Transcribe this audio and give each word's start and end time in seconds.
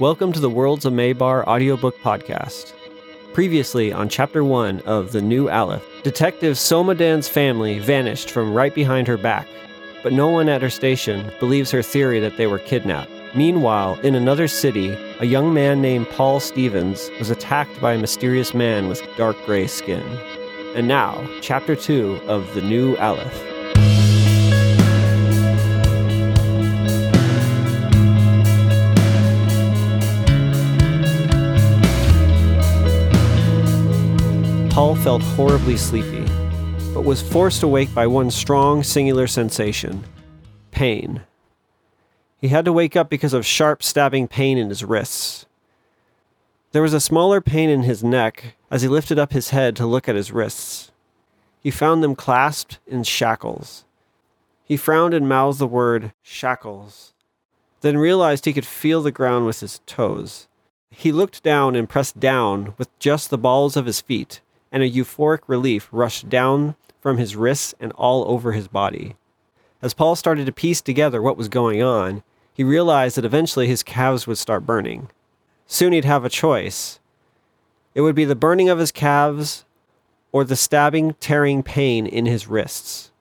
Welcome 0.00 0.32
to 0.32 0.40
the 0.40 0.50
Worlds 0.50 0.84
of 0.84 0.92
Maybar 0.92 1.46
audiobook 1.46 1.96
podcast. 2.00 2.72
Previously 3.32 3.92
on 3.92 4.08
Chapter 4.08 4.42
1 4.42 4.80
of 4.80 5.12
The 5.12 5.22
New 5.22 5.48
Aleph, 5.48 5.84
Detective 6.02 6.56
Somadan's 6.56 7.28
family 7.28 7.78
vanished 7.78 8.32
from 8.32 8.52
right 8.52 8.74
behind 8.74 9.06
her 9.06 9.16
back, 9.16 9.46
but 10.02 10.12
no 10.12 10.26
one 10.26 10.48
at 10.48 10.62
her 10.62 10.68
station 10.68 11.30
believes 11.38 11.70
her 11.70 11.80
theory 11.80 12.18
that 12.18 12.36
they 12.36 12.48
were 12.48 12.58
kidnapped. 12.58 13.12
Meanwhile, 13.36 14.00
in 14.00 14.16
another 14.16 14.48
city, 14.48 14.98
a 15.20 15.26
young 15.26 15.54
man 15.54 15.80
named 15.80 16.10
Paul 16.10 16.40
Stevens 16.40 17.08
was 17.20 17.30
attacked 17.30 17.80
by 17.80 17.92
a 17.92 17.98
mysterious 17.98 18.52
man 18.52 18.88
with 18.88 19.00
dark 19.16 19.36
gray 19.46 19.68
skin. 19.68 20.02
And 20.74 20.88
now, 20.88 21.24
Chapter 21.40 21.76
2 21.76 22.22
of 22.26 22.52
The 22.54 22.62
New 22.62 22.96
Aleph. 22.96 23.53
Felt 35.04 35.20
horribly 35.20 35.76
sleepy, 35.76 36.24
but 36.94 37.04
was 37.04 37.20
forced 37.20 37.62
awake 37.62 37.92
by 37.94 38.06
one 38.06 38.30
strong, 38.30 38.82
singular 38.82 39.26
sensation 39.26 40.02
pain. 40.70 41.20
He 42.40 42.48
had 42.48 42.64
to 42.64 42.72
wake 42.72 42.96
up 42.96 43.10
because 43.10 43.34
of 43.34 43.44
sharp, 43.44 43.82
stabbing 43.82 44.28
pain 44.28 44.56
in 44.56 44.70
his 44.70 44.82
wrists. 44.82 45.44
There 46.72 46.80
was 46.80 46.94
a 46.94 47.00
smaller 47.00 47.42
pain 47.42 47.68
in 47.68 47.82
his 47.82 48.02
neck 48.02 48.56
as 48.70 48.80
he 48.80 48.88
lifted 48.88 49.18
up 49.18 49.34
his 49.34 49.50
head 49.50 49.76
to 49.76 49.84
look 49.84 50.08
at 50.08 50.16
his 50.16 50.32
wrists. 50.32 50.90
He 51.60 51.70
found 51.70 52.02
them 52.02 52.16
clasped 52.16 52.78
in 52.86 53.02
shackles. 53.02 53.84
He 54.64 54.78
frowned 54.78 55.12
and 55.12 55.28
mouthed 55.28 55.58
the 55.58 55.66
word 55.66 56.14
shackles, 56.22 57.12
then 57.82 57.98
realized 57.98 58.46
he 58.46 58.54
could 58.54 58.64
feel 58.64 59.02
the 59.02 59.12
ground 59.12 59.44
with 59.44 59.60
his 59.60 59.82
toes. 59.84 60.48
He 60.88 61.12
looked 61.12 61.42
down 61.42 61.76
and 61.76 61.90
pressed 61.90 62.18
down 62.18 62.72
with 62.78 62.98
just 62.98 63.28
the 63.28 63.36
balls 63.36 63.76
of 63.76 63.84
his 63.84 64.00
feet 64.00 64.40
and 64.74 64.82
a 64.82 64.90
euphoric 64.90 65.42
relief 65.46 65.88
rushed 65.92 66.28
down 66.28 66.74
from 67.00 67.16
his 67.16 67.36
wrists 67.36 67.76
and 67.78 67.92
all 67.92 68.24
over 68.26 68.50
his 68.50 68.66
body. 68.66 69.14
As 69.80 69.94
Paul 69.94 70.16
started 70.16 70.46
to 70.46 70.52
piece 70.52 70.80
together 70.80 71.22
what 71.22 71.36
was 71.36 71.48
going 71.48 71.80
on, 71.80 72.24
he 72.52 72.64
realized 72.64 73.16
that 73.16 73.24
eventually 73.24 73.68
his 73.68 73.84
calves 73.84 74.26
would 74.26 74.36
start 74.36 74.66
burning. 74.66 75.10
Soon 75.68 75.92
he'd 75.92 76.04
have 76.04 76.24
a 76.24 76.28
choice. 76.28 76.98
It 77.94 78.00
would 78.00 78.16
be 78.16 78.24
the 78.24 78.34
burning 78.34 78.68
of 78.68 78.80
his 78.80 78.90
calves 78.90 79.64
or 80.32 80.42
the 80.42 80.56
stabbing, 80.56 81.14
tearing 81.20 81.62
pain 81.62 82.04
in 82.04 82.26
his 82.26 82.48
wrists. 82.48 83.12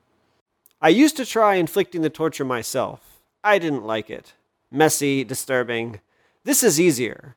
I 0.82 0.90
used 0.90 1.16
to 1.18 1.26
try 1.26 1.56
inflicting 1.56 2.02
the 2.02 2.10
torture 2.10 2.44
myself. 2.44 3.22
I 3.44 3.60
didn't 3.60 3.86
like 3.86 4.10
it. 4.10 4.34
Messy, 4.72 5.24
disturbing. 5.24 6.00
This 6.46 6.64
is 6.64 6.82
easier. 6.82 7.36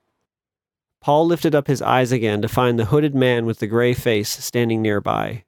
Paul 1.01 1.27
lifted 1.27 1.55
up 1.55 1.67
his 1.67 1.83
eyes 1.83 2.13
again 2.13 2.43
to 2.43 2.49
find 2.49 2.79
the 2.79 2.87
hooded 2.87 3.15
man 3.15 3.47
with 3.47 3.59
the 3.59 3.67
gray 3.67 3.95
face 3.95 4.29
standing 4.29 4.83
nearby. 4.83 5.45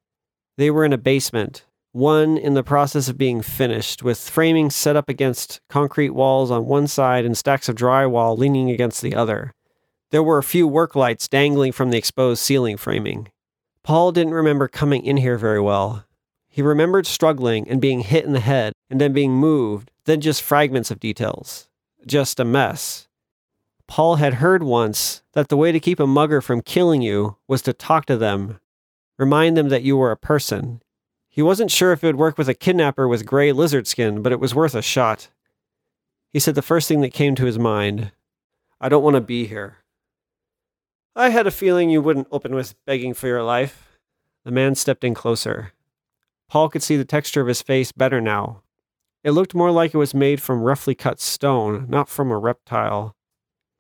They 0.57 0.71
were 0.71 0.85
in 0.85 0.93
a 0.93 0.99
basement, 0.99 1.65
one 1.93 2.37
in 2.37 2.55
the 2.55 2.63
process 2.63 3.09
of 3.09 3.19
being 3.19 3.43
finished, 3.43 4.03
with 4.03 4.19
framing 4.31 4.71
set 4.71 4.97
up 4.97 5.09
against 5.09 5.61
concrete 5.69 6.11
walls 6.11 6.51
on 6.51 6.67
one 6.67 6.87
side 6.87 7.25
and 7.25 7.37
stacks 7.37 7.69
of 7.69 7.77
drywall 7.77 8.37
leaning 8.37 8.71
against 8.71 9.03
the 9.03 9.15
other. 9.15 9.53
There 10.11 10.23
were 10.23 10.39
a 10.39 10.43
few 10.43 10.69
work 10.69 10.95
lights 10.95 11.29
dangling 11.29 11.73
from 11.73 11.91
the 11.91 11.99
exposed 11.99 12.43
ceiling 12.43 12.77
framing. 12.77 13.29
Paul 13.83 14.13
didn't 14.13 14.35
remember 14.35 14.69
coming 14.69 15.05
in 15.05 15.17
here 15.17 15.39
very 15.39 15.61
well. 15.61 16.05
He 16.49 16.63
remembered 16.63 17.07
struggling 17.07 17.69
and 17.69 17.81
being 17.81 18.01
hit 18.01 18.25
in 18.25 18.33
the 18.33 18.41
head 18.41 18.73
and 18.91 19.01
then 19.01 19.13
being 19.13 19.33
moved, 19.33 19.91
then 20.05 20.21
just 20.21 20.43
fragments 20.43 20.91
of 20.91 21.01
details. 21.01 21.69
Just 22.07 22.41
a 22.41 22.45
mess. 22.45 23.08
Paul 23.89 24.17
had 24.17 24.35
heard 24.35 24.63
once 24.63 25.23
that 25.33 25.49
the 25.49 25.57
way 25.57 25.73
to 25.73 25.81
keep 25.81 25.99
a 25.99 26.07
mugger 26.07 26.43
from 26.43 26.61
killing 26.61 27.01
you 27.01 27.39
was 27.49 27.63
to 27.63 27.73
talk 27.73 28.05
to 28.07 28.19
them, 28.19 28.61
remind 29.19 29.57
them 29.57 29.71
that 29.71 29.83
you 29.83 29.97
were 29.97 30.13
a 30.13 30.17
person. 30.17 30.83
He 31.29 31.41
wasn't 31.41 31.71
sure 31.71 31.93
if 31.93 32.05
it 32.05 32.07
would 32.07 32.17
work 32.17 32.37
with 32.37 32.51
a 32.51 32.55
kidnapper 32.55 33.09
with 33.09 33.27
gray 33.27 33.51
lizard 33.51 33.87
skin, 33.87 34.23
but 34.23 34.31
it 34.31 34.41
was 34.41 34.55
worth 34.55 34.75
a 34.75 34.83
shot. 34.83 35.29
He 36.31 36.39
said 36.39 36.55
the 36.55 36.63
first 36.63 36.87
thing 36.87 37.01
that 37.01 37.15
came 37.15 37.35
to 37.35 37.47
his 37.47 37.59
mind 37.59 38.13
I 38.81 38.89
don't 38.89 39.03
want 39.03 39.15
to 39.15 39.21
be 39.21 39.47
here. 39.47 39.79
I 41.17 41.31
had 41.31 41.47
a 41.49 41.51
feeling 41.51 41.91
you 41.91 42.03
wouldn't 42.03 42.29
open 42.31 42.55
with 42.55 42.77
begging 42.85 43.15
for 43.15 43.27
your 43.27 43.43
life. 43.43 43.99
The 44.45 44.53
man 44.53 44.75
stepped 44.75 45.03
in 45.03 45.15
closer. 45.15 45.73
Paul 46.49 46.69
could 46.69 46.83
see 46.83 46.97
the 46.97 47.05
texture 47.05 47.41
of 47.41 47.49
his 47.49 47.63
face 47.63 47.91
better 47.91 48.21
now. 48.21 48.63
It 49.25 49.33
looked 49.33 49.55
more 49.55 49.73
like 49.73 49.95
it 49.95 49.99
was 49.99 50.15
made 50.15 50.41
from 50.41 50.63
roughly 50.63 50.95
cut 50.95 51.21
stone, 51.21 51.87
not 51.89 52.09
from 52.09 52.31
a 52.31 52.39
reptile 52.39 53.17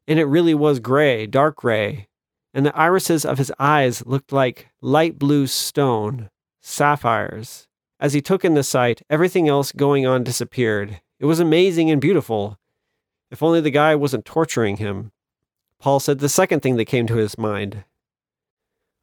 and 0.08 0.19
it 0.19 0.24
really 0.24 0.54
was 0.54 0.80
gray, 0.80 1.26
dark 1.26 1.56
gray, 1.56 2.08
and 2.54 2.64
the 2.64 2.74
irises 2.76 3.26
of 3.26 3.36
his 3.36 3.52
eyes 3.58 4.04
looked 4.06 4.32
like 4.32 4.70
light 4.80 5.19
blue 5.19 5.46
stone, 5.46 6.30
sapphires. 6.62 7.69
As 8.00 8.14
he 8.14 8.22
took 8.22 8.44
in 8.44 8.54
the 8.54 8.62
sight, 8.62 9.02
everything 9.10 9.48
else 9.48 9.70
going 9.70 10.06
on 10.06 10.24
disappeared. 10.24 11.02
It 11.20 11.26
was 11.26 11.41
amazing 11.41 11.91
and 11.91 12.00
beautiful. 12.00 12.58
If 13.30 13.42
only 13.42 13.60
the 13.60 13.70
guy 13.70 13.94
wasn't 13.94 14.24
torturing 14.24 14.78
him. 14.78 15.12
Paul 15.78 16.00
said 16.00 16.20
the 16.20 16.28
second 16.28 16.60
thing 16.60 16.76
that 16.76 16.86
came 16.86 17.06
to 17.06 17.16
his 17.16 17.36
mind 17.36 17.84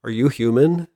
Are 0.04 0.10
you 0.10 0.30
human? 0.30 0.88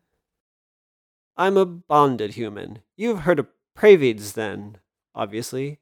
I'm 1.37 1.55
a 1.55 1.65
bonded 1.65 2.33
human. 2.33 2.79
You've 2.97 3.21
heard 3.21 3.39
of 3.39 3.47
Praevids, 3.77 4.33
then, 4.33 4.77
obviously. 5.13 5.79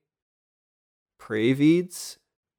Praevids? 1.19 2.17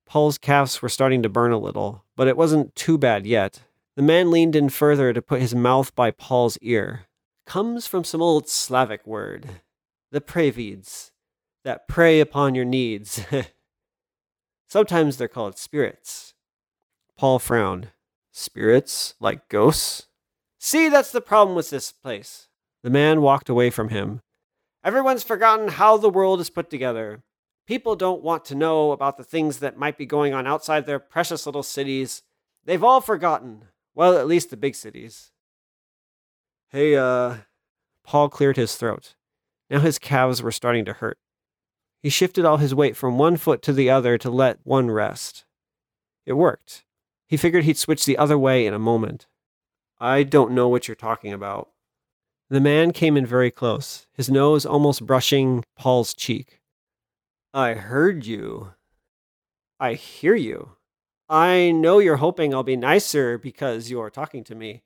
Paul's 0.09 0.39
calves 0.39 0.81
were 0.81 0.89
starting 0.89 1.23
to 1.23 1.29
burn 1.29 1.53
a 1.53 1.59
little, 1.59 2.03
but 2.17 2.29
it 2.29 2.37
wasn't 2.37 2.75
too 2.75 2.97
bad 2.97 3.27
yet. 3.27 3.61
The 3.95 4.03
man 4.03 4.31
leaned 4.31 4.57
in 4.57 4.71
further 4.71 5.13
to 5.13 5.21
put 5.21 5.43
his 5.43 5.55
mouth 5.55 5.95
by 5.95 6.11
Paul's 6.11 6.57
ear. 6.63 7.03
Comes 7.45 7.87
from 7.87 8.05
some 8.05 8.23
old 8.23 8.49
Slavic 8.49 9.07
word, 9.07 9.61
the 10.11 10.23
praevids, 10.23 11.11
that 11.63 11.89
prey 11.89 12.21
upon 12.21 12.55
your 12.55 12.65
needs. 12.65 13.21
Sometimes 14.69 15.19
they're 15.19 15.29
called 15.29 15.59
spirits. 15.59 16.33
Paul 17.17 17.39
frowned. 17.39 17.89
Spirits? 18.33 19.15
Like 19.21 19.49
ghosts? 19.49 20.07
See, 20.59 20.89
that's 20.89 21.13
the 21.13 21.21
problem 21.21 21.55
with 21.55 21.69
this 21.69 21.93
place. 21.93 22.49
The 22.83 22.91
man 22.91 23.21
walked 23.21 23.51
away 23.51 23.69
from 23.69 23.91
him. 23.91 24.23
Everyone's 24.83 25.23
forgotten 25.23 25.69
how 25.69 25.99
the 25.99 26.09
world 26.09 26.41
is 26.41 26.49
put 26.49 26.71
together. 26.71 27.23
People 27.69 27.97
don't 27.97 28.23
want 28.23 28.47
to 28.47 28.55
know 28.55 28.93
about 28.93 29.19
the 29.19 29.23
things 29.23 29.59
that 29.59 29.77
might 29.77 29.99
be 29.99 30.07
going 30.07 30.33
on 30.33 30.47
outside 30.47 30.87
their 30.87 30.99
precious 30.99 31.45
little 31.45 31.63
cities. 31.63 32.23
They've 32.65 32.83
all 32.83 33.03
forgotten. 33.03 33.65
Well, 33.95 34.17
at 34.17 34.27
least 34.27 34.49
the 34.49 34.57
big 34.57 34.75
cities. 34.75 35.33
Hey, 36.71 36.97
uh. 36.97 37.37
Paul 38.05 38.31
cleared 38.31 38.57
his 38.57 38.77
throat. 38.77 39.17
Now 39.69 39.81
his 39.81 39.99
calves 39.99 40.43
were 40.43 40.51
starting 40.51 40.87
to 40.87 40.95
hurt. 40.95 41.19
He 42.01 42.09
shifted 42.09 42.47
all 42.47 42.57
his 42.57 42.75
weight 42.75 42.97
from 42.97 43.19
one 43.19 43.37
foot 43.37 43.61
to 43.65 43.75
the 43.75 43.91
other 43.91 44.17
to 44.17 44.31
let 44.31 44.61
one 44.65 44.91
rest. 44.91 45.45
It 46.25 46.33
worked. 46.33 46.87
He 47.27 47.37
figured 47.37 47.65
he'd 47.65 47.77
switch 47.77 48.07
the 48.07 48.17
other 48.17 48.39
way 48.39 48.65
in 48.65 48.73
a 48.73 48.79
moment. 48.79 49.27
I 50.01 50.23
don't 50.23 50.53
know 50.53 50.69
what 50.69 50.89
you're 50.89 50.95
talking 50.95 51.35
about. 51.35 51.69
The 52.49 52.63
man 52.63 52.93
came 52.93 53.15
in 53.19 53.27
very 53.27 53.51
close, 53.51 54.07
his 54.15 54.31
nose 54.31 54.65
almost 54.65 55.05
brushing 55.05 55.67
Paul's 55.77 56.15
cheek. 56.15 56.58
I 57.55 57.75
heard 57.75 58.27
you. 58.27 58.75
I 59.81 59.95
hear 59.95 60.35
you. 60.35 60.73
I 61.29 61.71
know 61.71 61.99
you're 61.99 62.17
hoping 62.17 62.53
I'll 62.53 62.63
be 62.63 62.77
nicer 62.77 63.39
because 63.39 63.91
you're 63.91 64.11
talking 64.11 64.45
to 64.45 64.55
me. 64.55 64.83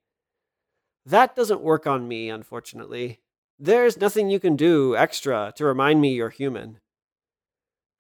That 1.04 1.34
doesn't 1.34 1.60
work 1.60 1.86
on 1.86 2.06
me, 2.06 2.28
unfortunately. 2.30 3.20
There's 3.58 4.00
nothing 4.00 4.30
you 4.30 4.38
can 4.38 4.56
do 4.56 4.96
extra 4.96 5.52
to 5.56 5.64
remind 5.64 6.00
me 6.00 6.14
you're 6.14 6.30
human. 6.30 6.78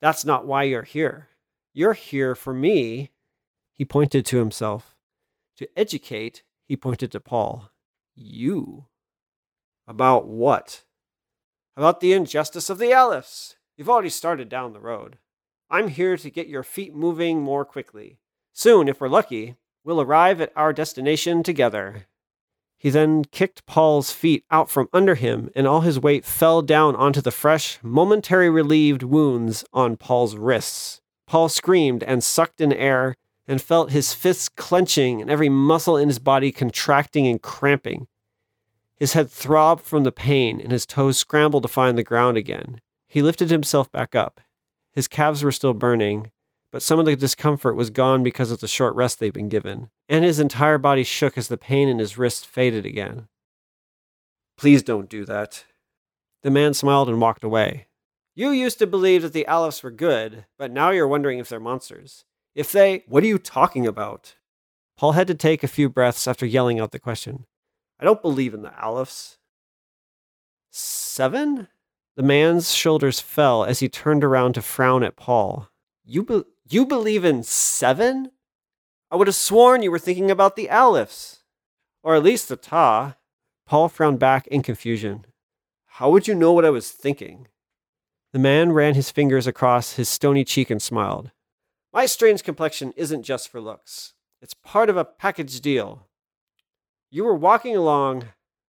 That's 0.00 0.24
not 0.24 0.46
why 0.46 0.64
you're 0.64 0.82
here. 0.82 1.28
You're 1.72 1.92
here 1.92 2.34
for 2.34 2.52
me. 2.52 3.10
He 3.72 3.84
pointed 3.84 4.26
to 4.26 4.38
himself. 4.38 4.96
To 5.56 5.68
educate, 5.76 6.42
he 6.66 6.76
pointed 6.76 7.12
to 7.12 7.20
Paul. 7.20 7.70
You. 8.14 8.86
About 9.86 10.26
what? 10.26 10.82
About 11.76 12.00
the 12.00 12.12
injustice 12.12 12.70
of 12.70 12.78
the 12.78 12.90
Alephs. 12.90 13.54
You've 13.82 13.90
already 13.90 14.10
started 14.10 14.48
down 14.48 14.74
the 14.74 14.78
road. 14.78 15.18
I'm 15.68 15.88
here 15.88 16.16
to 16.16 16.30
get 16.30 16.46
your 16.46 16.62
feet 16.62 16.94
moving 16.94 17.42
more 17.42 17.64
quickly. 17.64 18.20
Soon, 18.52 18.86
if 18.86 19.00
we're 19.00 19.08
lucky, 19.08 19.56
we'll 19.82 20.00
arrive 20.00 20.40
at 20.40 20.52
our 20.54 20.72
destination 20.72 21.42
together. 21.42 22.06
He 22.78 22.90
then 22.90 23.24
kicked 23.24 23.66
Paul's 23.66 24.12
feet 24.12 24.44
out 24.52 24.70
from 24.70 24.88
under 24.92 25.16
him, 25.16 25.50
and 25.56 25.66
all 25.66 25.80
his 25.80 25.98
weight 25.98 26.24
fell 26.24 26.62
down 26.62 26.94
onto 26.94 27.20
the 27.20 27.32
fresh, 27.32 27.80
momentary 27.82 28.48
relieved 28.48 29.02
wounds 29.02 29.64
on 29.72 29.96
Paul's 29.96 30.36
wrists. 30.36 31.00
Paul 31.26 31.48
screamed 31.48 32.04
and 32.04 32.22
sucked 32.22 32.60
in 32.60 32.72
air 32.72 33.16
and 33.48 33.60
felt 33.60 33.90
his 33.90 34.14
fists 34.14 34.48
clenching 34.48 35.20
and 35.20 35.28
every 35.28 35.48
muscle 35.48 35.96
in 35.96 36.06
his 36.06 36.20
body 36.20 36.52
contracting 36.52 37.26
and 37.26 37.42
cramping. 37.42 38.06
His 38.96 39.14
head 39.14 39.28
throbbed 39.28 39.84
from 39.84 40.04
the 40.04 40.12
pain, 40.12 40.60
and 40.60 40.70
his 40.70 40.86
toes 40.86 41.18
scrambled 41.18 41.64
to 41.64 41.68
find 41.68 41.98
the 41.98 42.04
ground 42.04 42.36
again. 42.36 42.80
He 43.12 43.20
lifted 43.20 43.50
himself 43.50 43.92
back 43.92 44.14
up. 44.14 44.40
His 44.94 45.06
calves 45.06 45.42
were 45.44 45.52
still 45.52 45.74
burning, 45.74 46.30
but 46.70 46.80
some 46.80 46.98
of 46.98 47.04
the 47.04 47.14
discomfort 47.14 47.76
was 47.76 47.90
gone 47.90 48.22
because 48.22 48.50
of 48.50 48.60
the 48.60 48.66
short 48.66 48.94
rest 48.94 49.18
they'd 49.20 49.34
been 49.34 49.50
given, 49.50 49.90
and 50.08 50.24
his 50.24 50.40
entire 50.40 50.78
body 50.78 51.04
shook 51.04 51.36
as 51.36 51.48
the 51.48 51.58
pain 51.58 51.90
in 51.90 51.98
his 51.98 52.16
wrist 52.16 52.46
faded 52.46 52.86
again. 52.86 53.28
Please 54.56 54.82
don't 54.82 55.10
do 55.10 55.26
that. 55.26 55.66
The 56.42 56.50
man 56.50 56.72
smiled 56.72 57.10
and 57.10 57.20
walked 57.20 57.44
away. 57.44 57.86
You 58.34 58.48
used 58.48 58.78
to 58.78 58.86
believe 58.86 59.20
that 59.20 59.34
the 59.34 59.44
Alephs 59.46 59.82
were 59.82 59.90
good, 59.90 60.46
but 60.56 60.70
now 60.70 60.88
you're 60.88 61.06
wondering 61.06 61.38
if 61.38 61.50
they're 61.50 61.60
monsters. 61.60 62.24
If 62.54 62.72
they. 62.72 63.04
What 63.08 63.24
are 63.24 63.26
you 63.26 63.38
talking 63.38 63.86
about? 63.86 64.36
Paul 64.96 65.12
had 65.12 65.26
to 65.26 65.34
take 65.34 65.62
a 65.62 65.68
few 65.68 65.90
breaths 65.90 66.26
after 66.26 66.46
yelling 66.46 66.80
out 66.80 66.92
the 66.92 66.98
question. 66.98 67.44
I 68.00 68.06
don't 68.06 68.22
believe 68.22 68.54
in 68.54 68.62
the 68.62 68.70
Alephs. 68.70 69.36
Seven? 70.70 71.68
The 72.16 72.22
man's 72.22 72.74
shoulders 72.74 73.20
fell 73.20 73.64
as 73.64 73.80
he 73.80 73.88
turned 73.88 74.22
around 74.22 74.54
to 74.54 74.62
frown 74.62 75.02
at 75.02 75.16
Paul. 75.16 75.68
You, 76.04 76.22
be- 76.22 76.44
you 76.68 76.84
believe 76.84 77.24
in 77.24 77.42
seven? 77.42 78.32
I 79.10 79.16
would 79.16 79.28
have 79.28 79.36
sworn 79.36 79.82
you 79.82 79.90
were 79.90 79.98
thinking 79.98 80.30
about 80.30 80.56
the 80.56 80.68
Alephs. 80.70 81.40
Or 82.02 82.14
at 82.14 82.22
least 82.22 82.48
the 82.48 82.56
Ta. 82.56 83.16
Paul 83.66 83.88
frowned 83.88 84.18
back 84.18 84.46
in 84.48 84.62
confusion. 84.62 85.24
How 85.86 86.10
would 86.10 86.26
you 86.26 86.34
know 86.34 86.52
what 86.52 86.64
I 86.64 86.70
was 86.70 86.90
thinking? 86.90 87.48
The 88.32 88.38
man 88.38 88.72
ran 88.72 88.94
his 88.94 89.10
fingers 89.10 89.46
across 89.46 89.94
his 89.94 90.08
stony 90.08 90.44
cheek 90.44 90.70
and 90.70 90.80
smiled. 90.80 91.30
My 91.92 92.06
strange 92.06 92.42
complexion 92.42 92.92
isn't 92.96 93.22
just 93.22 93.50
for 93.50 93.60
looks. 93.60 94.14
It's 94.40 94.54
part 94.54 94.88
of 94.88 94.96
a 94.96 95.04
package 95.04 95.60
deal. 95.60 96.08
You 97.10 97.24
were 97.24 97.34
walking 97.34 97.76
along, 97.76 98.24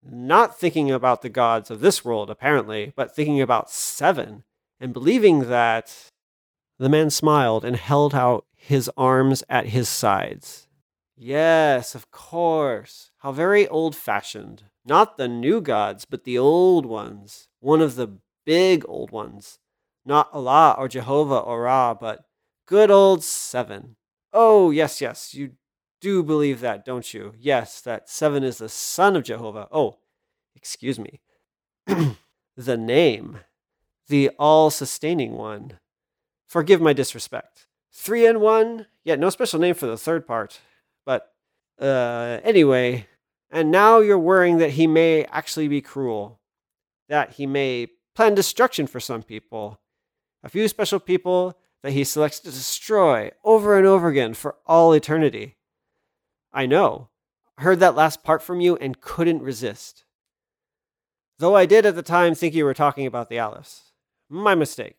not 0.10 0.60
thinking 0.60 0.92
about 0.92 1.22
the 1.22 1.30
gods 1.30 1.72
of 1.72 1.80
this 1.80 2.04
world, 2.04 2.30
apparently, 2.30 2.94
but 2.96 3.16
thinking 3.16 3.42
about 3.42 3.70
seven, 3.70 4.44
and 4.80 4.94
believing 4.94 5.50
that. 5.50 6.10
The 6.80 6.90
man 6.90 7.10
smiled 7.10 7.64
and 7.64 7.76
held 7.76 8.16
out 8.16 8.46
his 8.56 8.90
arms 8.98 9.44
at 9.48 9.68
his 9.68 9.88
sides. 9.88 10.68
Yes, 11.16 11.96
of 11.96 12.12
course. 12.12 13.12
How 13.20 13.32
very 13.32 13.68
old 13.68 13.96
fashioned. 13.96 14.64
Not 14.86 15.18
the 15.18 15.28
new 15.28 15.62
gods, 15.62 16.06
but 16.06 16.24
the 16.24 16.38
old 16.38 16.86
ones. 16.86 17.48
One 17.60 17.82
of 17.82 17.96
the 17.96 18.18
big 18.46 18.84
old 18.88 19.12
ones. 19.12 19.60
Not 20.06 20.30
Allah 20.34 20.76
or 20.78 20.88
Jehovah 20.88 21.38
or 21.38 21.62
Ra, 21.62 21.94
but 21.94 22.26
good 22.66 22.92
old 22.92 23.24
seven. 23.24 23.96
Oh, 24.34 24.72
yes, 24.72 25.00
yes, 25.00 25.34
you 25.34 25.52
do 26.04 26.22
believe 26.22 26.60
that, 26.60 26.84
don't 26.84 27.14
you? 27.14 27.34
Yes, 27.40 27.80
that 27.80 28.10
seven 28.10 28.44
is 28.44 28.58
the 28.58 28.68
son 28.68 29.16
of 29.16 29.24
Jehovah. 29.24 29.70
Oh, 29.72 30.00
excuse 30.54 31.00
me. 31.00 31.22
the 32.58 32.78
name, 32.78 33.40
the 34.10 34.30
all 34.38 34.70
sustaining 34.70 35.32
one. 35.32 35.80
Forgive 36.46 36.82
my 36.82 36.92
disrespect. 36.92 37.68
Three 37.94 38.26
and 38.26 38.42
one, 38.42 38.88
yet 39.06 39.18
no 39.18 39.30
special 39.30 39.62
name 39.62 39.76
for 39.76 39.86
the 39.86 39.96
third 39.96 40.28
part. 40.28 40.60
But 41.06 41.32
uh, 41.80 42.40
anyway, 42.44 43.08
and 43.50 43.72
now 43.72 44.00
you're 44.00 44.20
worrying 44.20 44.58
that 44.58 44.72
he 44.72 44.88
may 44.88 45.24
actually 45.26 45.70
be 45.70 45.80
cruel, 45.80 46.42
that 47.08 47.36
he 47.36 47.48
may 47.48 47.88
plan 48.14 48.36
destruction 48.36 48.88
for 48.88 49.00
some 49.00 49.24
people, 49.24 49.80
a 50.44 50.50
few 50.50 50.68
special 50.68 51.00
people 51.00 51.58
that 51.82 51.94
he 51.94 52.04
selects 52.04 52.42
to 52.42 52.52
destroy 52.52 53.32
over 53.46 53.78
and 53.78 53.88
over 53.88 54.10
again 54.10 54.34
for 54.34 54.58
all 54.66 54.92
eternity. 54.92 55.56
I 56.54 56.66
know. 56.66 57.10
I 57.58 57.64
heard 57.64 57.80
that 57.80 57.96
last 57.96 58.24
part 58.24 58.42
from 58.42 58.62
you 58.62 58.76
and 58.78 59.02
couldn't 59.02 59.42
resist. 59.42 60.06
Though 61.40 61.56
I 61.56 61.66
did 61.66 61.86
at 61.86 61.96
the 61.96 62.04
time 62.04 62.36
think 62.36 62.54
you 62.54 62.66
were 62.66 62.74
talking 62.74 63.06
about 63.06 63.30
the 63.30 63.38
Alephs. 63.38 63.92
My 64.30 64.56
mistake. 64.56 64.98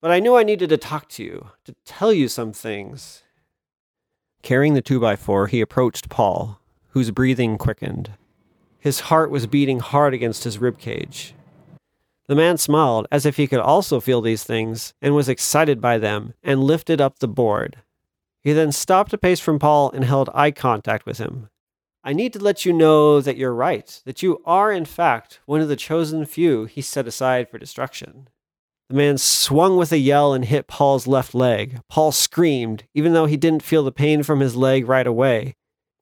But 0.00 0.10
I 0.10 0.18
knew 0.18 0.36
I 0.36 0.42
needed 0.42 0.70
to 0.70 0.78
talk 0.78 1.08
to 1.10 1.22
you, 1.22 1.48
to 1.64 1.74
tell 1.84 2.12
you 2.12 2.26
some 2.26 2.52
things. 2.52 3.22
Carrying 4.42 4.72
the 4.72 4.82
2x4, 4.82 5.50
he 5.50 5.60
approached 5.60 6.08
Paul, 6.08 6.58
whose 6.88 7.10
breathing 7.10 7.58
quickened. 7.58 8.12
His 8.78 9.00
heart 9.00 9.30
was 9.30 9.46
beating 9.46 9.80
hard 9.80 10.14
against 10.14 10.44
his 10.44 10.58
rib 10.58 10.78
cage. 10.78 11.34
The 12.28 12.34
man 12.34 12.56
smiled 12.56 13.06
as 13.12 13.26
if 13.26 13.36
he 13.36 13.46
could 13.46 13.60
also 13.60 14.00
feel 14.00 14.22
these 14.22 14.44
things 14.44 14.94
and 15.02 15.14
was 15.14 15.28
excited 15.28 15.80
by 15.80 15.98
them 15.98 16.32
and 16.42 16.64
lifted 16.64 17.00
up 17.00 17.18
the 17.18 17.28
board. 17.28 17.82
He 18.42 18.52
then 18.52 18.72
stopped 18.72 19.12
a 19.12 19.18
pace 19.18 19.40
from 19.40 19.58
Paul 19.58 19.90
and 19.90 20.04
held 20.04 20.30
eye 20.34 20.50
contact 20.50 21.06
with 21.06 21.18
him. 21.18 21.50
I 22.02 22.14
need 22.14 22.32
to 22.32 22.38
let 22.38 22.64
you 22.64 22.72
know 22.72 23.20
that 23.20 23.36
you're 23.36 23.52
right, 23.54 24.00
that 24.06 24.22
you 24.22 24.40
are, 24.46 24.72
in 24.72 24.86
fact, 24.86 25.40
one 25.44 25.60
of 25.60 25.68
the 25.68 25.76
chosen 25.76 26.24
few 26.24 26.64
he 26.64 26.80
set 26.80 27.06
aside 27.06 27.50
for 27.50 27.58
destruction. 27.58 28.28
The 28.88 28.96
man 28.96 29.18
swung 29.18 29.76
with 29.76 29.92
a 29.92 29.98
yell 29.98 30.32
and 30.32 30.44
hit 30.44 30.66
Paul's 30.66 31.06
left 31.06 31.34
leg. 31.34 31.80
Paul 31.88 32.10
screamed, 32.10 32.84
even 32.94 33.12
though 33.12 33.26
he 33.26 33.36
didn't 33.36 33.62
feel 33.62 33.84
the 33.84 33.92
pain 33.92 34.22
from 34.22 34.40
his 34.40 34.56
leg 34.56 34.88
right 34.88 35.06
away. 35.06 35.54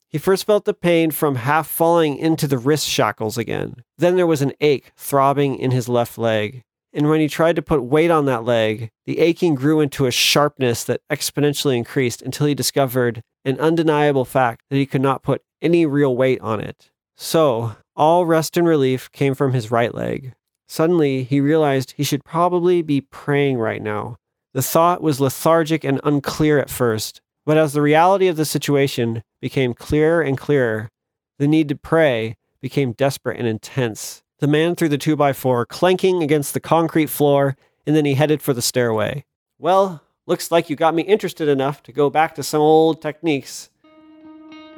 He 0.08 0.16
first 0.16 0.46
felt 0.46 0.64
the 0.64 0.72
pain 0.72 1.10
from 1.10 1.34
half 1.34 1.66
falling 1.66 2.16
into 2.16 2.46
the 2.46 2.56
wrist 2.56 2.88
shackles 2.88 3.36
again. 3.36 3.82
Then 3.98 4.16
there 4.16 4.26
was 4.26 4.40
an 4.40 4.54
ache 4.60 4.92
throbbing 4.96 5.58
in 5.58 5.70
his 5.70 5.88
left 5.88 6.16
leg. 6.16 6.62
And 6.92 7.08
when 7.08 7.20
he 7.20 7.28
tried 7.28 7.56
to 7.56 7.62
put 7.62 7.82
weight 7.82 8.10
on 8.10 8.24
that 8.24 8.44
leg, 8.44 8.90
the 9.04 9.18
aching 9.18 9.54
grew 9.54 9.80
into 9.80 10.06
a 10.06 10.10
sharpness 10.10 10.84
that 10.84 11.02
exponentially 11.10 11.76
increased 11.76 12.22
until 12.22 12.46
he 12.46 12.54
discovered 12.54 13.22
an 13.44 13.60
undeniable 13.60 14.24
fact 14.24 14.62
that 14.70 14.76
he 14.76 14.86
could 14.86 15.02
not 15.02 15.22
put 15.22 15.42
any 15.60 15.86
real 15.86 16.16
weight 16.16 16.40
on 16.40 16.60
it. 16.60 16.90
So, 17.16 17.76
all 17.94 18.26
rest 18.26 18.56
and 18.56 18.66
relief 18.66 19.10
came 19.12 19.34
from 19.34 19.52
his 19.52 19.70
right 19.70 19.94
leg. 19.94 20.34
Suddenly, 20.68 21.24
he 21.24 21.40
realized 21.40 21.94
he 21.96 22.04
should 22.04 22.24
probably 22.24 22.82
be 22.82 23.00
praying 23.00 23.58
right 23.58 23.82
now. 23.82 24.16
The 24.54 24.62
thought 24.62 25.02
was 25.02 25.20
lethargic 25.20 25.84
and 25.84 26.00
unclear 26.04 26.58
at 26.58 26.70
first, 26.70 27.20
but 27.44 27.56
as 27.56 27.72
the 27.72 27.82
reality 27.82 28.28
of 28.28 28.36
the 28.36 28.44
situation 28.44 29.22
became 29.40 29.74
clearer 29.74 30.20
and 30.20 30.36
clearer, 30.38 30.90
the 31.38 31.48
need 31.48 31.68
to 31.68 31.76
pray 31.76 32.36
became 32.60 32.92
desperate 32.92 33.38
and 33.38 33.46
intense. 33.46 34.22
The 34.40 34.46
man 34.46 34.76
threw 34.76 34.88
the 34.88 34.98
2x4, 34.98 35.66
clanking 35.66 36.22
against 36.22 36.54
the 36.54 36.60
concrete 36.60 37.10
floor, 37.10 37.56
and 37.84 37.96
then 37.96 38.04
he 38.04 38.14
headed 38.14 38.40
for 38.40 38.54
the 38.54 38.62
stairway. 38.62 39.24
Well, 39.58 40.00
looks 40.26 40.52
like 40.52 40.70
you 40.70 40.76
got 40.76 40.94
me 40.94 41.02
interested 41.02 41.48
enough 41.48 41.82
to 41.82 41.92
go 41.92 42.08
back 42.08 42.36
to 42.36 42.44
some 42.44 42.60
old 42.60 43.02
techniques. 43.02 43.68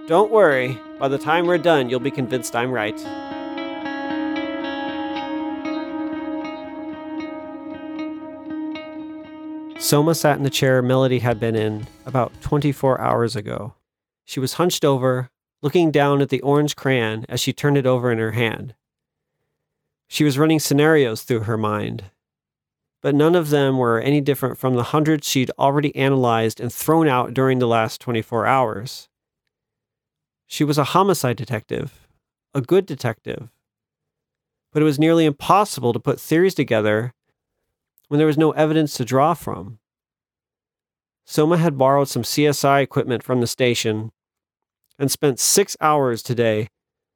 Don't 0.07 0.31
worry, 0.31 0.79
by 0.99 1.09
the 1.09 1.19
time 1.19 1.47
we're 1.47 1.59
done, 1.59 1.91
you'll 1.91 2.01
be 2.01 2.11
convinced 2.11 2.57
I'm 2.57 2.71
right. 2.71 2.99
Soma 9.79 10.15
sat 10.15 10.39
in 10.39 10.43
the 10.43 10.49
chair 10.49 10.81
Melody 10.81 11.19
had 11.19 11.39
been 11.39 11.55
in 11.55 11.87
about 12.07 12.33
24 12.40 12.99
hours 12.99 13.37
ago. 13.37 13.75
She 14.25 14.40
was 14.40 14.55
hunched 14.55 14.87
over, 14.87 15.29
looking 15.61 15.90
down 15.90 16.23
at 16.23 16.31
the 16.31 16.40
orange 16.40 16.76
crayon 16.76 17.26
as 17.29 17.40
she 17.40 17.52
turned 17.52 17.76
it 17.76 17.85
over 17.85 18.11
in 18.11 18.19
her 18.19 18.33
hand. 18.33 18.75
She 20.12 20.25
was 20.25 20.37
running 20.37 20.59
scenarios 20.59 21.23
through 21.23 21.45
her 21.45 21.57
mind, 21.57 22.11
but 23.00 23.14
none 23.14 23.37
of 23.37 23.50
them 23.50 23.79
were 23.79 24.00
any 24.00 24.21
different 24.21 24.59
from 24.59 24.75
the 24.75 24.83
hundreds 24.90 25.25
she'd 25.29 25.52
already 25.57 25.95
analyzed 25.95 26.59
and 26.59 26.73
thrown 26.73 27.07
out 27.07 27.33
during 27.33 27.61
the 27.61 27.69
last 27.69 28.00
24 28.00 28.45
hours. 28.45 29.09
She 30.49 30.64
was 30.64 30.79
a 30.79 30.90
homicide 30.99 31.37
detective, 31.37 32.09
a 32.52 32.61
good 32.61 32.87
detective, 32.87 33.50
but 34.73 34.83
it 34.83 34.85
was 34.85 34.99
nearly 34.99 35.26
impossible 35.26 35.93
to 35.93 36.00
put 36.00 36.19
theories 36.19 36.57
together 36.57 37.14
when 38.09 38.19
there 38.19 38.26
was 38.26 38.37
no 38.37 38.50
evidence 38.50 38.95
to 38.95 39.05
draw 39.05 39.33
from. 39.35 39.79
Soma 41.25 41.57
had 41.57 41.79
borrowed 41.79 42.09
some 42.09 42.25
CSI 42.25 42.83
equipment 42.83 43.23
from 43.23 43.40
the 43.40 43.47
station 43.47 44.11
and 44.99 45.09
spent 45.09 45.38
six 45.38 45.76
hours 45.81 46.21
today 46.21 46.67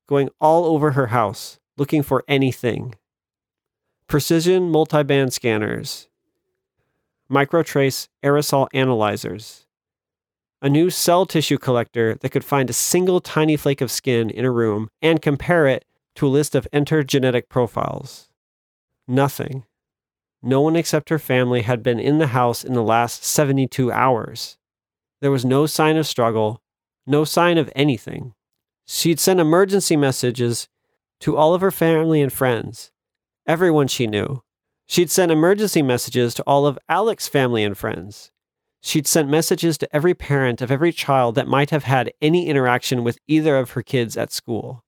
going 0.07 0.29
all 0.41 0.65
over 0.65 0.93
her 0.93 1.09
house 1.09 1.59
looking 1.77 2.03
for 2.03 2.25
anything. 2.29 2.95
Precision 4.07 4.71
multiband 4.71 5.33
scanners, 5.33 6.09
microtrace 7.31 8.09
aerosol 8.23 8.69
analyzers, 8.75 9.67
a 10.61 10.69
new 10.69 10.91
cell 10.91 11.27
tissue 11.27 11.59
collector 11.59 12.15
that 12.17 12.31
could 12.31 12.45
find 12.45 12.71
a 12.71 12.75
single 12.75 13.21
tiny 13.21 13.57
flake 13.57 13.81
of 13.81 13.91
skin 13.91 14.31
in 14.31 14.45
a 14.45 14.51
room 14.51 14.89
and 15.03 15.23
compare 15.23 15.67
it 15.67 15.85
to 16.15 16.27
a 16.27 16.29
list 16.29 16.55
of 16.55 16.69
entered 16.73 17.09
genetic 17.09 17.49
profiles. 17.49 18.29
Nothing. 19.07 19.65
No 20.43 20.61
one 20.61 20.77
except 20.77 21.09
her 21.09 21.19
family 21.19 21.63
had 21.63 21.83
been 21.83 21.99
in 21.99 22.19
the 22.19 22.29
house 22.29 22.65
in 22.65 22.75
the 22.75 22.83
last 22.83 23.25
72 23.25 23.91
hours. 23.91 24.59
There 25.21 25.31
was 25.31 25.45
no 25.45 25.67
sign 25.67 25.97
of 25.97 26.07
struggle, 26.07 26.61
no 27.07 27.25
sign 27.25 27.59
of 27.59 27.73
anything. 27.75 28.35
She'd 28.87 29.19
sent 29.19 29.41
emergency 29.41 29.97
messages 29.97 30.69
to 31.21 31.37
all 31.37 31.55
of 31.55 31.61
her 31.61 31.71
family 31.71 32.21
and 32.21 32.33
friends, 32.33 32.91
everyone 33.47 33.89
she 33.89 34.07
knew. 34.07 34.43
She'd 34.87 35.11
sent 35.11 35.33
emergency 35.33 35.83
messages 35.83 36.35
to 36.35 36.43
all 36.43 36.67
of 36.67 36.79
Alex's 36.89 37.29
family 37.29 37.65
and 37.65 37.77
friends. 37.77 38.31
She'd 38.83 39.07
sent 39.07 39.31
messages 39.31 39.79
to 39.79 39.97
every 39.97 40.13
parent 40.13 40.61
of 40.61 40.71
every 40.71 40.93
child 40.93 41.37
that 41.37 41.49
might 41.49 41.71
have 41.71 41.85
had 41.85 42.13
any 42.21 42.49
interaction 42.49 43.03
with 43.03 43.19
either 43.27 43.57
of 43.57 43.71
her 43.71 43.83
kids 43.83 44.17
at 44.17 44.31
school. 44.31 44.85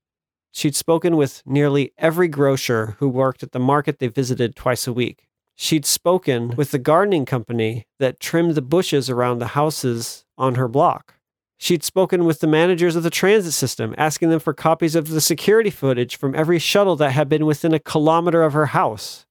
She'd 0.53 0.77
spoken 0.77 1.17
with 1.17 1.43
nearly 1.47 1.93
every 1.97 2.29
grocer 2.29 2.97
who 2.99 3.09
worked 3.09 3.43
at 3.43 3.53
the 3.53 3.59
market 3.59 3.99
they 3.99 4.09
visited 4.09 4.55
twice 4.55 4.87
a 4.87 4.93
week. 4.93 5.27
She'd 5.55 5.87
spoken 5.87 6.55
with 6.57 6.71
the 6.71 6.79
gardening 6.79 7.25
company 7.25 7.87
that 7.99 8.21
trimmed 8.21 8.55
the 8.55 8.63
bushes 8.63 9.09
around 9.09 9.39
the 9.39 9.49
houses 9.49 10.27
on 10.37 10.57
her 10.57 10.69
block. 10.69 11.16
She'd 11.59 11.83
spoken 11.83 12.25
with 12.25 12.41
the 12.41 12.47
managers 12.47 12.97
of 12.97 13.03
the 13.03 13.11
transit 13.11 13.53
system, 13.53 13.95
asking 13.97 14.29
them 14.31 14.41
for 14.41 14.53
copies 14.53 14.95
of 14.95 15.09
the 15.09 15.21
security 15.21 15.71
footage 15.71 16.17
from 16.17 16.35
every 16.35 16.59
shuttle 16.59 16.97
that 16.97 17.13
had 17.13 17.29
been 17.29 17.47
within 17.47 17.73
a 17.73 17.79
kilometer 17.79 18.43
of 18.43 18.53
her 18.53 18.67
house. 18.67 19.27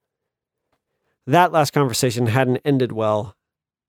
That 1.28 1.52
last 1.52 1.72
conversation 1.72 2.28
hadn't 2.28 2.62
ended 2.66 2.92
well. 2.92 3.36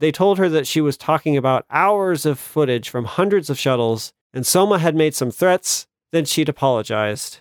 They 0.01 0.13
told 0.13 0.39
her 0.39 0.49
that 0.51 0.67
she 0.67 0.81
was 0.81 0.97
talking 0.97 1.37
about 1.37 1.65
hours 1.71 2.27
of 2.27 2.39
footage 2.39 2.89
from 2.89 3.07
hundreds 3.07 3.49
of 3.49 3.59
shuttles, 3.59 4.13
and 4.33 4.47
Soma 4.47 4.79
had 4.79 4.95
made 4.95 5.15
some 5.15 5.31
threats, 5.31 5.87
then 6.13 6.25
she'd 6.25 6.49
apologized. 6.49 7.41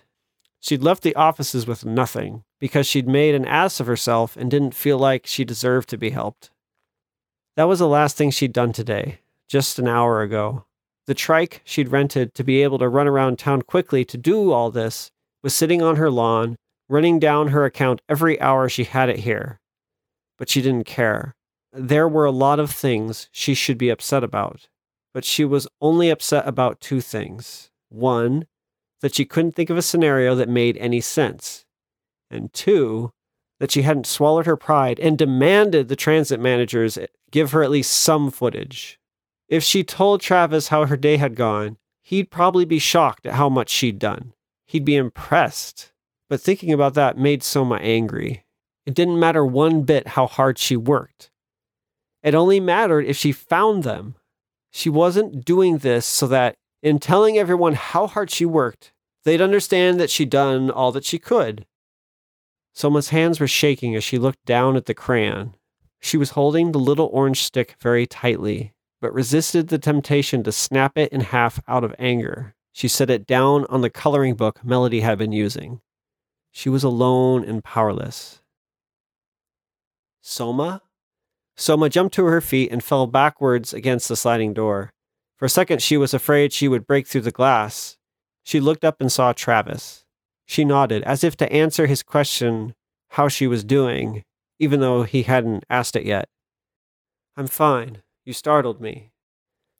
She'd 0.60 0.82
left 0.82 1.02
the 1.02 1.14
offices 1.14 1.66
with 1.66 1.84
nothing 1.84 2.44
because 2.58 2.86
she'd 2.86 3.08
made 3.08 3.34
an 3.34 3.44
ass 3.44 3.80
of 3.80 3.86
herself 3.86 4.36
and 4.36 4.50
didn't 4.50 4.74
feel 4.74 4.98
like 4.98 5.26
she 5.26 5.44
deserved 5.44 5.88
to 5.90 5.98
be 5.98 6.10
helped. 6.10 6.50
That 7.56 7.64
was 7.64 7.78
the 7.78 7.88
last 7.88 8.16
thing 8.16 8.30
she'd 8.30 8.52
done 8.52 8.72
today, 8.72 9.20
just 9.48 9.78
an 9.78 9.88
hour 9.88 10.20
ago. 10.20 10.65
The 11.06 11.14
trike 11.14 11.62
she'd 11.64 11.88
rented 11.88 12.34
to 12.34 12.44
be 12.44 12.62
able 12.62 12.78
to 12.78 12.88
run 12.88 13.06
around 13.06 13.38
town 13.38 13.62
quickly 13.62 14.04
to 14.06 14.18
do 14.18 14.50
all 14.50 14.70
this 14.70 15.10
was 15.42 15.54
sitting 15.54 15.80
on 15.82 15.96
her 15.96 16.10
lawn, 16.10 16.56
running 16.88 17.18
down 17.18 17.48
her 17.48 17.64
account 17.64 18.02
every 18.08 18.40
hour 18.40 18.68
she 18.68 18.84
had 18.84 19.08
it 19.08 19.20
here. 19.20 19.60
But 20.38 20.48
she 20.48 20.60
didn't 20.60 20.86
care. 20.86 21.34
There 21.72 22.08
were 22.08 22.24
a 22.24 22.30
lot 22.30 22.58
of 22.58 22.70
things 22.70 23.28
she 23.30 23.54
should 23.54 23.78
be 23.78 23.90
upset 23.90 24.24
about, 24.24 24.68
but 25.14 25.24
she 25.24 25.44
was 25.44 25.68
only 25.80 26.10
upset 26.10 26.46
about 26.46 26.80
two 26.80 27.00
things. 27.00 27.70
One, 27.88 28.46
that 29.00 29.14
she 29.14 29.24
couldn't 29.24 29.52
think 29.52 29.70
of 29.70 29.76
a 29.76 29.82
scenario 29.82 30.34
that 30.34 30.48
made 30.48 30.76
any 30.78 31.00
sense 31.00 31.64
and 32.30 32.52
two, 32.52 33.12
that 33.60 33.70
she 33.70 33.82
hadn't 33.82 34.06
swallowed 34.06 34.46
her 34.46 34.56
pride 34.56 34.98
and 34.98 35.16
demanded 35.16 35.88
the 35.88 35.96
transit 35.96 36.40
managers 36.40 36.98
give 37.30 37.52
her 37.52 37.62
at 37.62 37.70
least 37.70 37.92
some 37.92 38.30
footage. 38.30 38.98
If 39.48 39.62
she 39.62 39.84
told 39.84 40.20
Travis 40.20 40.68
how 40.68 40.86
her 40.86 40.96
day 40.96 41.18
had 41.18 41.36
gone, 41.36 41.76
he'd 42.02 42.30
probably 42.30 42.64
be 42.64 42.78
shocked 42.78 43.26
at 43.26 43.34
how 43.34 43.48
much 43.48 43.70
she'd 43.70 43.98
done. 43.98 44.32
He'd 44.66 44.84
be 44.84 44.96
impressed. 44.96 45.92
But 46.28 46.40
thinking 46.40 46.72
about 46.72 46.94
that 46.94 47.16
made 47.16 47.44
Soma 47.44 47.76
angry. 47.76 48.44
It 48.84 48.94
didn't 48.94 49.20
matter 49.20 49.46
one 49.46 49.82
bit 49.82 50.08
how 50.08 50.26
hard 50.26 50.58
she 50.58 50.76
worked. 50.76 51.30
It 52.22 52.34
only 52.34 52.58
mattered 52.58 53.06
if 53.06 53.16
she 53.16 53.30
found 53.30 53.84
them. 53.84 54.16
She 54.72 54.90
wasn't 54.90 55.44
doing 55.44 55.78
this 55.78 56.04
so 56.04 56.26
that, 56.26 56.56
in 56.82 56.98
telling 56.98 57.38
everyone 57.38 57.74
how 57.74 58.08
hard 58.08 58.30
she 58.30 58.44
worked, 58.44 58.92
they'd 59.24 59.40
understand 59.40 60.00
that 60.00 60.10
she'd 60.10 60.30
done 60.30 60.70
all 60.70 60.90
that 60.92 61.04
she 61.04 61.18
could. 61.20 61.66
Soma's 62.74 63.08
hands 63.08 63.40
were 63.40 63.48
shaking 63.48 63.94
as 63.94 64.04
she 64.04 64.18
looked 64.18 64.44
down 64.44 64.76
at 64.76 64.86
the 64.86 64.94
crayon. 64.94 65.54
She 66.00 66.16
was 66.16 66.30
holding 66.30 66.72
the 66.72 66.78
little 66.78 67.08
orange 67.12 67.42
stick 67.42 67.76
very 67.80 68.06
tightly, 68.06 68.72
but 69.00 69.12
resisted 69.12 69.68
the 69.68 69.78
temptation 69.78 70.42
to 70.42 70.52
snap 70.52 70.96
it 70.96 71.12
in 71.12 71.20
half 71.20 71.60
out 71.68 71.84
of 71.84 71.94
anger. 71.98 72.54
She 72.72 72.88
set 72.88 73.10
it 73.10 73.26
down 73.26 73.64
on 73.68 73.80
the 73.80 73.90
coloring 73.90 74.34
book 74.34 74.64
Melody 74.64 75.00
had 75.00 75.18
been 75.18 75.32
using. 75.32 75.80
She 76.52 76.68
was 76.68 76.84
alone 76.84 77.44
and 77.44 77.62
powerless. 77.62 78.40
Soma? 80.20 80.82
Soma 81.56 81.88
jumped 81.88 82.14
to 82.16 82.24
her 82.24 82.40
feet 82.40 82.70
and 82.70 82.82
fell 82.82 83.06
backwards 83.06 83.72
against 83.72 84.08
the 84.08 84.16
sliding 84.16 84.52
door. 84.52 84.92
For 85.36 85.44
a 85.44 85.50
second, 85.50 85.82
she 85.82 85.96
was 85.96 86.12
afraid 86.12 86.52
she 86.52 86.68
would 86.68 86.86
break 86.86 87.06
through 87.06 87.22
the 87.22 87.30
glass. 87.30 87.96
She 88.42 88.60
looked 88.60 88.84
up 88.84 89.00
and 89.00 89.12
saw 89.12 89.32
Travis. 89.32 90.04
She 90.46 90.64
nodded, 90.64 91.02
as 91.02 91.24
if 91.24 91.36
to 91.38 91.52
answer 91.52 91.86
his 91.86 92.02
question 92.02 92.74
how 93.10 93.28
she 93.28 93.46
was 93.46 93.64
doing, 93.64 94.22
even 94.58 94.80
though 94.80 95.02
he 95.02 95.24
hadn't 95.24 95.64
asked 95.68 95.96
it 95.96 96.04
yet. 96.04 96.28
I'm 97.36 97.46
fine. 97.46 98.02
You 98.26 98.32
startled 98.32 98.80
me. 98.80 99.12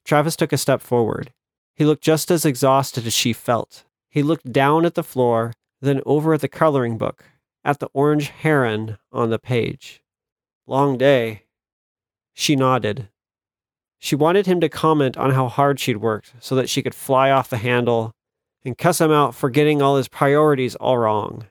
Travis 0.04 0.36
took 0.36 0.52
a 0.52 0.56
step 0.56 0.80
forward. 0.80 1.32
He 1.74 1.84
looked 1.84 2.04
just 2.04 2.30
as 2.30 2.44
exhausted 2.44 3.04
as 3.04 3.12
she 3.12 3.32
felt. 3.32 3.84
He 4.08 4.22
looked 4.22 4.52
down 4.52 4.86
at 4.86 4.94
the 4.94 5.02
floor, 5.02 5.52
then 5.80 6.00
over 6.06 6.32
at 6.32 6.40
the 6.42 6.48
coloring 6.48 6.96
book, 6.96 7.24
at 7.64 7.80
the 7.80 7.88
orange 7.92 8.28
heron 8.28 8.98
on 9.10 9.30
the 9.30 9.40
page. 9.40 10.00
Long 10.64 10.96
day. 10.96 11.42
She 12.34 12.54
nodded. 12.54 13.08
She 13.98 14.14
wanted 14.14 14.46
him 14.46 14.60
to 14.60 14.68
comment 14.68 15.16
on 15.16 15.32
how 15.32 15.48
hard 15.48 15.80
she'd 15.80 15.96
worked 15.96 16.34
so 16.38 16.54
that 16.54 16.68
she 16.68 16.82
could 16.82 16.94
fly 16.94 17.32
off 17.32 17.50
the 17.50 17.56
handle 17.56 18.12
and 18.64 18.78
cuss 18.78 19.00
him 19.00 19.10
out 19.10 19.34
for 19.34 19.50
getting 19.50 19.82
all 19.82 19.96
his 19.96 20.06
priorities 20.06 20.76
all 20.76 20.98
wrong. 20.98 21.46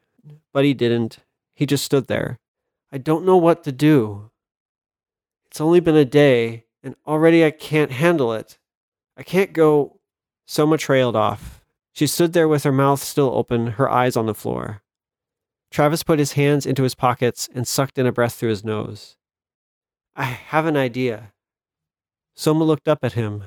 But 0.54 0.64
he 0.64 0.74
didn't. 0.74 1.18
He 1.54 1.66
just 1.66 1.84
stood 1.84 2.08
there. 2.08 2.40
I 2.90 3.00
don't 3.00 3.26
know 3.26 3.38
what 3.38 3.66
to 3.66 3.74
do. 3.74 4.32
It's 5.48 5.60
only 5.60 5.80
been 5.80 5.96
a 5.96 6.06
day, 6.06 6.65
and 6.86 6.96
already 7.06 7.44
I 7.44 7.52
can't 7.52 7.92
handle 7.92 8.32
it. 8.32 8.58
I 9.18 9.24
can't 9.24 9.52
go. 9.52 10.00
Soma 10.46 10.78
trailed 10.78 11.16
off. 11.16 11.66
She 11.92 12.06
stood 12.06 12.34
there 12.34 12.48
with 12.48 12.64
her 12.64 12.72
mouth 12.72 13.02
still 13.02 13.32
open, 13.34 13.68
her 13.68 13.90
eyes 13.90 14.16
on 14.16 14.28
the 14.28 14.36
floor. 14.36 14.84
Travis 15.72 16.04
put 16.04 16.20
his 16.20 16.34
hands 16.34 16.66
into 16.66 16.84
his 16.84 16.94
pockets 16.94 17.50
and 17.54 17.68
sucked 17.68 17.98
in 17.98 18.06
a 18.06 18.12
breath 18.12 18.36
through 18.36 18.50
his 18.50 18.64
nose. 18.64 19.18
I 20.16 20.26
have 20.26 20.66
an 20.68 20.78
idea. 20.78 21.34
Soma 22.36 22.64
looked 22.64 22.88
up 22.88 23.04
at 23.04 23.14
him. 23.14 23.46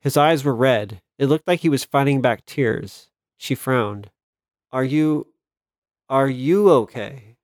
His 0.00 0.16
eyes 0.16 0.44
were 0.44 0.54
red, 0.54 1.00
it 1.18 1.26
looked 1.26 1.46
like 1.46 1.60
he 1.60 1.68
was 1.68 1.84
fighting 1.84 2.20
back 2.20 2.44
tears. 2.44 3.08
She 3.36 3.54
frowned. 3.54 4.10
Are 4.72 4.82
you. 4.82 5.28
Are 6.08 6.28
you 6.28 6.68
okay? 6.70 7.36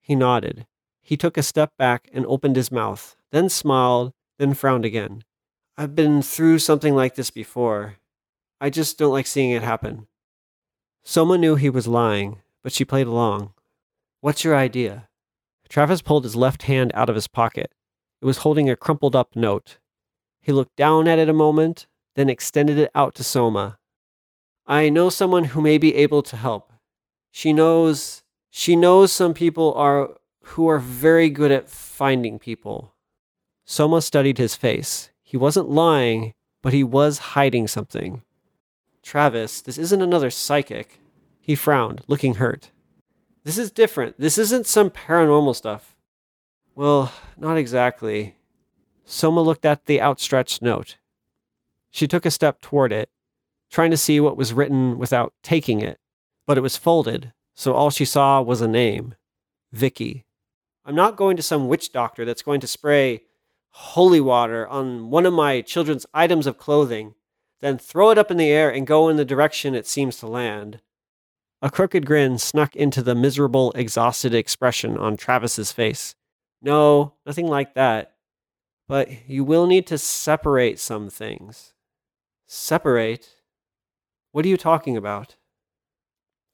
He 0.00 0.14
nodded. 0.14 0.66
He 1.02 1.18
took 1.18 1.36
a 1.36 1.42
step 1.42 1.72
back 1.76 2.08
and 2.12 2.24
opened 2.24 2.56
his 2.56 2.72
mouth, 2.72 3.14
then 3.30 3.50
smiled, 3.50 4.14
then 4.38 4.54
frowned 4.54 4.84
again. 4.84 5.24
I've 5.76 5.94
been 5.94 6.22
through 6.22 6.58
something 6.58 6.94
like 6.94 7.14
this 7.14 7.30
before. 7.30 7.96
I 8.60 8.70
just 8.70 8.98
don't 8.98 9.12
like 9.12 9.26
seeing 9.26 9.50
it 9.50 9.62
happen. 9.62 10.06
Soma 11.04 11.38
knew 11.38 11.54
he 11.54 11.70
was 11.70 11.86
lying, 11.86 12.42
but 12.62 12.72
she 12.72 12.84
played 12.84 13.06
along. 13.06 13.52
What's 14.20 14.44
your 14.44 14.56
idea? 14.56 15.08
Travis 15.68 16.02
pulled 16.02 16.24
his 16.24 16.34
left 16.34 16.62
hand 16.62 16.90
out 16.94 17.08
of 17.08 17.14
his 17.14 17.28
pocket. 17.28 17.72
It 18.20 18.26
was 18.26 18.38
holding 18.38 18.68
a 18.68 18.76
crumpled 18.76 19.14
up 19.14 19.36
note. 19.36 19.78
He 20.40 20.52
looked 20.52 20.76
down 20.76 21.06
at 21.06 21.18
it 21.18 21.28
a 21.28 21.34
moment, 21.34 21.86
then 22.16 22.28
extended 22.28 22.78
it 22.78 22.90
out 22.94 23.14
to 23.16 23.24
Soma. 23.24 23.78
I 24.66 24.88
know 24.88 25.08
someone 25.08 25.44
who 25.44 25.60
may 25.60 25.78
be 25.78 25.94
able 25.94 26.22
to 26.22 26.36
help. 26.36 26.72
She 27.30 27.52
knows 27.52 28.22
she 28.50 28.74
knows 28.74 29.12
some 29.12 29.34
people 29.34 29.74
are 29.74 30.10
who 30.42 30.68
are 30.68 30.78
very 30.78 31.30
good 31.30 31.52
at 31.52 31.68
finding 31.68 32.38
people. 32.38 32.94
Soma 33.70 34.00
studied 34.00 34.38
his 34.38 34.56
face. 34.56 35.10
He 35.22 35.36
wasn't 35.36 35.68
lying, 35.68 36.32
but 36.62 36.72
he 36.72 36.82
was 36.82 37.18
hiding 37.18 37.68
something. 37.68 38.22
Travis, 39.02 39.60
this 39.60 39.76
isn't 39.76 40.00
another 40.00 40.30
psychic. 40.30 41.00
He 41.38 41.54
frowned, 41.54 42.00
looking 42.06 42.36
hurt. 42.36 42.70
This 43.44 43.58
is 43.58 43.70
different. 43.70 44.18
This 44.18 44.38
isn't 44.38 44.66
some 44.66 44.88
paranormal 44.88 45.54
stuff. 45.54 45.94
Well, 46.74 47.12
not 47.36 47.58
exactly. 47.58 48.36
Soma 49.04 49.42
looked 49.42 49.66
at 49.66 49.84
the 49.84 50.00
outstretched 50.00 50.62
note. 50.62 50.96
She 51.90 52.08
took 52.08 52.24
a 52.24 52.30
step 52.30 52.62
toward 52.62 52.90
it, 52.90 53.10
trying 53.70 53.90
to 53.90 53.98
see 53.98 54.18
what 54.18 54.38
was 54.38 54.54
written 54.54 54.96
without 54.96 55.34
taking 55.42 55.82
it, 55.82 56.00
but 56.46 56.56
it 56.56 56.62
was 56.62 56.78
folded, 56.78 57.34
so 57.54 57.74
all 57.74 57.90
she 57.90 58.06
saw 58.06 58.40
was 58.40 58.62
a 58.62 58.68
name 58.68 59.14
Vicky. 59.72 60.24
I'm 60.86 60.94
not 60.94 61.16
going 61.16 61.36
to 61.36 61.42
some 61.42 61.68
witch 61.68 61.92
doctor 61.92 62.24
that's 62.24 62.40
going 62.40 62.60
to 62.60 62.66
spray 62.66 63.24
holy 63.78 64.20
water 64.20 64.66
on 64.66 65.08
one 65.08 65.24
of 65.24 65.32
my 65.32 65.60
children's 65.60 66.04
items 66.12 66.48
of 66.48 66.58
clothing, 66.58 67.14
then 67.60 67.78
throw 67.78 68.10
it 68.10 68.18
up 68.18 68.28
in 68.28 68.36
the 68.36 68.50
air 68.50 68.68
and 68.68 68.88
go 68.88 69.08
in 69.08 69.16
the 69.16 69.24
direction 69.24 69.72
it 69.72 69.86
seems 69.86 70.16
to 70.18 70.26
land. 70.26 70.80
A 71.62 71.70
crooked 71.70 72.04
grin 72.04 72.38
snuck 72.38 72.74
into 72.74 73.02
the 73.02 73.14
miserable, 73.14 73.70
exhausted 73.76 74.34
expression 74.34 74.98
on 74.98 75.16
Travis's 75.16 75.70
face. 75.70 76.16
No, 76.60 77.14
nothing 77.24 77.46
like 77.46 77.74
that. 77.74 78.14
But 78.88 79.28
you 79.28 79.44
will 79.44 79.68
need 79.68 79.86
to 79.86 79.98
separate 79.98 80.80
some 80.80 81.08
things. 81.08 81.72
Separate? 82.48 83.28
What 84.32 84.44
are 84.44 84.48
you 84.48 84.56
talking 84.56 84.96
about? 84.96 85.36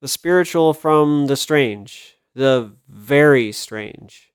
The 0.02 0.08
spiritual 0.08 0.74
from 0.74 1.26
the 1.26 1.36
strange, 1.36 2.18
the 2.34 2.72
very 2.86 3.50
strange. 3.50 4.30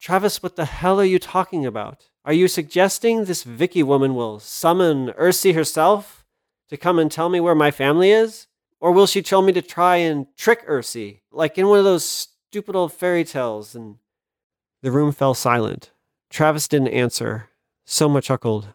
Travis, 0.00 0.42
what 0.42 0.56
the 0.56 0.64
hell 0.64 0.98
are 0.98 1.04
you 1.04 1.18
talking 1.18 1.66
about? 1.66 2.08
Are 2.26 2.32
you 2.32 2.48
suggesting 2.48 3.24
this 3.24 3.42
Vicky 3.42 3.82
woman 3.82 4.14
will 4.14 4.38
summon 4.38 5.08
Ursi 5.18 5.54
herself 5.54 6.24
to 6.70 6.76
come 6.78 6.98
and 6.98 7.12
tell 7.12 7.28
me 7.28 7.38
where 7.38 7.54
my 7.54 7.70
family 7.70 8.12
is? 8.12 8.46
Or 8.80 8.92
will 8.92 9.06
she 9.06 9.20
tell 9.20 9.42
me 9.42 9.52
to 9.52 9.60
try 9.60 9.96
and 9.96 10.26
trick 10.36 10.66
Ursi, 10.66 11.20
like 11.30 11.58
in 11.58 11.68
one 11.68 11.78
of 11.78 11.84
those 11.84 12.04
stupid 12.04 12.74
old 12.74 12.94
fairy 12.94 13.24
tales? 13.24 13.74
And 13.74 13.96
the 14.82 14.90
room 14.90 15.12
fell 15.12 15.34
silent. 15.34 15.90
Travis 16.30 16.66
didn't 16.66 16.88
answer. 16.88 17.50
Soma 17.84 18.22
chuckled. 18.22 18.68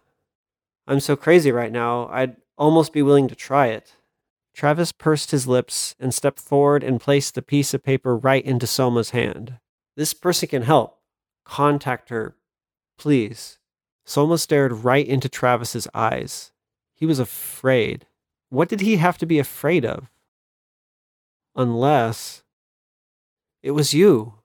I'm 0.85 0.99
so 0.99 1.15
crazy 1.15 1.51
right 1.51 1.71
now, 1.71 2.07
I'd 2.07 2.35
almost 2.57 2.93
be 2.93 3.01
willing 3.01 3.27
to 3.27 3.35
try 3.35 3.67
it. 3.67 3.95
Travis 4.53 4.91
pursed 4.91 5.31
his 5.31 5.47
lips 5.47 5.95
and 5.99 6.13
stepped 6.13 6.39
forward 6.39 6.83
and 6.83 7.01
placed 7.01 7.33
the 7.33 7.41
piece 7.41 7.73
of 7.73 7.83
paper 7.83 8.15
right 8.15 8.43
into 8.43 8.67
Soma's 8.67 9.11
hand. 9.11 9.57
This 9.95 10.13
person 10.13 10.49
can 10.49 10.63
help. 10.63 10.99
Contact 11.45 12.09
her, 12.09 12.35
please. 12.99 13.57
Soma 14.05 14.37
stared 14.37 14.83
right 14.83 15.07
into 15.07 15.29
Travis's 15.29 15.87
eyes. 15.93 16.51
He 16.93 17.05
was 17.05 17.17
afraid. 17.17 18.05
What 18.49 18.69
did 18.69 18.81
he 18.81 18.97
have 18.97 19.17
to 19.19 19.25
be 19.25 19.39
afraid 19.39 19.85
of? 19.85 20.09
Unless 21.55 22.43
it 23.63 23.71
was 23.71 23.93
you. 23.93 24.35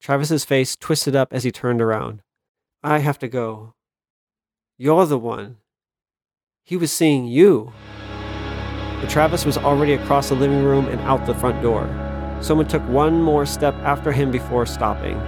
Travis's 0.00 0.44
face 0.44 0.76
twisted 0.76 1.14
up 1.14 1.32
as 1.32 1.44
he 1.44 1.50
turned 1.50 1.80
around. 1.80 2.22
I 2.82 2.98
have 2.98 3.18
to 3.20 3.28
go. 3.28 3.74
You're 4.76 5.06
the 5.06 5.18
one. 5.18 5.58
He 6.64 6.76
was 6.76 6.92
seeing 6.92 7.26
you. 7.26 7.72
But 9.00 9.10
Travis 9.10 9.44
was 9.44 9.58
already 9.58 9.94
across 9.94 10.28
the 10.28 10.34
living 10.34 10.64
room 10.64 10.86
and 10.86 11.00
out 11.02 11.26
the 11.26 11.34
front 11.34 11.62
door. 11.62 11.88
Someone 12.40 12.68
took 12.68 12.82
one 12.88 13.20
more 13.22 13.46
step 13.46 13.74
after 13.76 14.12
him 14.12 14.30
before 14.30 14.66
stopping. 14.66 15.20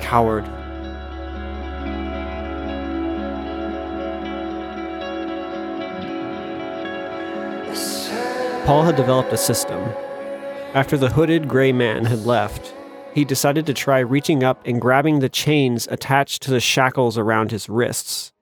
Coward. 0.00 0.48
Paul 8.64 8.84
had 8.84 8.94
developed 8.94 9.32
a 9.32 9.36
system. 9.36 9.80
After 10.72 10.96
the 10.96 11.10
hooded 11.10 11.48
gray 11.48 11.72
man 11.72 12.04
had 12.04 12.24
left, 12.24 12.72
he 13.12 13.24
decided 13.24 13.66
to 13.66 13.74
try 13.74 13.98
reaching 13.98 14.44
up 14.44 14.64
and 14.64 14.80
grabbing 14.80 15.18
the 15.18 15.28
chains 15.28 15.88
attached 15.90 16.42
to 16.42 16.50
the 16.52 16.60
shackles 16.60 17.18
around 17.18 17.50
his 17.50 17.68
wrists. 17.68 18.32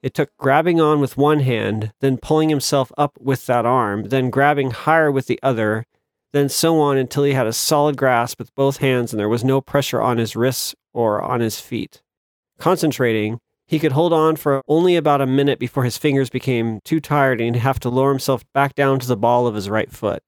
It 0.00 0.14
took 0.14 0.30
grabbing 0.36 0.80
on 0.80 1.00
with 1.00 1.16
one 1.16 1.40
hand, 1.40 1.92
then 2.00 2.18
pulling 2.18 2.50
himself 2.50 2.92
up 2.96 3.18
with 3.20 3.46
that 3.46 3.66
arm, 3.66 4.10
then 4.10 4.30
grabbing 4.30 4.70
higher 4.70 5.10
with 5.10 5.26
the 5.26 5.40
other, 5.42 5.86
then 6.32 6.48
so 6.48 6.78
on 6.78 6.96
until 6.96 7.24
he 7.24 7.32
had 7.32 7.48
a 7.48 7.52
solid 7.52 7.96
grasp 7.96 8.38
with 8.38 8.54
both 8.54 8.76
hands 8.76 9.12
and 9.12 9.18
there 9.18 9.28
was 9.28 9.42
no 9.42 9.60
pressure 9.60 10.00
on 10.00 10.18
his 10.18 10.36
wrists 10.36 10.76
or 10.94 11.20
on 11.20 11.40
his 11.40 11.58
feet. 11.58 12.00
Concentrating, 12.58 13.40
he 13.68 13.78
could 13.78 13.92
hold 13.92 14.14
on 14.14 14.34
for 14.34 14.62
only 14.66 14.96
about 14.96 15.20
a 15.20 15.26
minute 15.26 15.58
before 15.58 15.84
his 15.84 15.98
fingers 15.98 16.30
became 16.30 16.80
too 16.84 17.00
tired 17.00 17.38
and 17.38 17.54
he'd 17.54 17.60
have 17.60 17.78
to 17.78 17.90
lower 17.90 18.08
himself 18.08 18.42
back 18.54 18.74
down 18.74 18.98
to 18.98 19.06
the 19.06 19.16
ball 19.16 19.46
of 19.46 19.54
his 19.54 19.68
right 19.68 19.92
foot. 19.92 20.22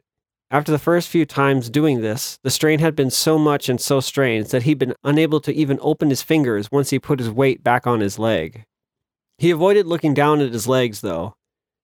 After 0.51 0.71
the 0.71 0.79
first 0.79 1.09
few 1.09 1.25
times 1.25 1.71
doing 1.71 2.03
this, 2.03 2.39
the 2.43 2.51
strain 2.51 2.81
had 2.81 2.95
been 2.95 3.11
so 3.11 3.39
much 3.39 3.71
and 3.71 3.81
so 3.81 4.01
strange 4.01 4.49
that 4.49 4.65
he'd 4.65 4.79
been 4.79 4.95
unable 5.03 5.41
to 5.41 5.55
even 5.55 5.79
open 5.81 6.11
his 6.11 6.23
fingers 6.23 6.71
once 6.71 6.91
he 6.91 6.99
put 6.99 7.19
his 7.19 7.31
weight 7.31 7.65
back 7.65 7.87
on 7.87 8.01
his 8.01 8.19
leg. 8.19 8.65
He 9.39 9.51
avoided 9.51 9.87
looking 9.87 10.13
down 10.13 10.41
at 10.41 10.53
his 10.53 10.67
legs, 10.67 11.01
though. 11.01 11.35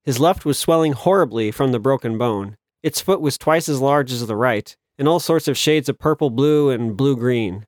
His 0.05 0.21
left 0.21 0.45
was 0.45 0.59
swelling 0.59 0.93
horribly 0.93 1.51
from 1.51 1.73
the 1.73 1.79
broken 1.79 2.19
bone. 2.19 2.57
Its 2.83 3.01
foot 3.01 3.21
was 3.21 3.39
twice 3.39 3.69
as 3.69 3.81
large 3.81 4.13
as 4.13 4.27
the 4.27 4.37
right, 4.37 4.77
in 4.99 5.09
all 5.09 5.21
sorts 5.21 5.49
of 5.49 5.57
shades 5.57 5.89
of 5.89 5.99
purple 5.99 6.29
blue 6.29 6.69
and 6.69 6.97
blue 6.97 7.17
green. 7.17 7.65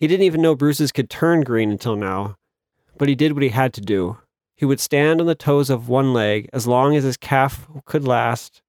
He 0.00 0.06
didn't 0.06 0.24
even 0.24 0.40
know 0.40 0.54
bruises 0.54 0.90
could 0.90 1.10
turn 1.10 1.42
green 1.42 1.70
until 1.70 1.96
now, 1.96 2.36
but 2.98 3.08
he 3.08 3.14
did 3.14 3.32
what 3.32 3.42
he 3.42 3.50
had 3.50 3.72
to 3.74 3.80
do. 3.80 4.18
He 4.56 4.64
would 4.64 4.80
stand 4.80 5.20
on 5.20 5.26
the 5.26 5.34
toes 5.34 5.70
of 5.70 5.88
one 5.88 6.12
leg 6.12 6.48
as 6.52 6.66
long 6.66 6.96
as 6.96 7.04
his 7.04 7.16
calf 7.16 7.68
could 7.84 8.06
last 8.06 8.62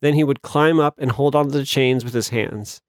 then 0.00 0.14
he 0.14 0.24
would 0.24 0.42
climb 0.42 0.80
up 0.80 0.96
and 0.98 1.12
hold 1.12 1.34
onto 1.34 1.50
the 1.50 1.64
chains 1.64 2.04
with 2.04 2.14
his 2.14 2.30
hands, 2.30 2.80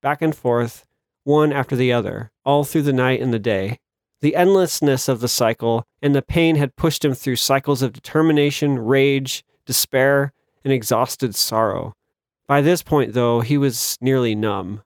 back 0.00 0.22
and 0.22 0.34
forth, 0.34 0.84
one 1.24 1.52
after 1.52 1.76
the 1.76 1.92
other, 1.92 2.30
all 2.44 2.64
through 2.64 2.82
the 2.82 2.92
night 2.92 3.20
and 3.20 3.32
the 3.32 3.38
day. 3.38 3.78
The 4.20 4.36
endlessness 4.36 5.08
of 5.08 5.20
the 5.20 5.28
cycle 5.28 5.84
and 6.00 6.14
the 6.14 6.22
pain 6.22 6.56
had 6.56 6.76
pushed 6.76 7.04
him 7.04 7.14
through 7.14 7.36
cycles 7.36 7.82
of 7.82 7.92
determination, 7.92 8.78
rage, 8.78 9.44
despair, 9.66 10.32
and 10.64 10.72
exhausted 10.72 11.34
sorrow. 11.34 11.94
By 12.46 12.60
this 12.60 12.82
point, 12.82 13.14
though, 13.14 13.40
he 13.40 13.58
was 13.58 13.98
nearly 14.00 14.34
numb. 14.34 14.82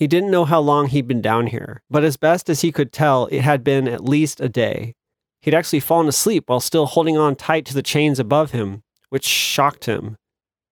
He 0.00 0.06
didn't 0.06 0.30
know 0.30 0.46
how 0.46 0.60
long 0.60 0.88
he'd 0.88 1.06
been 1.06 1.20
down 1.20 1.48
here, 1.48 1.82
but 1.90 2.04
as 2.04 2.16
best 2.16 2.48
as 2.48 2.62
he 2.62 2.72
could 2.72 2.90
tell, 2.90 3.26
it 3.26 3.42
had 3.42 3.62
been 3.62 3.86
at 3.86 4.02
least 4.02 4.40
a 4.40 4.48
day. 4.48 4.94
He'd 5.42 5.52
actually 5.52 5.80
fallen 5.80 6.08
asleep 6.08 6.44
while 6.46 6.60
still 6.60 6.86
holding 6.86 7.18
on 7.18 7.36
tight 7.36 7.66
to 7.66 7.74
the 7.74 7.82
chains 7.82 8.18
above 8.18 8.52
him, 8.52 8.82
which 9.10 9.26
shocked 9.26 9.84
him. 9.84 10.16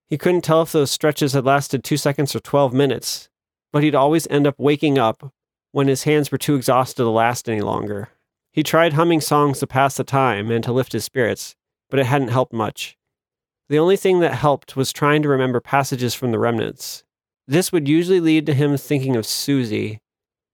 He 0.06 0.16
couldn't 0.16 0.44
tell 0.44 0.62
if 0.62 0.72
those 0.72 0.90
stretches 0.90 1.34
had 1.34 1.44
lasted 1.44 1.84
two 1.84 1.98
seconds 1.98 2.34
or 2.34 2.40
12 2.40 2.72
minutes, 2.72 3.28
but 3.70 3.82
he'd 3.82 3.94
always 3.94 4.26
end 4.28 4.46
up 4.46 4.54
waking 4.56 4.98
up 4.98 5.30
when 5.72 5.88
his 5.88 6.04
hands 6.04 6.32
were 6.32 6.38
too 6.38 6.54
exhausted 6.54 7.02
to 7.02 7.10
last 7.10 7.50
any 7.50 7.60
longer. 7.60 8.08
He 8.50 8.62
tried 8.62 8.94
humming 8.94 9.20
songs 9.20 9.58
to 9.58 9.66
pass 9.66 9.98
the 9.98 10.04
time 10.04 10.50
and 10.50 10.64
to 10.64 10.72
lift 10.72 10.92
his 10.92 11.04
spirits, 11.04 11.54
but 11.90 12.00
it 12.00 12.06
hadn't 12.06 12.28
helped 12.28 12.54
much. 12.54 12.96
The 13.68 13.78
only 13.78 13.98
thing 13.98 14.20
that 14.20 14.36
helped 14.36 14.74
was 14.74 14.90
trying 14.90 15.20
to 15.20 15.28
remember 15.28 15.60
passages 15.60 16.14
from 16.14 16.32
the 16.32 16.38
remnants. 16.38 17.04
This 17.50 17.72
would 17.72 17.88
usually 17.88 18.20
lead 18.20 18.44
to 18.44 18.52
him 18.52 18.76
thinking 18.76 19.16
of 19.16 19.24
Susie. 19.24 20.02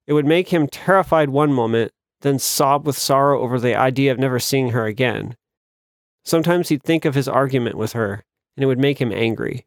It 0.06 0.12
would 0.12 0.26
make 0.26 0.50
him 0.50 0.68
terrified 0.68 1.28
one 1.28 1.52
moment, 1.52 1.90
then 2.20 2.38
sob 2.38 2.86
with 2.86 2.96
sorrow 2.96 3.40
over 3.40 3.58
the 3.58 3.74
idea 3.74 4.12
of 4.12 4.18
never 4.20 4.38
seeing 4.38 4.70
her 4.70 4.86
again. 4.86 5.36
Sometimes 6.24 6.68
he'd 6.68 6.84
think 6.84 7.04
of 7.04 7.16
his 7.16 7.26
argument 7.26 7.76
with 7.76 7.94
her, 7.94 8.22
and 8.56 8.62
it 8.62 8.66
would 8.66 8.78
make 8.78 9.00
him 9.00 9.10
angry. 9.10 9.66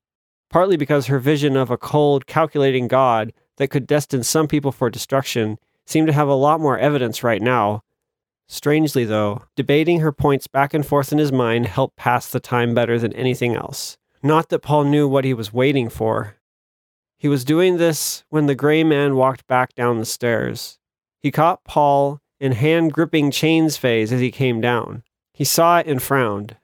Partly 0.49 0.77
because 0.77 1.07
her 1.07 1.19
vision 1.19 1.57
of 1.57 1.69
a 1.69 1.77
cold, 1.77 2.27
calculating 2.27 2.87
God 2.87 3.33
that 3.57 3.67
could 3.67 3.85
destine 3.85 4.23
some 4.23 4.47
people 4.47 4.71
for 4.71 4.89
destruction 4.89 5.59
seemed 5.85 6.07
to 6.07 6.13
have 6.13 6.29
a 6.29 6.33
lot 6.33 6.61
more 6.61 6.79
evidence 6.79 7.23
right 7.23 7.41
now. 7.41 7.83
Strangely, 8.47 9.03
though, 9.03 9.43
debating 9.57 9.99
her 9.99 10.13
points 10.13 10.47
back 10.47 10.73
and 10.73 10.85
forth 10.85 11.11
in 11.11 11.17
his 11.17 11.33
mind 11.33 11.65
helped 11.65 11.97
pass 11.97 12.29
the 12.29 12.39
time 12.39 12.73
better 12.73 12.97
than 12.97 13.11
anything 13.13 13.53
else. 13.53 13.97
Not 14.23 14.47
that 14.47 14.59
Paul 14.59 14.85
knew 14.85 15.09
what 15.09 15.25
he 15.25 15.33
was 15.33 15.51
waiting 15.51 15.89
for. 15.89 16.36
He 17.17 17.27
was 17.27 17.43
doing 17.43 17.77
this 17.77 18.23
when 18.29 18.45
the 18.45 18.55
gray 18.55 18.83
man 18.83 19.15
walked 19.15 19.47
back 19.47 19.73
down 19.73 19.97
the 19.97 20.05
stairs. 20.05 20.77
He 21.19 21.31
caught 21.31 21.63
Paul 21.63 22.21
in 22.39 22.51
hand 22.51 22.93
gripping 22.93 23.31
chains 23.31 23.75
phase 23.75 24.13
as 24.13 24.21
he 24.21 24.31
came 24.31 24.61
down. 24.61 25.03
He 25.33 25.43
saw 25.43 25.79
it 25.79 25.87
and 25.87 26.01
frowned. 26.01 26.57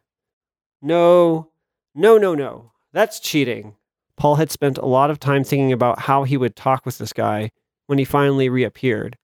No, 0.82 1.50
no, 1.96 2.18
no, 2.18 2.36
no. 2.36 2.72
That's 2.92 3.20
cheating. 3.20 3.76
Paul 4.16 4.36
had 4.36 4.52
spent 4.52 4.78
a 4.78 4.86
lot 4.86 5.10
of 5.10 5.20
time 5.20 5.44
thinking 5.44 5.72
about 5.72 6.02
how 6.02 6.24
he 6.24 6.38
would 6.38 6.56
talk 6.56 6.86
with 6.86 7.00
this 7.00 7.14
guy 7.14 7.52
when 7.88 7.98
he 7.98 8.06
finally 8.06 8.48
reappeared. 8.48 9.18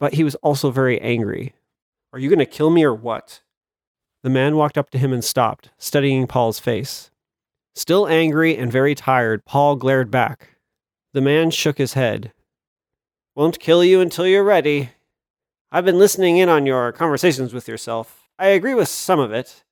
But 0.00 0.14
he 0.14 0.24
was 0.24 0.34
also 0.36 0.70
very 0.70 1.00
angry. 1.00 1.54
Are 2.12 2.18
you 2.18 2.28
going 2.28 2.38
to 2.38 2.46
kill 2.46 2.70
me 2.70 2.82
or 2.82 2.94
what? 2.94 3.42
The 4.22 4.30
man 4.30 4.56
walked 4.56 4.78
up 4.78 4.88
to 4.90 4.98
him 4.98 5.12
and 5.12 5.22
stopped, 5.22 5.70
studying 5.76 6.26
Paul's 6.26 6.58
face. 6.58 7.10
Still 7.74 8.06
angry 8.06 8.56
and 8.56 8.70
very 8.70 8.94
tired, 8.94 9.44
Paul 9.44 9.76
glared 9.76 10.10
back. 10.10 10.50
The 11.12 11.20
man 11.20 11.50
shook 11.50 11.78
his 11.78 11.94
head. 11.94 12.32
Won't 13.34 13.58
kill 13.58 13.84
you 13.84 14.00
until 14.00 14.26
you're 14.26 14.44
ready. 14.44 14.90
I've 15.72 15.84
been 15.84 15.98
listening 15.98 16.36
in 16.36 16.48
on 16.48 16.66
your 16.66 16.92
conversations 16.92 17.52
with 17.52 17.66
yourself. 17.66 18.28
I 18.38 18.48
agree 18.48 18.74
with 18.74 18.88
some 18.88 19.18
of 19.18 19.32
it. 19.32 19.64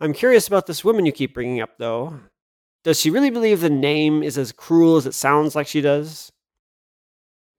I'm 0.00 0.12
curious 0.12 0.48
about 0.48 0.66
this 0.66 0.84
woman 0.84 1.06
you 1.06 1.12
keep 1.12 1.32
bringing 1.32 1.60
up, 1.60 1.78
though. 1.78 2.18
Does 2.82 2.98
she 3.00 3.08
really 3.08 3.30
believe 3.30 3.60
the 3.60 3.70
name 3.70 4.22
is 4.22 4.36
as 4.36 4.50
cruel 4.50 4.96
as 4.96 5.06
it 5.06 5.14
sounds 5.14 5.54
like 5.54 5.68
she 5.68 5.80
does? 5.80 6.32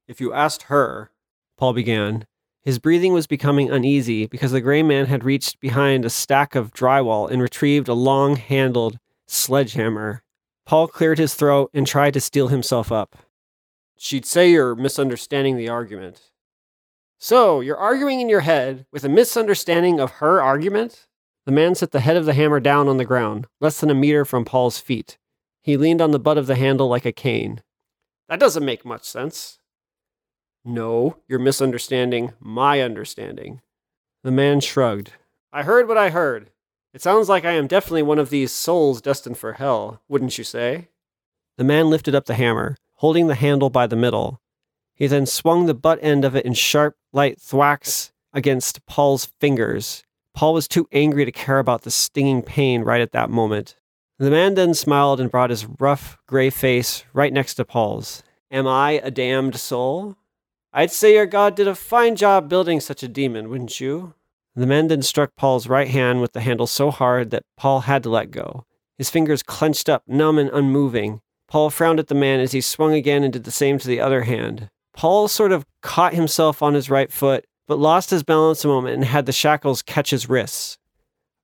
If 0.09 0.19
you 0.19 0.33
asked 0.33 0.63
her, 0.63 1.09
Paul 1.57 1.71
began, 1.71 2.25
his 2.63 2.79
breathing 2.79 3.13
was 3.13 3.27
becoming 3.27 3.71
uneasy 3.71 4.27
because 4.27 4.51
the 4.51 4.59
gray 4.59 4.83
man 4.83 5.05
had 5.05 5.23
reached 5.23 5.61
behind 5.61 6.03
a 6.03 6.09
stack 6.09 6.53
of 6.53 6.73
drywall 6.73 7.29
and 7.29 7.41
retrieved 7.41 7.87
a 7.87 7.93
long 7.93 8.35
handled 8.35 8.99
sledgehammer. 9.27 10.23
Paul 10.65 10.87
cleared 10.87 11.19
his 11.19 11.35
throat 11.35 11.69
and 11.73 11.85
tried 11.85 12.13
to 12.15 12.21
steel 12.21 12.47
himself 12.47 12.91
up. 12.91 13.15
She'd 13.97 14.25
say 14.25 14.51
you're 14.51 14.75
misunderstanding 14.75 15.57
the 15.57 15.69
argument. 15.69 16.31
So, 17.17 17.61
you're 17.61 17.77
arguing 17.77 18.19
in 18.19 18.29
your 18.29 18.41
head 18.41 18.85
with 18.91 19.03
a 19.03 19.09
misunderstanding 19.09 19.99
of 19.99 20.13
her 20.13 20.41
argument? 20.41 21.07
The 21.45 21.51
man 21.51 21.75
set 21.75 21.91
the 21.91 21.99
head 21.99 22.17
of 22.17 22.25
the 22.25 22.33
hammer 22.33 22.59
down 22.59 22.87
on 22.87 22.97
the 22.97 23.05
ground, 23.05 23.47
less 23.61 23.79
than 23.79 23.89
a 23.89 23.95
meter 23.95 24.25
from 24.25 24.45
Paul's 24.45 24.79
feet. 24.79 25.17
He 25.61 25.77
leaned 25.77 26.01
on 26.01 26.11
the 26.11 26.19
butt 26.19 26.37
of 26.37 26.47
the 26.47 26.55
handle 26.55 26.87
like 26.87 27.05
a 27.05 27.11
cane. 27.11 27.61
That 28.27 28.39
doesn't 28.39 28.65
make 28.65 28.83
much 28.83 29.03
sense. 29.03 29.59
No, 30.63 31.17
you're 31.27 31.39
misunderstanding 31.39 32.33
my 32.39 32.81
understanding. 32.81 33.61
The 34.23 34.31
man 34.31 34.59
shrugged. 34.59 35.13
I 35.53 35.63
heard 35.63 35.87
what 35.87 35.97
I 35.97 36.09
heard. 36.09 36.49
It 36.95 37.03
sounds 37.03 37.29
like 37.29 37.45
I 37.45 37.51
am 37.51 37.67
definitely 37.67 38.01
one 38.01 38.17
of 38.17 38.31
these 38.31 38.51
souls 38.51 39.01
destined 39.01 39.37
for 39.37 39.53
hell, 39.53 40.01
wouldn't 40.07 40.39
you 40.39 40.43
say? 40.43 40.87
The 41.57 41.63
man 41.63 41.91
lifted 41.91 42.15
up 42.15 42.25
the 42.25 42.33
hammer, 42.33 42.77
holding 42.95 43.27
the 43.27 43.35
handle 43.35 43.69
by 43.69 43.85
the 43.85 43.95
middle. 43.95 44.41
He 44.95 45.05
then 45.05 45.27
swung 45.27 45.67
the 45.67 45.75
butt 45.75 45.99
end 46.01 46.25
of 46.25 46.35
it 46.35 46.45
in 46.45 46.53
sharp, 46.53 46.95
light 47.13 47.39
thwacks 47.39 48.11
against 48.33 48.83
Paul's 48.87 49.25
fingers, 49.39 50.05
Paul 50.35 50.53
was 50.53 50.67
too 50.67 50.87
angry 50.91 51.23
to 51.23 51.31
care 51.31 51.59
about 51.59 51.83
the 51.83 51.91
stinging 51.91 52.41
pain 52.41 52.81
right 52.81 52.99
at 52.99 53.13
that 53.13 53.29
moment. 53.29 53.77
The 54.19 54.29
man 54.29 54.55
then 54.55 54.73
smiled 54.73 55.21
and 55.21 55.31
brought 55.31 55.49
his 55.49 55.65
rough, 55.65 56.17
gray 56.27 56.49
face 56.49 57.05
right 57.13 57.31
next 57.31 57.55
to 57.55 57.65
Paul's. 57.65 58.21
Am 58.51 58.67
I 58.67 58.99
a 59.01 59.09
damned 59.09 59.55
soul? 59.55 60.17
I'd 60.73 60.91
say 60.91 61.15
your 61.15 61.25
God 61.25 61.55
did 61.55 61.69
a 61.69 61.75
fine 61.75 62.17
job 62.17 62.49
building 62.49 62.81
such 62.81 63.01
a 63.01 63.07
demon, 63.07 63.49
wouldn't 63.49 63.79
you? 63.79 64.13
The 64.55 64.65
man 64.65 64.87
then 64.87 65.01
struck 65.01 65.35
Paul's 65.35 65.67
right 65.67 65.89
hand 65.89 66.21
with 66.21 66.33
the 66.33 66.41
handle 66.41 66.67
so 66.67 66.91
hard 66.91 67.29
that 67.31 67.43
Paul 67.57 67.81
had 67.81 68.03
to 68.03 68.09
let 68.09 68.31
go. 68.31 68.65
His 68.97 69.09
fingers 69.09 69.43
clenched 69.43 69.89
up, 69.89 70.03
numb 70.07 70.37
and 70.37 70.49
unmoving, 70.51 71.19
Paul 71.47 71.69
frowned 71.69 71.99
at 71.99 72.07
the 72.07 72.15
man 72.15 72.39
as 72.39 72.53
he 72.53 72.61
swung 72.61 72.93
again 72.93 73.23
and 73.23 73.31
did 73.31 73.43
the 73.43 73.51
same 73.51 73.77
to 73.79 73.87
the 73.87 73.99
other 73.99 74.23
hand. 74.23 74.69
Paul 74.93 75.27
sort 75.27 75.51
of 75.51 75.65
caught 75.81 76.13
himself 76.13 76.63
on 76.63 76.73
his 76.73 76.89
right 76.89 77.11
foot, 77.11 77.45
but 77.67 77.79
lost 77.79 78.09
his 78.09 78.23
balance 78.23 78.63
a 78.63 78.67
moment 78.67 78.95
and 78.95 79.05
had 79.05 79.25
the 79.25 79.31
shackles 79.31 79.81
catch 79.81 80.09
his 80.09 80.29
wrists. 80.29 80.77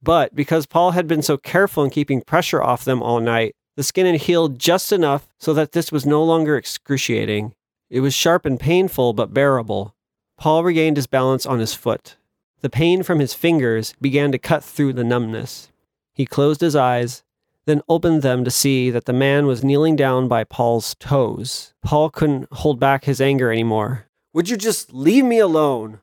But 0.01 0.33
because 0.33 0.65
Paul 0.65 0.91
had 0.91 1.07
been 1.07 1.21
so 1.21 1.37
careful 1.37 1.83
in 1.83 1.91
keeping 1.91 2.21
pressure 2.21 2.61
off 2.61 2.85
them 2.85 3.03
all 3.03 3.19
night, 3.19 3.55
the 3.75 3.83
skin 3.83 4.05
had 4.05 4.21
healed 4.21 4.57
just 4.57 4.91
enough 4.91 5.27
so 5.39 5.53
that 5.53 5.73
this 5.73 5.91
was 5.91 6.05
no 6.05 6.23
longer 6.23 6.57
excruciating. 6.57 7.53
It 7.89 7.99
was 7.99 8.13
sharp 8.13 8.45
and 8.45 8.59
painful, 8.59 9.13
but 9.13 9.33
bearable. 9.33 9.95
Paul 10.37 10.63
regained 10.63 10.97
his 10.97 11.07
balance 11.07 11.45
on 11.45 11.59
his 11.59 11.75
foot. 11.75 12.17
The 12.61 12.69
pain 12.69 13.01
from 13.01 13.19
his 13.19 13.33
fingers 13.33 13.93
began 13.99 14.31
to 14.31 14.37
cut 14.37 14.63
through 14.63 14.93
the 14.93 15.03
numbness. 15.03 15.71
He 16.13 16.25
closed 16.25 16.61
his 16.61 16.75
eyes, 16.75 17.23
then 17.65 17.81
opened 17.89 18.21
them 18.21 18.43
to 18.43 18.51
see 18.51 18.89
that 18.91 19.05
the 19.05 19.13
man 19.13 19.47
was 19.47 19.63
kneeling 19.63 19.95
down 19.95 20.27
by 20.27 20.43
Paul's 20.43 20.95
toes. 20.95 21.73
Paul 21.81 22.09
couldn't 22.09 22.51
hold 22.51 22.79
back 22.79 23.05
his 23.05 23.19
anger 23.19 23.51
anymore. 23.51 24.05
Would 24.33 24.49
you 24.49 24.57
just 24.57 24.93
leave 24.93 25.25
me 25.25 25.39
alone? 25.39 26.01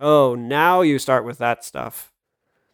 Oh, 0.00 0.34
now 0.34 0.80
you 0.80 0.98
start 0.98 1.24
with 1.24 1.38
that 1.38 1.64
stuff. 1.64 2.12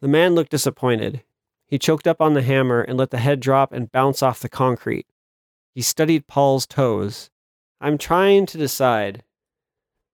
The 0.00 0.08
man 0.08 0.34
looked 0.34 0.50
disappointed. 0.50 1.22
He 1.66 1.78
choked 1.78 2.06
up 2.06 2.22
on 2.22 2.32
the 2.32 2.42
hammer 2.42 2.80
and 2.80 2.96
let 2.96 3.10
the 3.10 3.18
head 3.18 3.40
drop 3.40 3.72
and 3.72 3.92
bounce 3.92 4.22
off 4.22 4.40
the 4.40 4.48
concrete. 4.48 5.06
He 5.74 5.82
studied 5.82 6.26
Paul's 6.26 6.66
toes. 6.66 7.28
I'm 7.80 7.98
trying 7.98 8.46
to 8.46 8.58
decide. 8.58 9.24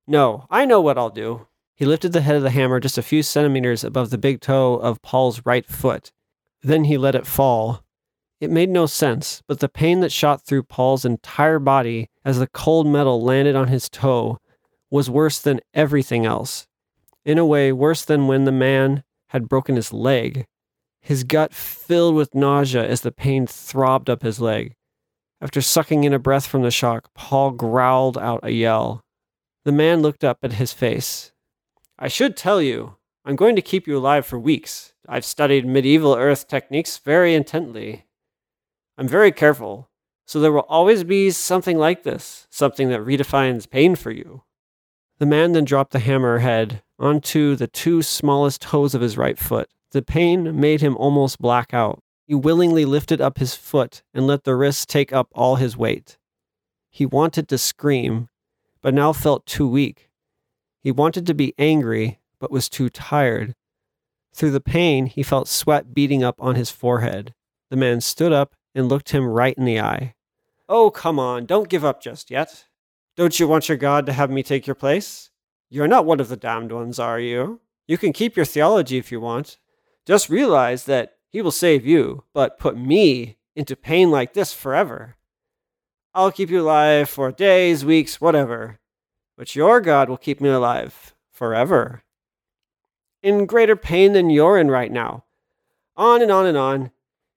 No, 0.06 0.46
I 0.50 0.64
know 0.64 0.80
what 0.80 0.98
I'll 0.98 1.10
do. 1.10 1.46
He 1.76 1.84
lifted 1.84 2.12
the 2.12 2.20
head 2.20 2.37
of 2.37 2.42
the 2.42 2.50
hammer 2.50 2.78
just 2.78 2.98
a 2.98 3.02
few 3.02 3.22
centimeters 3.22 3.82
above 3.82 4.10
the 4.10 4.18
big 4.18 4.40
toe 4.40 4.76
of 4.76 5.02
Paul's 5.02 5.42
right 5.44 5.66
foot. 5.66 6.12
Then 6.62 6.84
he 6.84 6.96
let 6.96 7.14
it 7.14 7.26
fall. 7.26 7.84
It 8.40 8.50
made 8.50 8.70
no 8.70 8.87
sense, 8.87 9.42
but 9.48 9.60
the 9.60 9.68
pain 9.68 10.00
that 10.00 10.12
shot 10.12 10.44
through 10.44 10.64
Paul's 10.64 11.04
entire 11.04 11.58
body 11.58 12.10
as 12.24 12.38
the 12.38 12.46
cold 12.46 12.87
metal 12.87 13.22
landed 13.22 13.56
on 13.56 13.68
his 13.68 13.88
toe 13.88 14.38
was 14.90 15.10
worse 15.10 15.40
than 15.40 15.60
everything 15.72 16.24
else. 16.24 16.66
In 17.24 17.38
a 17.38 17.46
way, 17.46 17.72
worse 17.72 18.04
than 18.04 18.28
when 18.28 18.44
the 18.44 18.52
man 18.52 19.02
had 19.30 19.48
broken 19.48 19.76
his 19.76 19.92
leg. 19.92 20.46
His 21.00 21.24
gut 21.24 21.52
filled 21.52 22.14
with 22.14 22.34
nausea 22.34 22.87
as 22.87 23.00
the 23.00 23.10
pain 23.10 23.46
throbbed 23.46 24.08
up 24.08 24.22
his 24.22 24.40
leg. 24.40 24.74
After 25.40 25.60
sucking 25.60 26.04
in 26.04 26.14
a 26.14 26.18
breath 26.18 26.46
from 26.46 26.62
the 26.62 26.70
shock, 26.70 27.10
Paul 27.14 27.50
growled 27.50 28.16
out 28.16 28.40
a 28.42 28.52
yell. 28.52 29.02
The 29.64 29.72
man 29.72 30.00
looked 30.00 30.24
up 30.24 30.38
at 30.42 30.54
his 30.54 30.72
face. 30.72 31.32
I 31.98 32.09
should 32.09 32.37
tell 32.37 32.61
you, 32.61 32.96
I'm 33.24 33.37
going 33.37 33.57
to 33.57 33.62
keep 33.62 33.87
you 33.87 33.96
alive 33.96 34.26
for 34.26 34.38
weeks. 34.38 34.92
I've 35.09 35.24
studied 35.24 35.64
medieval 35.64 36.14
earth 36.14 36.48
techniques 36.48 36.98
very 36.98 37.35
intently. 37.35 38.07
I'm 38.98 39.07
very 39.07 39.30
careful, 39.30 39.90
so 40.26 40.40
there 40.40 40.52
will 40.52 40.66
always 40.68 41.04
be 41.04 41.30
something 41.30 41.78
like 41.78 42.02
this, 42.02 42.46
something 42.50 42.88
that 42.88 43.00
redefines 43.00 43.70
pain 43.70 43.94
for 43.94 44.11
you. 44.11 44.42
The 45.18 45.26
man 45.26 45.52
then 45.52 45.64
dropped 45.64 45.92
the 45.92 46.00
hammer 46.00 46.38
head 46.38 46.83
onto 46.98 47.54
the 47.54 47.68
two 47.68 48.02
smallest 48.02 48.62
toes 48.62 48.94
of 48.94 49.00
his 49.00 49.16
right 49.16 49.38
foot. 49.38 49.68
The 49.92 50.02
pain 50.02 50.59
made 50.59 50.80
him 50.80 50.96
almost 50.96 51.38
black 51.38 51.72
out. 51.72 52.00
He 52.26 52.35
willingly 52.35 52.85
lifted 52.85 53.20
up 53.20 53.38
his 53.38 53.54
foot 53.54 54.02
and 54.12 54.26
let 54.26 54.44
the 54.44 54.57
wrist 54.57 54.88
take 54.88 55.12
up 55.12 55.28
all 55.33 55.57
his 55.57 55.76
weight. 55.76 56.18
He 56.90 57.07
wanted 57.07 57.48
to 57.48 57.59
scream, 57.59 58.28
but 58.83 58.94
now 58.94 59.12
felt 59.12 59.46
too 59.46 59.68
weak. 59.68 60.11
He 60.84 60.92
wanted 60.92 61.26
to 61.26 61.34
be 61.34 61.54
angry, 61.56 62.20
but 62.38 62.50
was 62.50 62.68
too 62.68 62.90
tired. 62.90 63.54
Through 64.34 64.50
the 64.50 64.60
pain, 64.60 65.06
he 65.06 65.22
felt 65.22 65.48
sweat 65.48 65.94
beating 65.94 66.22
up 66.22 66.36
on 66.38 66.56
his 66.56 66.70
forehead. 66.70 67.32
The 67.70 67.76
man 67.78 68.02
stood 68.02 68.32
up 68.32 68.54
and 68.74 68.86
looked 68.86 69.08
him 69.08 69.24
right 69.24 69.56
in 69.56 69.64
the 69.64 69.80
eye. 69.80 70.14
Oh, 70.68 70.90
come 70.90 71.18
on, 71.18 71.46
don't 71.46 71.70
give 71.70 71.86
up 71.86 72.02
just 72.02 72.30
yet. 72.30 72.66
Don't 73.16 73.40
you 73.40 73.48
want 73.48 73.66
your 73.66 73.78
God 73.78 74.04
to 74.04 74.12
have 74.12 74.30
me 74.30 74.42
take 74.42 74.66
your 74.66 74.74
place? 74.74 75.30
You're 75.70 75.88
not 75.88 76.04
one 76.04 76.20
of 76.20 76.28
the 76.28 76.36
damned 76.36 76.70
ones, 76.70 76.98
are 76.98 77.18
you? 77.18 77.62
You 77.88 77.96
can 77.96 78.12
keep 78.12 78.36
your 78.36 78.44
theology 78.44 78.98
if 78.98 79.10
you 79.10 79.20
want. 79.20 79.56
Just 80.04 80.28
realize 80.28 80.84
that 80.84 81.14
He 81.30 81.40
will 81.40 81.50
save 81.50 81.86
you, 81.86 82.24
but 82.34 82.58
put 82.58 82.76
me 82.76 83.38
into 83.56 83.74
pain 83.74 84.10
like 84.10 84.34
this 84.34 84.52
forever. 84.52 85.16
I'll 86.12 86.30
keep 86.30 86.50
you 86.50 86.60
alive 86.60 87.08
for 87.08 87.32
days, 87.32 87.86
weeks, 87.86 88.20
whatever 88.20 88.80
but 89.36 89.56
your 89.56 89.80
God 89.80 90.08
will 90.08 90.16
keep 90.16 90.40
me 90.40 90.48
alive 90.48 91.14
forever. 91.30 92.02
In 93.22 93.46
greater 93.46 93.76
pain 93.76 94.12
than 94.12 94.30
you're 94.30 94.58
in 94.58 94.70
right 94.70 94.92
now. 94.92 95.24
On 95.96 96.22
and 96.22 96.30
on 96.30 96.46
and 96.46 96.56
on. 96.56 96.90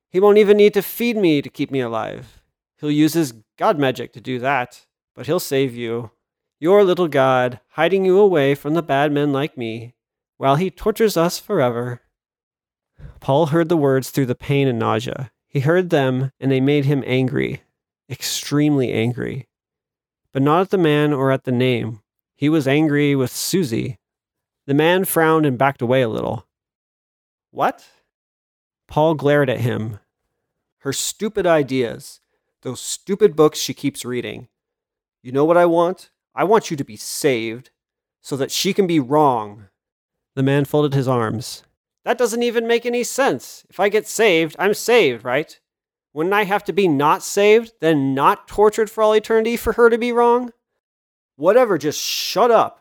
He 0.09 0.19
won't 0.19 0.37
even 0.37 0.57
need 0.57 0.73
to 0.75 0.81
feed 0.81 1.17
me 1.17 1.41
to 1.41 1.49
keep 1.49 1.71
me 1.71 1.79
alive. 1.79 2.41
He'll 2.79 2.91
use 2.91 3.13
his 3.13 3.33
God 3.57 3.79
magic 3.79 4.13
to 4.13 4.21
do 4.21 4.39
that, 4.39 4.85
but 5.15 5.25
he'll 5.25 5.39
save 5.39 5.75
you. 5.75 6.11
Your 6.59 6.83
little 6.83 7.07
God, 7.07 7.59
hiding 7.69 8.05
you 8.05 8.19
away 8.19 8.55
from 8.55 8.73
the 8.73 8.81
bad 8.81 9.11
men 9.11 9.31
like 9.31 9.57
me, 9.57 9.95
while 10.37 10.55
he 10.55 10.71
tortures 10.71 11.17
us 11.17 11.39
forever. 11.39 12.01
Paul 13.19 13.47
heard 13.47 13.69
the 13.69 13.77
words 13.77 14.09
through 14.09 14.25
the 14.25 14.35
pain 14.35 14.67
and 14.67 14.79
nausea. 14.79 15.31
He 15.47 15.61
heard 15.61 15.89
them, 15.89 16.31
and 16.39 16.51
they 16.51 16.61
made 16.61 16.85
him 16.85 17.03
angry, 17.05 17.61
extremely 18.09 18.91
angry 18.91 19.47
but 20.37 20.43
not 20.43 20.61
at 20.61 20.69
the 20.69 20.77
man 20.77 21.13
or 21.13 21.31
at 21.31 21.45
the 21.45 21.51
name. 21.51 21.99
He 22.35 22.47
was 22.47 22.67
angry 22.67 23.15
with 23.15 23.31
Susie. 23.31 23.97
The 24.67 24.75
man 24.75 25.03
frowned 25.03 25.47
and 25.47 25.57
backed 25.57 25.81
away 25.81 26.03
a 26.03 26.07
little. 26.07 26.45
What? 27.49 27.87
Paul 28.87 29.15
glared 29.15 29.49
at 29.49 29.61
him. 29.61 29.97
Her 30.81 30.93
stupid 30.93 31.47
ideas. 31.47 32.21
Those 32.61 32.79
stupid 32.79 33.35
books 33.35 33.57
she 33.57 33.73
keeps 33.73 34.05
reading. 34.05 34.47
You 35.23 35.31
know 35.31 35.43
what 35.43 35.57
I 35.57 35.65
want? 35.65 36.11
I 36.35 36.43
want 36.43 36.69
you 36.69 36.77
to 36.77 36.83
be 36.83 36.97
saved 36.97 37.71
so 38.21 38.37
that 38.37 38.51
she 38.51 38.73
can 38.73 38.85
be 38.85 38.99
wrong. 38.99 39.69
The 40.35 40.43
man 40.43 40.65
folded 40.65 40.93
his 40.93 41.07
arms. 41.07 41.63
That 42.05 42.19
doesn't 42.19 42.43
even 42.43 42.67
make 42.67 42.85
any 42.85 43.03
sense. 43.03 43.65
If 43.71 43.79
I 43.79 43.89
get 43.89 44.07
saved, 44.07 44.55
I'm 44.59 44.75
saved, 44.75 45.25
right? 45.25 45.59
Wouldn't 46.17 46.33
I 46.33 46.45
have 46.45 46.63
to 46.63 46.73
be 46.73 46.87
not 46.87 47.21
saved, 47.21 47.73
then 47.79 48.15
not 48.15 48.47
tortured 48.47 48.89
for 48.89 49.03
all 49.03 49.13
eternity 49.13 49.55
for 49.55 49.73
her 49.73 49.87
to 49.91 49.99
be 49.99 50.11
wrong? 50.11 50.51
Whatever, 51.35 51.77
just 51.77 52.01
shut 52.01 52.49
up. 52.49 52.79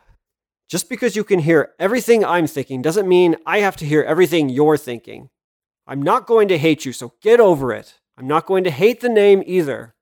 Just 0.70 0.88
because 0.88 1.16
you 1.16 1.22
can 1.22 1.40
hear 1.40 1.74
everything 1.78 2.24
I'm 2.24 2.46
thinking 2.46 2.80
doesn't 2.80 3.06
mean 3.06 3.36
I 3.44 3.58
have 3.58 3.76
to 3.76 3.84
hear 3.84 4.02
everything 4.02 4.48
you're 4.48 4.78
thinking. 4.78 5.28
I'm 5.86 6.00
not 6.00 6.26
going 6.26 6.48
to 6.48 6.56
hate 6.56 6.86
you, 6.86 6.94
so 6.94 7.12
get 7.20 7.38
over 7.38 7.74
it. 7.74 8.00
I'm 8.16 8.26
not 8.26 8.46
going 8.46 8.64
to 8.64 8.70
hate 8.70 9.00
the 9.00 9.10
name 9.10 9.42
either. 9.44 9.94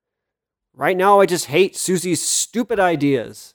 Right 0.73 0.97
now, 0.97 1.19
I 1.19 1.27
just 1.27 1.47
hate 1.47 1.75
Susie's 1.75 2.23
stupid 2.23 2.79
ideas. 2.79 3.53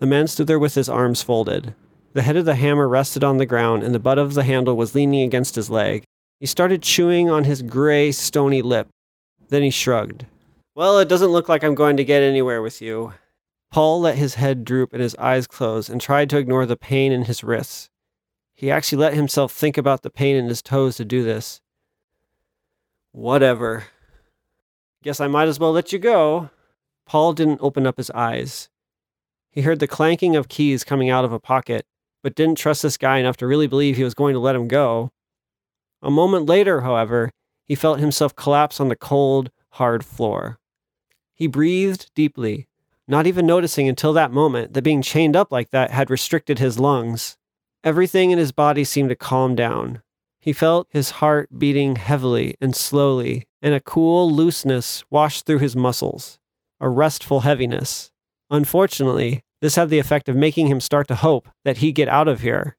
The 0.00 0.06
man 0.06 0.26
stood 0.26 0.48
there 0.48 0.58
with 0.58 0.74
his 0.74 0.88
arms 0.88 1.22
folded. 1.22 1.76
The 2.14 2.22
head 2.22 2.36
of 2.36 2.44
the 2.44 2.56
hammer 2.56 2.88
rested 2.88 3.22
on 3.22 3.36
the 3.36 3.46
ground, 3.46 3.84
and 3.84 3.94
the 3.94 4.00
butt 4.00 4.18
of 4.18 4.34
the 4.34 4.42
handle 4.42 4.76
was 4.76 4.96
leaning 4.96 5.22
against 5.22 5.54
his 5.54 5.70
leg. 5.70 6.02
He 6.40 6.46
started 6.46 6.82
chewing 6.82 7.30
on 7.30 7.44
his 7.44 7.62
gray, 7.62 8.10
stony 8.10 8.62
lip. 8.62 8.88
Then 9.48 9.62
he 9.62 9.70
shrugged. 9.70 10.26
Well, 10.74 10.98
it 10.98 11.08
doesn't 11.08 11.30
look 11.30 11.48
like 11.48 11.64
I'm 11.64 11.74
going 11.74 11.96
to 11.96 12.04
get 12.04 12.22
anywhere 12.22 12.60
with 12.60 12.82
you. 12.82 13.14
Paul 13.70 14.00
let 14.00 14.16
his 14.16 14.34
head 14.34 14.64
droop 14.64 14.92
and 14.92 15.02
his 15.02 15.16
eyes 15.16 15.46
close 15.46 15.88
and 15.88 16.00
tried 16.00 16.30
to 16.30 16.38
ignore 16.38 16.66
the 16.66 16.76
pain 16.76 17.12
in 17.12 17.24
his 17.24 17.42
wrists. 17.42 17.90
He 18.54 18.70
actually 18.70 18.98
let 18.98 19.14
himself 19.14 19.52
think 19.52 19.76
about 19.76 20.02
the 20.02 20.10
pain 20.10 20.36
in 20.36 20.46
his 20.46 20.62
toes 20.62 20.96
to 20.96 21.04
do 21.04 21.22
this. 21.22 21.60
Whatever. 23.12 23.84
Guess 25.02 25.20
I 25.20 25.26
might 25.26 25.48
as 25.48 25.58
well 25.58 25.72
let 25.72 25.92
you 25.92 25.98
go. 25.98 26.50
Paul 27.06 27.32
didn't 27.32 27.60
open 27.62 27.86
up 27.86 27.96
his 27.96 28.10
eyes. 28.10 28.68
He 29.50 29.62
heard 29.62 29.78
the 29.78 29.86
clanking 29.86 30.36
of 30.36 30.48
keys 30.48 30.84
coming 30.84 31.08
out 31.08 31.24
of 31.24 31.32
a 31.32 31.40
pocket, 31.40 31.86
but 32.22 32.34
didn't 32.34 32.58
trust 32.58 32.82
this 32.82 32.96
guy 32.96 33.18
enough 33.18 33.36
to 33.38 33.46
really 33.46 33.66
believe 33.66 33.96
he 33.96 34.04
was 34.04 34.14
going 34.14 34.34
to 34.34 34.40
let 34.40 34.56
him 34.56 34.68
go. 34.68 35.10
A 36.02 36.10
moment 36.10 36.46
later, 36.46 36.80
however, 36.80 37.30
he 37.66 37.74
felt 37.74 37.98
himself 37.98 38.34
collapse 38.34 38.80
on 38.80 38.88
the 38.88 38.96
cold, 38.96 39.50
hard 39.70 40.04
floor. 40.04 40.58
He 41.34 41.46
breathed 41.46 42.10
deeply, 42.14 42.68
not 43.06 43.26
even 43.26 43.46
noticing 43.46 43.88
until 43.88 44.12
that 44.14 44.32
moment 44.32 44.72
that 44.72 44.82
being 44.82 45.02
chained 45.02 45.36
up 45.36 45.52
like 45.52 45.70
that 45.70 45.90
had 45.90 46.08
restricted 46.10 46.58
his 46.58 46.78
lungs. 46.78 47.36
Everything 47.84 48.30
in 48.30 48.38
his 48.38 48.52
body 48.52 48.84
seemed 48.84 49.10
to 49.10 49.16
calm 49.16 49.54
down. 49.54 50.02
He 50.40 50.52
felt 50.52 50.88
his 50.90 51.10
heart 51.10 51.58
beating 51.58 51.96
heavily 51.96 52.54
and 52.60 52.74
slowly, 52.74 53.46
and 53.60 53.74
a 53.74 53.80
cool 53.80 54.32
looseness 54.32 55.04
washed 55.10 55.44
through 55.44 55.58
his 55.58 55.76
muscles, 55.76 56.38
a 56.80 56.88
restful 56.88 57.40
heaviness. 57.40 58.12
Unfortunately, 58.48 59.42
this 59.60 59.74
had 59.74 59.90
the 59.90 59.98
effect 59.98 60.28
of 60.28 60.36
making 60.36 60.68
him 60.68 60.80
start 60.80 61.08
to 61.08 61.16
hope 61.16 61.48
that 61.64 61.78
he'd 61.78 61.92
get 61.92 62.08
out 62.08 62.28
of 62.28 62.42
here. 62.42 62.76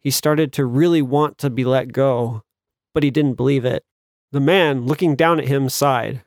He 0.00 0.10
started 0.10 0.52
to 0.54 0.64
really 0.64 1.02
want 1.02 1.36
to 1.38 1.50
be 1.50 1.64
let 1.64 1.92
go, 1.92 2.42
but 2.94 3.02
he 3.02 3.10
didn't 3.10 3.34
believe 3.34 3.64
it. 3.64 3.84
The 4.32 4.40
man, 4.40 4.86
looking 4.86 5.16
down 5.16 5.40
at 5.40 5.48
him, 5.48 5.68
sighed. 5.68 6.22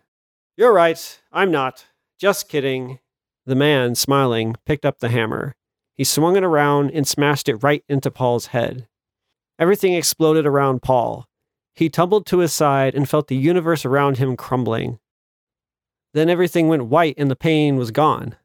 You're 0.58 0.74
right, 0.74 1.22
I'm 1.32 1.52
not. 1.52 1.86
Just 2.20 2.50
kidding. 2.50 3.00
The 3.46 3.56
man, 3.56 3.96
smiling, 3.96 4.56
picked 4.66 4.86
up 4.86 5.00
the 5.00 5.10
hammer. 5.10 5.56
He 5.94 6.04
swung 6.04 6.36
it 6.36 6.44
around 6.44 6.92
and 6.92 7.08
smashed 7.08 7.48
it 7.48 7.58
right 7.58 7.84
into 7.88 8.12
Paul's 8.12 8.48
head. 8.48 8.88
Everything 9.58 9.94
exploded 9.94 10.46
around 10.46 10.82
Paul. 10.82 11.28
He 11.76 11.90
tumbled 11.90 12.26
to 12.28 12.40
his 12.40 12.54
side 12.54 12.94
and 12.94 13.10
felt 13.10 13.28
the 13.28 13.38
universe 13.38 13.86
around 13.86 14.18
him 14.18 14.36
crumbling. 14.36 15.00
Then 16.14 16.30
everything 16.30 16.68
went 16.68 16.88
white 16.88 17.16
and 17.18 17.32
the 17.32 17.36
pain 17.36 17.78
was 17.78 17.92
gone. 17.92 18.36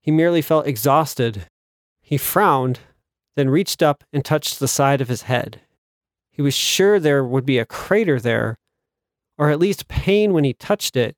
He 0.00 0.10
merely 0.10 0.42
felt 0.42 0.66
exhausted. 0.66 1.46
He 2.02 2.16
frowned, 2.16 2.80
then 3.34 3.50
reached 3.50 3.82
up 3.82 4.04
and 4.12 4.24
touched 4.24 4.58
the 4.58 4.68
side 4.68 5.00
of 5.00 5.08
his 5.08 5.22
head. 5.22 5.62
He 6.38 6.42
was 6.42 6.54
sure 6.54 7.00
there 7.00 7.24
would 7.24 7.44
be 7.44 7.58
a 7.58 7.66
crater 7.66 8.20
there, 8.20 8.60
or 9.36 9.50
at 9.50 9.58
least 9.58 9.88
pain 9.88 10.32
when 10.32 10.44
he 10.44 10.52
touched 10.52 10.96
it, 10.96 11.16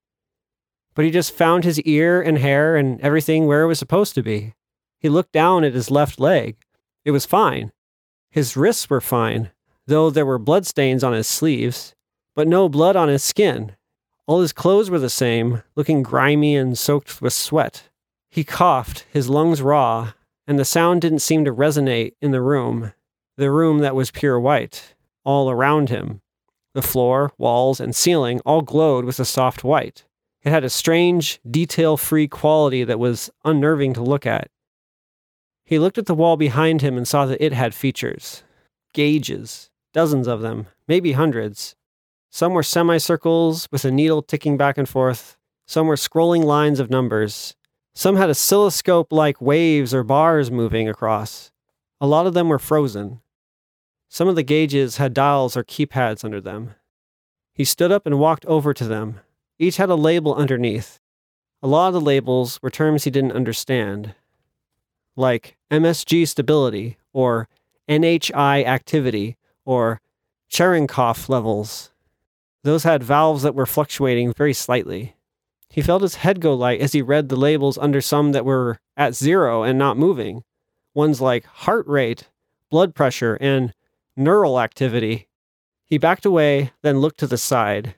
but 0.94 1.04
he 1.04 1.10
just 1.10 1.34
found 1.34 1.62
his 1.62 1.78
ear 1.82 2.22
and 2.22 2.38
hair 2.38 2.74
and 2.74 2.98
everything 3.02 3.46
where 3.46 3.60
it 3.60 3.66
was 3.66 3.78
supposed 3.78 4.14
to 4.14 4.22
be. 4.22 4.54
He 4.98 5.10
looked 5.10 5.32
down 5.32 5.62
at 5.62 5.74
his 5.74 5.90
left 5.90 6.18
leg. 6.18 6.56
It 7.04 7.10
was 7.10 7.26
fine. 7.26 7.70
His 8.30 8.56
wrists 8.56 8.88
were 8.88 9.02
fine, 9.02 9.50
though 9.86 10.08
there 10.08 10.24
were 10.24 10.38
bloodstains 10.38 11.04
on 11.04 11.12
his 11.12 11.26
sleeves, 11.26 11.94
but 12.34 12.48
no 12.48 12.70
blood 12.70 12.96
on 12.96 13.10
his 13.10 13.22
skin. 13.22 13.76
All 14.26 14.40
his 14.40 14.54
clothes 14.54 14.88
were 14.88 14.98
the 14.98 15.10
same, 15.10 15.62
looking 15.76 16.02
grimy 16.02 16.56
and 16.56 16.78
soaked 16.78 17.20
with 17.20 17.34
sweat. 17.34 17.90
He 18.30 18.42
coughed, 18.42 19.04
his 19.12 19.28
lungs 19.28 19.60
raw, 19.60 20.14
and 20.46 20.58
the 20.58 20.64
sound 20.64 21.02
didn't 21.02 21.18
seem 21.18 21.44
to 21.44 21.52
resonate 21.52 22.14
in 22.22 22.30
the 22.30 22.40
room, 22.40 22.94
the 23.36 23.50
room 23.50 23.80
that 23.80 23.94
was 23.94 24.10
pure 24.10 24.40
white, 24.40 24.94
all 25.24 25.50
around 25.50 25.88
him. 25.88 26.20
The 26.74 26.82
floor, 26.82 27.32
walls, 27.38 27.80
and 27.80 27.94
ceiling 27.94 28.40
all 28.46 28.62
glowed 28.62 29.04
with 29.04 29.18
a 29.18 29.24
soft 29.24 29.64
white. 29.64 30.04
It 30.42 30.50
had 30.50 30.64
a 30.64 30.70
strange, 30.70 31.40
detail 31.48 31.96
free 31.96 32.28
quality 32.28 32.84
that 32.84 32.98
was 32.98 33.30
unnerving 33.44 33.94
to 33.94 34.02
look 34.02 34.26
at. 34.26 34.50
He 35.64 35.78
looked 35.78 35.98
at 35.98 36.06
the 36.06 36.14
wall 36.14 36.36
behind 36.36 36.80
him 36.80 36.96
and 36.96 37.06
saw 37.06 37.26
that 37.26 37.44
it 37.44 37.52
had 37.52 37.74
features 37.74 38.42
gauges, 38.92 39.70
dozens 39.92 40.26
of 40.26 40.40
them, 40.40 40.66
maybe 40.88 41.12
hundreds. 41.12 41.76
Some 42.30 42.54
were 42.54 42.62
semicircles 42.62 43.68
with 43.70 43.84
a 43.84 43.90
needle 43.90 44.20
ticking 44.20 44.56
back 44.56 44.78
and 44.78 44.88
forth, 44.88 45.36
some 45.70 45.86
were 45.86 45.94
scrolling 45.94 46.42
lines 46.42 46.80
of 46.80 46.90
numbers. 46.90 47.54
Some 47.94 48.16
had 48.16 48.28
oscilloscope 48.28 49.12
like 49.12 49.40
waves 49.40 49.94
or 49.94 50.02
bars 50.02 50.50
moving 50.50 50.88
across. 50.88 51.52
A 52.00 52.08
lot 52.08 52.26
of 52.26 52.34
them 52.34 52.48
were 52.48 52.58
frozen. 52.58 53.20
Some 54.12 54.26
of 54.26 54.34
the 54.34 54.42
gauges 54.42 54.96
had 54.96 55.14
dials 55.14 55.56
or 55.56 55.62
keypads 55.62 56.24
under 56.24 56.40
them. 56.40 56.74
He 57.54 57.64
stood 57.64 57.92
up 57.92 58.06
and 58.06 58.18
walked 58.18 58.44
over 58.46 58.74
to 58.74 58.84
them. 58.84 59.20
Each 59.56 59.76
had 59.76 59.88
a 59.88 59.94
label 59.94 60.34
underneath. 60.34 60.98
A 61.62 61.68
lot 61.68 61.88
of 61.88 61.94
the 61.94 62.00
labels 62.00 62.58
were 62.60 62.70
terms 62.70 63.04
he 63.04 63.10
didn't 63.12 63.30
understand, 63.32 64.16
like 65.14 65.56
MSG 65.70 66.26
stability, 66.26 66.98
or 67.12 67.48
NHI 67.88 68.64
activity, 68.64 69.36
or 69.64 70.00
Cherenkov 70.50 71.28
levels. 71.28 71.92
Those 72.64 72.82
had 72.82 73.04
valves 73.04 73.44
that 73.44 73.54
were 73.54 73.64
fluctuating 73.64 74.32
very 74.32 74.54
slightly. 74.54 75.14
He 75.68 75.82
felt 75.82 76.02
his 76.02 76.16
head 76.16 76.40
go 76.40 76.52
light 76.54 76.80
as 76.80 76.94
he 76.94 77.00
read 77.00 77.28
the 77.28 77.36
labels 77.36 77.78
under 77.78 78.00
some 78.00 78.32
that 78.32 78.44
were 78.44 78.80
at 78.96 79.14
zero 79.14 79.62
and 79.62 79.78
not 79.78 79.96
moving. 79.96 80.42
Ones 80.94 81.20
like 81.20 81.44
heart 81.44 81.86
rate, 81.86 82.28
blood 82.70 82.92
pressure, 82.92 83.38
and 83.40 83.72
neural 84.16 84.60
activity. 84.60 85.28
He 85.84 85.98
backed 85.98 86.24
away, 86.24 86.72
then 86.82 87.00
looked 87.00 87.18
to 87.20 87.26
the 87.26 87.38
side. 87.38 87.94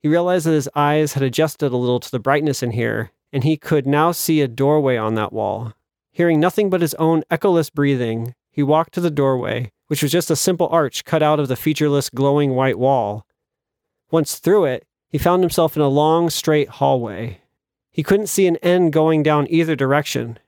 He 0.00 0.08
realized 0.08 0.46
that 0.46 0.52
his 0.52 0.68
eyes 0.74 1.12
had 1.12 1.22
adjusted 1.22 1.72
a 1.72 1.76
little 1.76 2.00
to 2.00 2.10
the 2.10 2.18
brightness 2.18 2.62
in 2.62 2.72
here, 2.72 3.12
and 3.32 3.44
he 3.44 3.56
could 3.56 3.86
now 3.86 4.12
see 4.12 4.40
a 4.40 4.48
doorway 4.48 4.96
on 4.96 5.14
that 5.14 5.32
wall. 5.32 5.74
Hearing 6.10 6.40
nothing 6.40 6.68
but 6.68 6.80
his 6.80 6.94
own 6.94 7.22
echoless 7.30 7.70
breathing, 7.70 8.34
he 8.50 8.62
walked 8.62 8.92
to 8.94 9.00
the 9.00 9.10
doorway, 9.10 9.72
which 9.86 10.02
was 10.02 10.12
just 10.12 10.30
a 10.30 10.36
simple 10.36 10.68
arch 10.68 11.04
cut 11.04 11.22
out 11.22 11.40
of 11.40 11.48
the 11.48 11.56
featureless 11.56 12.10
glowing 12.10 12.54
white 12.54 12.78
wall. 12.78 13.26
Once 14.10 14.38
through 14.38 14.66
it, 14.66 14.84
he 15.08 15.18
found 15.18 15.42
himself 15.42 15.76
in 15.76 15.82
a 15.82 15.88
long, 15.88 16.28
straight 16.28 16.68
hallway. 16.68 17.40
He 17.90 18.02
couldn't 18.02 18.26
see 18.26 18.46
an 18.46 18.56
end 18.56 18.92
going 18.92 19.22
down 19.22 19.46
either 19.48 19.76
direction. 19.76 20.38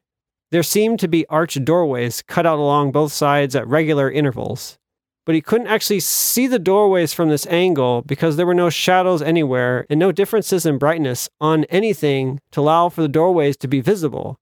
There 0.50 0.62
seemed 0.62 1.00
to 1.00 1.08
be 1.08 1.26
arched 1.28 1.64
doorways 1.64 2.22
cut 2.22 2.46
out 2.46 2.58
along 2.58 2.92
both 2.92 3.12
sides 3.12 3.56
at 3.56 3.66
regular 3.66 4.10
intervals. 4.10 4.78
But 5.26 5.34
he 5.34 5.40
couldn't 5.40 5.68
actually 5.68 6.00
see 6.00 6.46
the 6.46 6.58
doorways 6.58 7.14
from 7.14 7.30
this 7.30 7.46
angle 7.46 8.02
because 8.02 8.36
there 8.36 8.46
were 8.46 8.54
no 8.54 8.68
shadows 8.68 9.22
anywhere 9.22 9.86
and 9.88 9.98
no 9.98 10.12
differences 10.12 10.66
in 10.66 10.76
brightness 10.76 11.30
on 11.40 11.64
anything 11.64 12.40
to 12.52 12.60
allow 12.60 12.90
for 12.90 13.00
the 13.02 13.08
doorways 13.08 13.56
to 13.58 13.68
be 13.68 13.80
visible. 13.80 14.38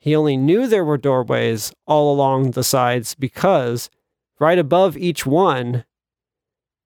He 0.00 0.16
only 0.16 0.36
knew 0.36 0.66
there 0.66 0.84
were 0.84 0.96
doorways 0.98 1.72
all 1.86 2.12
along 2.12 2.52
the 2.52 2.64
sides 2.64 3.14
because 3.14 3.90
right 4.40 4.58
above 4.58 4.96
each 4.96 5.26
one 5.26 5.84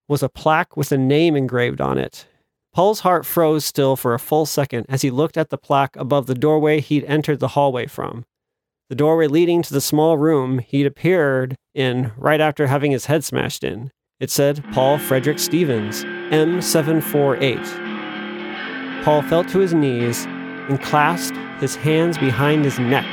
was 0.09 0.23
a 0.23 0.29
plaque 0.29 0.77
with 0.77 0.93
a 0.93 0.99
name 0.99 1.35
engraved 1.35 1.81
on 1.81 1.97
it. 1.97 2.27
Paul's 2.75 3.01
heart 3.01 3.25
froze 3.25 3.65
still 3.65 3.95
for 3.95 4.15
a 4.15 4.19
full 4.19 4.47
second 4.47 4.87
as 4.89 5.03
he 5.03 5.11
looked 5.11 5.37
at 5.37 5.51
the 5.51 5.57
plaque 5.57 5.95
above 5.97 6.27
the 6.27 6.35
doorway 6.35 6.81
he'd 6.81 7.05
entered 7.05 7.39
the 7.39 7.49
hallway 7.49 7.87
from. 7.87 8.27
The 8.91 8.95
doorway 8.95 9.29
leading 9.29 9.63
to 9.63 9.73
the 9.73 9.81
small 9.81 10.19
room 10.19 10.59
he'd 10.59 10.85
appeared 10.85 11.57
in 11.75 12.13
right 12.19 12.41
after 12.41 12.67
having 12.67 12.91
his 12.91 13.07
head 13.07 13.25
smashed 13.25 13.65
in. 13.65 13.91
It 14.21 14.31
said 14.31 14.63
Paul 14.73 14.99
Frederick 14.99 15.39
Stevens, 15.39 16.05
M748. 16.05 19.03
Paul 19.03 19.23
fell 19.23 19.43
to 19.45 19.59
his 19.59 19.73
knees 19.73 20.27
and 20.27 20.83
clasped 20.83 21.39
his 21.61 21.77
hands 21.77 22.19
behind 22.19 22.67
his 22.67 22.79
neck. 22.79 23.07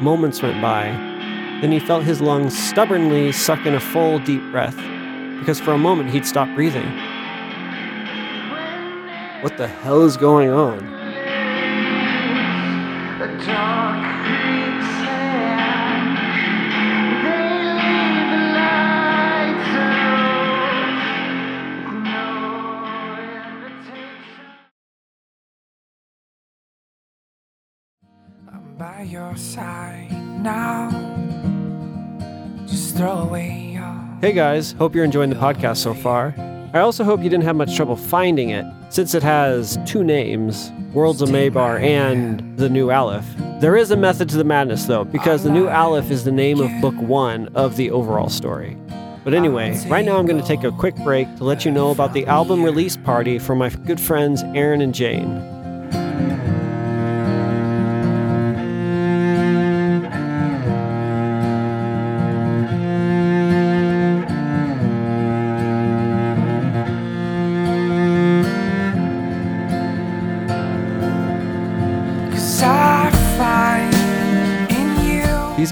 Moments 0.00 0.42
went 0.42 0.62
by. 0.62 0.84
Then 1.60 1.72
he 1.72 1.80
felt 1.80 2.04
his 2.04 2.20
lungs 2.20 2.56
stubbornly 2.56 3.32
suck 3.32 3.66
in 3.66 3.74
a 3.74 3.80
full, 3.80 4.20
deep 4.20 4.48
breath, 4.52 4.76
because 5.40 5.58
for 5.58 5.72
a 5.72 5.78
moment 5.78 6.10
he'd 6.10 6.24
stopped 6.24 6.54
breathing. 6.54 6.86
What 9.42 9.56
the 9.56 9.66
hell 9.66 10.02
is 10.02 10.16
going 10.16 10.50
on? 10.50 10.78
By 28.78 29.02
your 29.02 29.36
side 29.36 30.10
now. 30.42 30.90
Just 32.66 32.96
throw 32.96 33.18
away 33.18 33.70
your. 33.74 34.18
Hey 34.20 34.32
guys, 34.32 34.72
hope 34.72 34.94
you're 34.94 35.04
enjoying 35.04 35.30
the 35.30 35.36
podcast 35.36 35.76
so 35.76 35.94
far. 35.94 36.34
I 36.72 36.80
also 36.80 37.04
hope 37.04 37.22
you 37.22 37.30
didn't 37.30 37.44
have 37.44 37.54
much 37.54 37.76
trouble 37.76 37.94
finding 37.94 38.50
it, 38.50 38.64
since 38.90 39.14
it 39.14 39.22
has 39.22 39.78
two 39.86 40.02
names 40.02 40.72
Worlds 40.92 41.22
of 41.22 41.28
Maybar 41.28 41.80
and 41.80 42.56
The 42.56 42.68
New 42.68 42.90
Aleph. 42.90 43.26
There 43.60 43.76
is 43.76 43.92
a 43.92 43.96
method 43.96 44.28
to 44.30 44.36
the 44.36 44.44
madness, 44.44 44.86
though, 44.86 45.04
because 45.04 45.44
The 45.44 45.50
New 45.50 45.68
Aleph 45.68 46.10
is 46.10 46.24
the 46.24 46.32
name 46.32 46.60
of 46.60 46.70
book 46.80 46.96
one 46.96 47.48
of 47.54 47.76
the 47.76 47.92
overall 47.92 48.28
story. 48.28 48.76
But 49.22 49.34
anyway, 49.34 49.78
right 49.88 50.04
now 50.04 50.18
I'm 50.18 50.26
going 50.26 50.40
to 50.40 50.46
take 50.46 50.64
a 50.64 50.72
quick 50.72 50.96
break 50.96 51.34
to 51.36 51.44
let 51.44 51.64
you 51.64 51.70
know 51.70 51.92
about 51.92 52.12
the 52.12 52.26
album 52.26 52.64
release 52.64 52.96
party 52.96 53.38
for 53.38 53.54
my 53.54 53.70
good 53.70 54.00
friends 54.00 54.42
Aaron 54.54 54.80
and 54.80 54.94
Jane. 54.94 55.53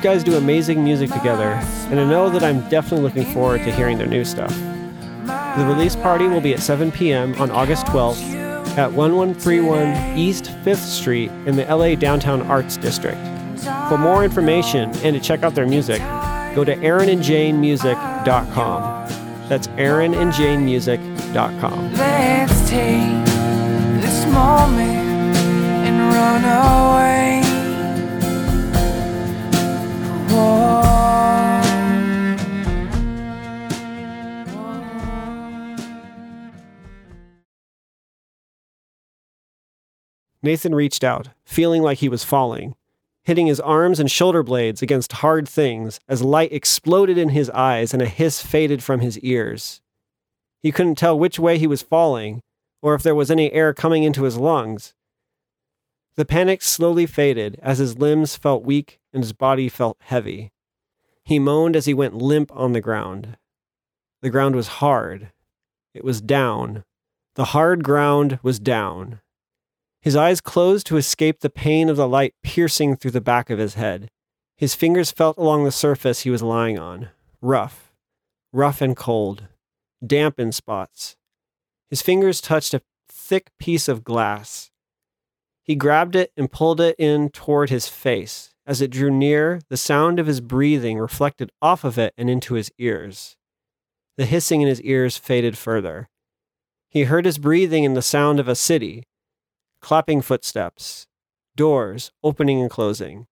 Guys 0.02 0.22
do 0.24 0.36
amazing 0.36 0.82
music 0.82 1.10
together, 1.10 1.52
and 1.90 2.00
I 2.00 2.04
know 2.04 2.28
that 2.28 2.42
I'm 2.42 2.68
definitely 2.68 3.06
looking 3.06 3.24
forward 3.32 3.58
to 3.58 3.70
hearing 3.72 3.98
their 3.98 4.08
new 4.08 4.24
stuff. 4.24 4.52
The 5.56 5.64
release 5.66 5.94
party 5.94 6.26
will 6.26 6.40
be 6.40 6.54
at 6.54 6.60
7 6.60 6.90
p.m. 6.90 7.40
on 7.40 7.52
August 7.52 7.86
12th 7.86 8.20
at 8.76 8.92
1131 8.92 10.18
East 10.18 10.46
5th 10.64 10.76
Street 10.76 11.30
in 11.46 11.54
the 11.54 11.64
LA 11.64 11.94
Downtown 11.94 12.42
Arts 12.42 12.76
District. 12.76 13.16
For 13.88 13.96
more 13.96 14.24
information 14.24 14.90
and 15.04 15.14
to 15.14 15.20
check 15.20 15.44
out 15.44 15.54
their 15.54 15.68
music, 15.68 16.00
go 16.54 16.64
to 16.64 16.74
aaronandjanemusic.com. 16.74 19.08
That's 19.48 19.68
aaronandjanemusic.com. 19.68 21.92
Let's 21.94 22.68
take 22.68 23.24
this 24.02 24.26
moment 24.26 25.36
and 25.86 26.12
run 26.12 26.44
away. 26.44 27.51
Nathan 40.42 40.74
reached 40.74 41.04
out, 41.04 41.28
feeling 41.44 41.82
like 41.82 41.98
he 41.98 42.08
was 42.08 42.24
falling, 42.24 42.74
hitting 43.22 43.46
his 43.46 43.60
arms 43.60 44.00
and 44.00 44.10
shoulder 44.10 44.42
blades 44.42 44.82
against 44.82 45.12
hard 45.12 45.48
things 45.48 46.00
as 46.08 46.22
light 46.22 46.52
exploded 46.52 47.16
in 47.16 47.28
his 47.28 47.48
eyes 47.50 47.92
and 47.92 48.02
a 48.02 48.06
hiss 48.06 48.42
faded 48.42 48.82
from 48.82 49.00
his 49.00 49.18
ears. 49.20 49.80
He 50.60 50.72
couldn't 50.72 50.96
tell 50.96 51.18
which 51.18 51.38
way 51.38 51.58
he 51.58 51.66
was 51.66 51.82
falling 51.82 52.42
or 52.82 52.94
if 52.94 53.02
there 53.02 53.14
was 53.14 53.30
any 53.30 53.52
air 53.52 53.72
coming 53.72 54.02
into 54.02 54.24
his 54.24 54.36
lungs. 54.36 54.94
The 56.16 56.24
panic 56.24 56.60
slowly 56.60 57.06
faded 57.06 57.58
as 57.62 57.78
his 57.78 57.98
limbs 57.98 58.34
felt 58.36 58.64
weak 58.64 58.98
and 59.12 59.22
his 59.22 59.32
body 59.32 59.68
felt 59.68 59.96
heavy. 60.00 60.52
He 61.24 61.38
moaned 61.38 61.76
as 61.76 61.86
he 61.86 61.94
went 61.94 62.14
limp 62.14 62.50
on 62.54 62.72
the 62.72 62.80
ground. 62.80 63.36
The 64.20 64.30
ground 64.30 64.56
was 64.56 64.68
hard. 64.68 65.32
It 65.94 66.04
was 66.04 66.20
down. 66.20 66.84
The 67.34 67.46
hard 67.46 67.84
ground 67.84 68.38
was 68.42 68.58
down. 68.58 69.20
His 70.00 70.16
eyes 70.16 70.40
closed 70.40 70.86
to 70.88 70.96
escape 70.96 71.40
the 71.40 71.50
pain 71.50 71.88
of 71.88 71.96
the 71.96 72.08
light 72.08 72.34
piercing 72.42 72.96
through 72.96 73.12
the 73.12 73.20
back 73.20 73.50
of 73.50 73.58
his 73.58 73.74
head. 73.74 74.10
His 74.56 74.74
fingers 74.74 75.10
felt 75.10 75.38
along 75.38 75.64
the 75.64 75.72
surface 75.72 76.20
he 76.20 76.30
was 76.30 76.42
lying 76.42 76.78
on, 76.78 77.08
rough, 77.40 77.92
rough 78.52 78.80
and 78.80 78.96
cold, 78.96 79.48
damp 80.04 80.38
in 80.38 80.52
spots. 80.52 81.16
His 81.88 82.02
fingers 82.02 82.40
touched 82.40 82.74
a 82.74 82.82
thick 83.08 83.50
piece 83.58 83.88
of 83.88 84.04
glass. 84.04 84.70
He 85.62 85.74
grabbed 85.74 86.16
it 86.16 86.32
and 86.36 86.50
pulled 86.50 86.80
it 86.80 86.96
in 86.98 87.28
toward 87.30 87.70
his 87.70 87.88
face. 87.88 88.51
As 88.66 88.80
it 88.80 88.90
drew 88.90 89.10
near, 89.10 89.60
the 89.68 89.76
sound 89.76 90.18
of 90.18 90.26
his 90.26 90.40
breathing 90.40 90.98
reflected 90.98 91.50
off 91.60 91.82
of 91.82 91.98
it 91.98 92.14
and 92.16 92.30
into 92.30 92.54
his 92.54 92.70
ears. 92.78 93.36
The 94.16 94.26
hissing 94.26 94.62
in 94.62 94.68
his 94.68 94.80
ears 94.82 95.16
faded 95.16 95.58
further. 95.58 96.08
He 96.88 97.04
heard 97.04 97.24
his 97.24 97.38
breathing 97.38 97.84
in 97.84 97.94
the 97.94 98.02
sound 98.02 98.38
of 98.38 98.46
a 98.46 98.54
city, 98.54 99.04
clapping 99.80 100.22
footsteps, 100.22 101.06
doors 101.56 102.12
opening 102.22 102.60
and 102.60 102.70
closing, 102.70 103.26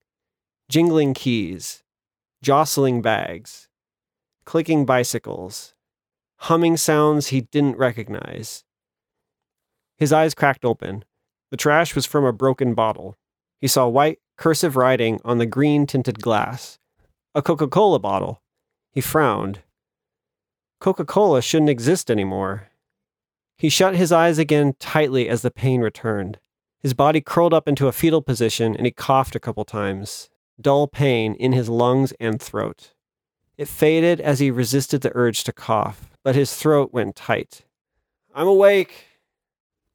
jingling 0.68 1.14
keys, 1.14 1.84
jostling 2.42 3.02
bags, 3.02 3.68
clicking 4.44 4.84
bicycles, 4.84 5.74
humming 6.38 6.76
sounds 6.76 7.28
he 7.28 7.42
didn't 7.42 7.76
recognize. 7.76 8.64
His 9.96 10.12
eyes 10.12 10.34
cracked 10.34 10.64
open. 10.64 11.04
The 11.50 11.56
trash 11.56 11.94
was 11.94 12.06
from 12.06 12.24
a 12.24 12.32
broken 12.32 12.74
bottle. 12.74 13.16
He 13.60 13.68
saw 13.68 13.86
white, 13.86 14.18
cursive 14.40 14.74
writing 14.74 15.20
on 15.22 15.36
the 15.36 15.44
green 15.44 15.86
tinted 15.86 16.22
glass. 16.22 16.78
A 17.34 17.42
Coca 17.42 17.68
Cola 17.68 17.98
bottle. 17.98 18.40
He 18.90 19.02
frowned. 19.02 19.60
Coca 20.80 21.04
Cola 21.04 21.42
shouldn't 21.42 21.68
exist 21.68 22.10
anymore. 22.10 22.68
He 23.58 23.68
shut 23.68 23.94
his 23.94 24.10
eyes 24.10 24.38
again 24.38 24.76
tightly 24.80 25.28
as 25.28 25.42
the 25.42 25.50
pain 25.50 25.82
returned. 25.82 26.38
His 26.78 26.94
body 26.94 27.20
curled 27.20 27.52
up 27.52 27.68
into 27.68 27.86
a 27.86 27.92
fetal 27.92 28.22
position 28.22 28.74
and 28.74 28.86
he 28.86 28.90
coughed 28.90 29.36
a 29.36 29.40
couple 29.40 29.66
times. 29.66 30.30
Dull 30.58 30.86
pain 30.86 31.34
in 31.34 31.52
his 31.52 31.68
lungs 31.68 32.14
and 32.18 32.40
throat. 32.40 32.94
It 33.58 33.68
faded 33.68 34.22
as 34.22 34.38
he 34.38 34.50
resisted 34.50 35.02
the 35.02 35.12
urge 35.14 35.44
to 35.44 35.52
cough, 35.52 36.16
but 36.24 36.34
his 36.34 36.56
throat 36.56 36.94
went 36.94 37.14
tight. 37.14 37.66
I'm 38.34 38.48
awake. 38.48 39.04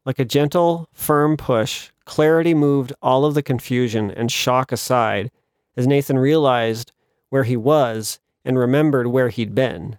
Like 0.06 0.20
a 0.20 0.26
gentle, 0.26 0.88
firm 0.94 1.36
push, 1.36 1.90
clarity 2.06 2.54
moved 2.54 2.94
all 3.02 3.26
of 3.26 3.34
the 3.34 3.44
confusion 3.44 4.12
and 4.12 4.32
shock 4.32 4.72
aside 4.72 5.32
as 5.76 5.88
Nathan 5.88 6.18
realized 6.18 6.92
where 7.30 7.44
he 7.44 7.58
was 7.58 8.20
and 8.44 8.58
remembered 8.58 9.08
where 9.08 9.30
he'd 9.30 9.56
been. 9.56 9.98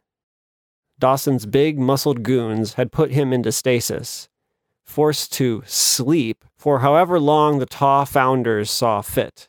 Dawson's 0.98 1.44
big, 1.44 1.78
muscled 1.78 2.22
goons 2.22 2.74
had 2.74 2.92
put 2.92 3.10
him 3.10 3.32
into 3.32 3.52
stasis, 3.52 4.28
forced 4.84 5.32
to 5.34 5.62
sleep 5.66 6.44
for 6.56 6.78
however 6.78 7.20
long 7.20 7.58
the 7.58 7.66
Taw 7.66 8.04
founders 8.04 8.70
saw 8.70 9.02
fit. 9.02 9.48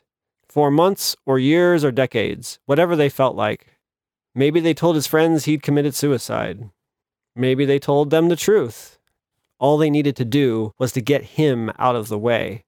For 0.49 0.71
months 0.71 1.15
or 1.25 1.39
years 1.39 1.85
or 1.85 1.91
decades, 1.91 2.59
whatever 2.65 2.95
they 2.95 3.09
felt 3.09 3.35
like. 3.35 3.77
Maybe 4.33 4.59
they 4.59 4.73
told 4.73 4.95
his 4.95 5.07
friends 5.07 5.45
he'd 5.45 5.61
committed 5.61 5.95
suicide. 5.95 6.69
Maybe 7.35 7.63
they 7.65 7.79
told 7.79 8.09
them 8.09 8.29
the 8.29 8.35
truth. 8.35 8.96
All 9.59 9.77
they 9.77 9.89
needed 9.89 10.15
to 10.17 10.25
do 10.25 10.73
was 10.77 10.91
to 10.93 11.01
get 11.01 11.23
him 11.23 11.71
out 11.79 11.95
of 11.95 12.09
the 12.09 12.17
way. 12.17 12.65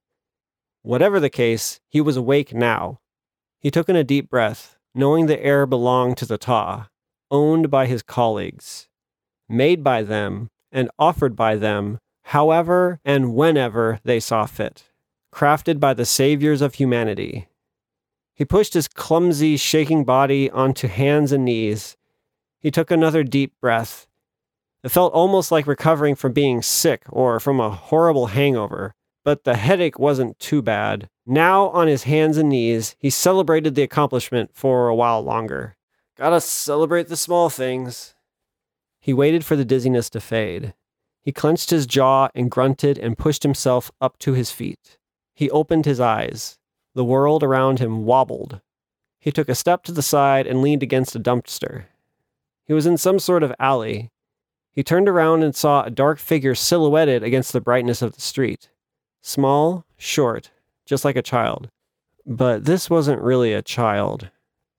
Whatever 0.82 1.20
the 1.20 1.30
case, 1.30 1.80
he 1.88 2.00
was 2.00 2.16
awake 2.16 2.54
now. 2.54 3.00
He 3.58 3.70
took 3.70 3.88
in 3.88 3.96
a 3.96 4.04
deep 4.04 4.30
breath, 4.30 4.76
knowing 4.94 5.26
the 5.26 5.42
air 5.42 5.66
belonged 5.66 6.16
to 6.18 6.26
the 6.26 6.38
Taw, 6.38 6.88
owned 7.30 7.70
by 7.70 7.86
his 7.86 8.02
colleagues, 8.02 8.88
made 9.48 9.84
by 9.84 10.02
them, 10.02 10.50
and 10.72 10.90
offered 10.98 11.36
by 11.36 11.56
them, 11.56 11.98
however 12.24 13.00
and 13.04 13.34
whenever 13.34 14.00
they 14.04 14.20
saw 14.20 14.46
fit, 14.46 14.84
crafted 15.32 15.78
by 15.78 15.94
the 15.94 16.06
saviors 16.06 16.60
of 16.60 16.74
humanity. 16.74 17.48
He 18.34 18.44
pushed 18.44 18.74
his 18.74 18.88
clumsy, 18.88 19.56
shaking 19.56 20.04
body 20.04 20.50
onto 20.50 20.88
hands 20.88 21.30
and 21.30 21.44
knees. 21.44 21.96
He 22.58 22.70
took 22.70 22.90
another 22.90 23.22
deep 23.22 23.52
breath. 23.60 24.06
It 24.82 24.90
felt 24.90 25.12
almost 25.12 25.52
like 25.52 25.66
recovering 25.66 26.14
from 26.14 26.32
being 26.32 26.62
sick 26.62 27.02
or 27.08 27.38
from 27.38 27.60
a 27.60 27.70
horrible 27.70 28.28
hangover, 28.28 28.94
but 29.24 29.44
the 29.44 29.56
headache 29.56 29.98
wasn't 29.98 30.38
too 30.38 30.62
bad. 30.62 31.08
Now, 31.26 31.68
on 31.68 31.86
his 31.86 32.04
hands 32.04 32.36
and 32.38 32.48
knees, 32.48 32.96
he 32.98 33.10
celebrated 33.10 33.74
the 33.74 33.82
accomplishment 33.82 34.50
for 34.54 34.88
a 34.88 34.94
while 34.94 35.22
longer. 35.22 35.76
Gotta 36.16 36.40
celebrate 36.40 37.08
the 37.08 37.16
small 37.16 37.50
things. 37.50 38.14
He 39.00 39.12
waited 39.12 39.44
for 39.44 39.56
the 39.56 39.64
dizziness 39.64 40.10
to 40.10 40.20
fade. 40.20 40.74
He 41.22 41.32
clenched 41.32 41.70
his 41.70 41.86
jaw 41.86 42.28
and 42.34 42.50
grunted 42.50 42.98
and 42.98 43.18
pushed 43.18 43.42
himself 43.42 43.90
up 44.00 44.18
to 44.20 44.32
his 44.32 44.50
feet. 44.50 44.98
He 45.34 45.50
opened 45.50 45.84
his 45.84 46.00
eyes. 46.00 46.58
The 46.94 47.04
world 47.04 47.42
around 47.42 47.78
him 47.78 48.04
wobbled. 48.04 48.60
He 49.18 49.30
took 49.30 49.48
a 49.48 49.54
step 49.54 49.84
to 49.84 49.92
the 49.92 50.02
side 50.02 50.46
and 50.46 50.62
leaned 50.62 50.82
against 50.82 51.14
a 51.14 51.20
dumpster. 51.20 51.84
He 52.64 52.72
was 52.72 52.86
in 52.86 52.96
some 52.96 53.18
sort 53.18 53.42
of 53.42 53.54
alley. 53.58 54.10
He 54.72 54.82
turned 54.82 55.08
around 55.08 55.42
and 55.42 55.54
saw 55.54 55.82
a 55.82 55.90
dark 55.90 56.18
figure 56.18 56.54
silhouetted 56.54 57.22
against 57.22 57.52
the 57.52 57.60
brightness 57.60 58.02
of 58.02 58.14
the 58.14 58.20
street. 58.20 58.70
Small, 59.20 59.84
short, 59.96 60.50
just 60.86 61.04
like 61.04 61.16
a 61.16 61.22
child. 61.22 61.70
But 62.24 62.64
this 62.64 62.88
wasn't 62.88 63.20
really 63.20 63.52
a 63.52 63.62
child. 63.62 64.30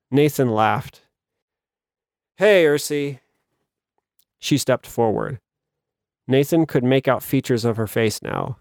Nathan 0.10 0.50
laughed. 0.50 1.02
Hey, 2.38 2.66
Ursi. 2.66 3.20
She 4.40 4.58
stepped 4.58 4.88
forward. 4.88 5.40
Nathan 6.28 6.66
could 6.66 6.84
make 6.84 7.08
out 7.08 7.24
features 7.24 7.66
of 7.66 7.78
her 7.78 7.88
face 7.88 8.22
now. 8.22 8.58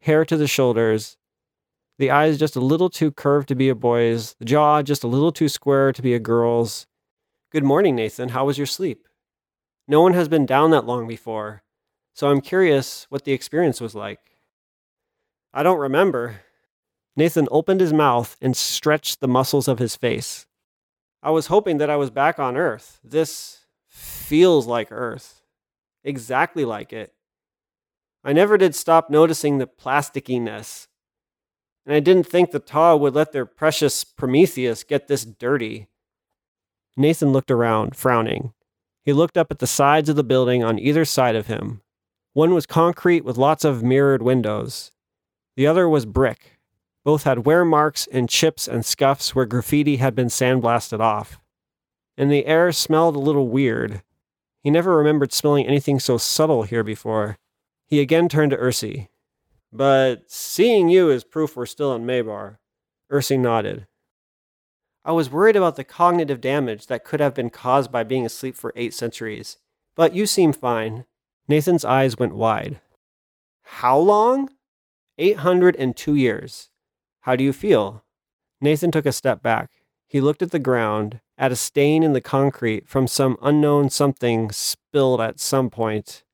Hair 0.00 0.24
to 0.24 0.36
the 0.36 0.46
shoulders, 0.46 1.18
the 1.98 2.10
eyes 2.10 2.38
just 2.38 2.56
a 2.56 2.60
little 2.60 2.88
too 2.88 3.12
curved 3.12 3.48
to 3.48 3.54
be 3.54 3.68
a 3.68 3.74
boy's, 3.74 4.34
the 4.38 4.46
jaw 4.46 4.80
just 4.80 5.04
a 5.04 5.06
little 5.06 5.30
too 5.30 5.50
square 5.50 5.92
to 5.92 6.00
be 6.00 6.14
a 6.14 6.18
girl's. 6.18 6.86
Good 7.52 7.64
morning, 7.64 7.94
Nathan. 7.94 8.30
How 8.30 8.46
was 8.46 8.56
your 8.56 8.66
sleep? 8.66 9.06
No 9.88 10.00
one 10.00 10.14
has 10.14 10.28
been 10.28 10.46
down 10.46 10.70
that 10.70 10.86
long 10.86 11.08
before, 11.08 11.62
so 12.14 12.30
I'm 12.30 12.40
curious 12.40 13.06
what 13.08 13.24
the 13.24 13.32
experience 13.32 13.80
was 13.80 13.94
like. 13.94 14.20
I 15.52 15.62
don't 15.62 15.78
remember. 15.78 16.42
Nathan 17.16 17.48
opened 17.50 17.80
his 17.80 17.92
mouth 17.92 18.36
and 18.40 18.56
stretched 18.56 19.20
the 19.20 19.28
muscles 19.28 19.66
of 19.68 19.78
his 19.78 19.96
face. 19.96 20.46
I 21.22 21.30
was 21.30 21.48
hoping 21.48 21.78
that 21.78 21.90
I 21.90 21.96
was 21.96 22.10
back 22.10 22.38
on 22.38 22.56
Earth. 22.56 23.00
This 23.04 23.66
feels 23.88 24.66
like 24.66 24.88
Earth. 24.90 25.42
Exactly 26.04 26.64
like 26.64 26.92
it. 26.92 27.12
I 28.22 28.32
never 28.32 28.56
did 28.56 28.74
stop 28.74 29.10
noticing 29.10 29.58
the 29.58 29.66
plasticiness. 29.66 30.88
And 31.84 31.94
I 31.94 32.00
didn't 32.00 32.26
think 32.26 32.50
the 32.50 32.58
Taw 32.58 32.96
would 32.96 33.14
let 33.14 33.32
their 33.32 33.46
precious 33.46 34.04
Prometheus 34.04 34.84
get 34.84 35.08
this 35.08 35.24
dirty. 35.24 35.88
Nathan 36.96 37.32
looked 37.32 37.50
around, 37.50 37.96
frowning. 37.96 38.52
He 39.04 39.12
looked 39.12 39.38
up 39.38 39.50
at 39.50 39.58
the 39.58 39.66
sides 39.66 40.08
of 40.08 40.16
the 40.16 40.24
building 40.24 40.62
on 40.62 40.78
either 40.78 41.04
side 41.04 41.36
of 41.36 41.46
him. 41.46 41.82
One 42.32 42.54
was 42.54 42.66
concrete 42.66 43.24
with 43.24 43.38
lots 43.38 43.64
of 43.64 43.82
mirrored 43.82 44.22
windows. 44.22 44.92
The 45.56 45.66
other 45.66 45.88
was 45.88 46.06
brick, 46.06 46.58
both 47.04 47.24
had 47.24 47.46
wear 47.46 47.64
marks 47.64 48.06
and 48.12 48.28
chips 48.28 48.68
and 48.68 48.84
scuffs 48.84 49.34
where 49.34 49.46
graffiti 49.46 49.96
had 49.96 50.14
been 50.14 50.28
sandblasted 50.28 51.00
off. 51.00 51.40
And 52.16 52.30
the 52.30 52.46
air 52.46 52.72
smelled 52.72 53.16
a 53.16 53.20
little 53.20 53.48
weird. 53.48 54.02
He 54.62 54.70
never 54.70 54.96
remembered 54.96 55.32
smelling 55.32 55.66
anything 55.66 55.98
so 55.98 56.18
subtle 56.18 56.64
here 56.64 56.84
before. 56.84 57.38
He 57.86 58.00
again 58.00 58.28
turned 58.28 58.50
to 58.50 58.58
Ursi. 58.58 59.08
But 59.72 60.30
seeing 60.30 60.88
you 60.88 61.10
is 61.10 61.24
proof 61.24 61.56
we're 61.56 61.66
still 61.66 61.94
in 61.94 62.04
Maybar. 62.04 62.58
Ursi 63.10 63.38
nodded. 63.38 63.86
I 65.04 65.12
was 65.12 65.30
worried 65.30 65.56
about 65.56 65.76
the 65.76 65.84
cognitive 65.84 66.40
damage 66.40 66.86
that 66.86 67.04
could 67.04 67.20
have 67.20 67.34
been 67.34 67.50
caused 67.50 67.90
by 67.90 68.04
being 68.04 68.26
asleep 68.26 68.54
for 68.56 68.72
eight 68.76 68.92
centuries. 68.92 69.56
But 69.96 70.14
you 70.14 70.26
seem 70.26 70.52
fine. 70.52 71.04
Nathan's 71.48 71.84
eyes 71.84 72.18
went 72.18 72.34
wide. 72.34 72.80
How 73.62 73.98
long? 73.98 74.50
802 75.18 76.14
years. 76.14 76.70
How 77.20 77.36
do 77.36 77.44
you 77.44 77.52
feel? 77.52 78.04
Nathan 78.60 78.90
took 78.90 79.06
a 79.06 79.12
step 79.12 79.42
back. 79.42 79.70
He 80.06 80.20
looked 80.20 80.42
at 80.42 80.50
the 80.50 80.58
ground, 80.58 81.20
at 81.38 81.52
a 81.52 81.56
stain 81.56 82.02
in 82.02 82.12
the 82.12 82.20
concrete 82.20 82.88
from 82.88 83.06
some 83.06 83.36
unknown 83.40 83.90
something 83.90 84.50
spilled 84.50 85.20
at 85.20 85.40
some 85.40 85.70
point. 85.70 86.24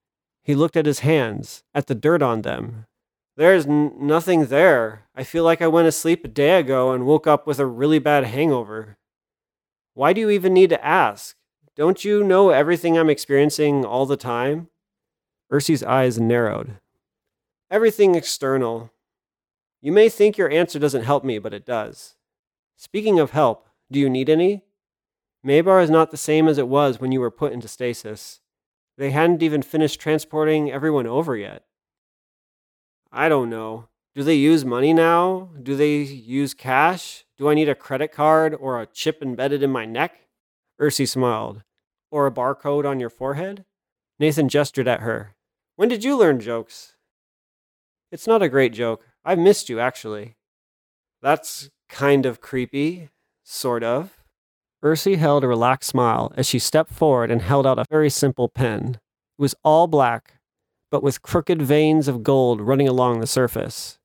He 0.42 0.54
looked 0.54 0.76
at 0.76 0.86
his 0.86 1.00
hands, 1.00 1.62
at 1.74 1.86
the 1.86 1.94
dirt 1.94 2.22
on 2.22 2.42
them. 2.42 2.86
There's 3.36 3.66
n- 3.66 3.92
nothing 3.98 4.46
there. 4.46 5.02
I 5.14 5.22
feel 5.22 5.44
like 5.44 5.60
I 5.60 5.66
went 5.66 5.86
to 5.86 5.92
sleep 5.92 6.24
a 6.24 6.28
day 6.28 6.58
ago 6.58 6.92
and 6.92 7.04
woke 7.06 7.26
up 7.26 7.46
with 7.46 7.58
a 7.58 7.66
really 7.66 7.98
bad 7.98 8.24
hangover. 8.24 8.96
Why 9.94 10.12
do 10.12 10.20
you 10.20 10.30
even 10.30 10.54
need 10.54 10.70
to 10.70 10.84
ask? 10.84 11.36
Don't 11.76 12.04
you 12.04 12.24
know 12.24 12.50
everything 12.50 12.96
I'm 12.96 13.10
experiencing 13.10 13.84
all 13.84 14.06
the 14.06 14.16
time? 14.16 14.68
Ursi's 15.52 15.82
eyes 15.82 16.18
narrowed. 16.18 16.78
Everything 17.70 18.14
external. 18.14 18.90
You 19.82 19.92
may 19.92 20.08
think 20.08 20.38
your 20.38 20.50
answer 20.50 20.78
doesn't 20.78 21.04
help 21.04 21.22
me, 21.22 21.38
but 21.38 21.52
it 21.52 21.66
does. 21.66 22.16
Speaking 22.76 23.20
of 23.20 23.32
help, 23.32 23.68
do 23.90 24.00
you 24.00 24.08
need 24.08 24.30
any? 24.30 24.64
Maybar 25.46 25.82
is 25.82 25.90
not 25.90 26.10
the 26.10 26.16
same 26.16 26.48
as 26.48 26.58
it 26.58 26.68
was 26.68 27.00
when 27.00 27.12
you 27.12 27.20
were 27.20 27.30
put 27.30 27.52
into 27.52 27.68
stasis. 27.68 28.40
They 28.96 29.10
hadn't 29.10 29.42
even 29.42 29.62
finished 29.62 30.00
transporting 30.00 30.72
everyone 30.72 31.06
over 31.06 31.36
yet. 31.36 31.64
I 33.16 33.30
don't 33.30 33.48
know. 33.48 33.88
Do 34.14 34.22
they 34.22 34.34
use 34.34 34.62
money 34.62 34.92
now? 34.92 35.48
Do 35.62 35.74
they 35.74 35.96
use 35.96 36.52
cash? 36.52 37.24
Do 37.38 37.48
I 37.48 37.54
need 37.54 37.66
a 37.66 37.74
credit 37.74 38.12
card 38.12 38.54
or 38.54 38.78
a 38.78 38.84
chip 38.84 39.22
embedded 39.22 39.62
in 39.62 39.70
my 39.70 39.86
neck? 39.86 40.28
Ursi 40.78 41.08
smiled. 41.08 41.62
Or 42.10 42.26
a 42.26 42.30
barcode 42.30 42.84
on 42.84 43.00
your 43.00 43.08
forehead? 43.08 43.64
Nathan 44.18 44.50
gestured 44.50 44.86
at 44.86 45.00
her. 45.00 45.34
When 45.76 45.88
did 45.88 46.04
you 46.04 46.14
learn 46.14 46.40
jokes? 46.40 46.96
It's 48.12 48.26
not 48.26 48.42
a 48.42 48.50
great 48.50 48.74
joke. 48.74 49.02
I've 49.24 49.38
missed 49.38 49.70
you, 49.70 49.80
actually. 49.80 50.36
That's 51.22 51.70
kind 51.88 52.26
of 52.26 52.42
creepy. 52.42 53.08
Sort 53.44 53.82
of. 53.82 54.12
Ursi 54.84 55.16
held 55.16 55.42
a 55.42 55.48
relaxed 55.48 55.88
smile 55.88 56.34
as 56.36 56.46
she 56.46 56.58
stepped 56.58 56.92
forward 56.92 57.30
and 57.30 57.40
held 57.40 57.66
out 57.66 57.78
a 57.78 57.86
very 57.88 58.10
simple 58.10 58.50
pen. 58.50 58.98
It 59.38 59.42
was 59.42 59.54
all 59.64 59.86
black, 59.86 60.34
but 60.96 61.02
with 61.02 61.20
crooked 61.20 61.60
veins 61.60 62.08
of 62.08 62.22
gold 62.22 62.58
running 62.58 62.88
along 62.88 63.20
the 63.20 63.26
surface. 63.26 63.98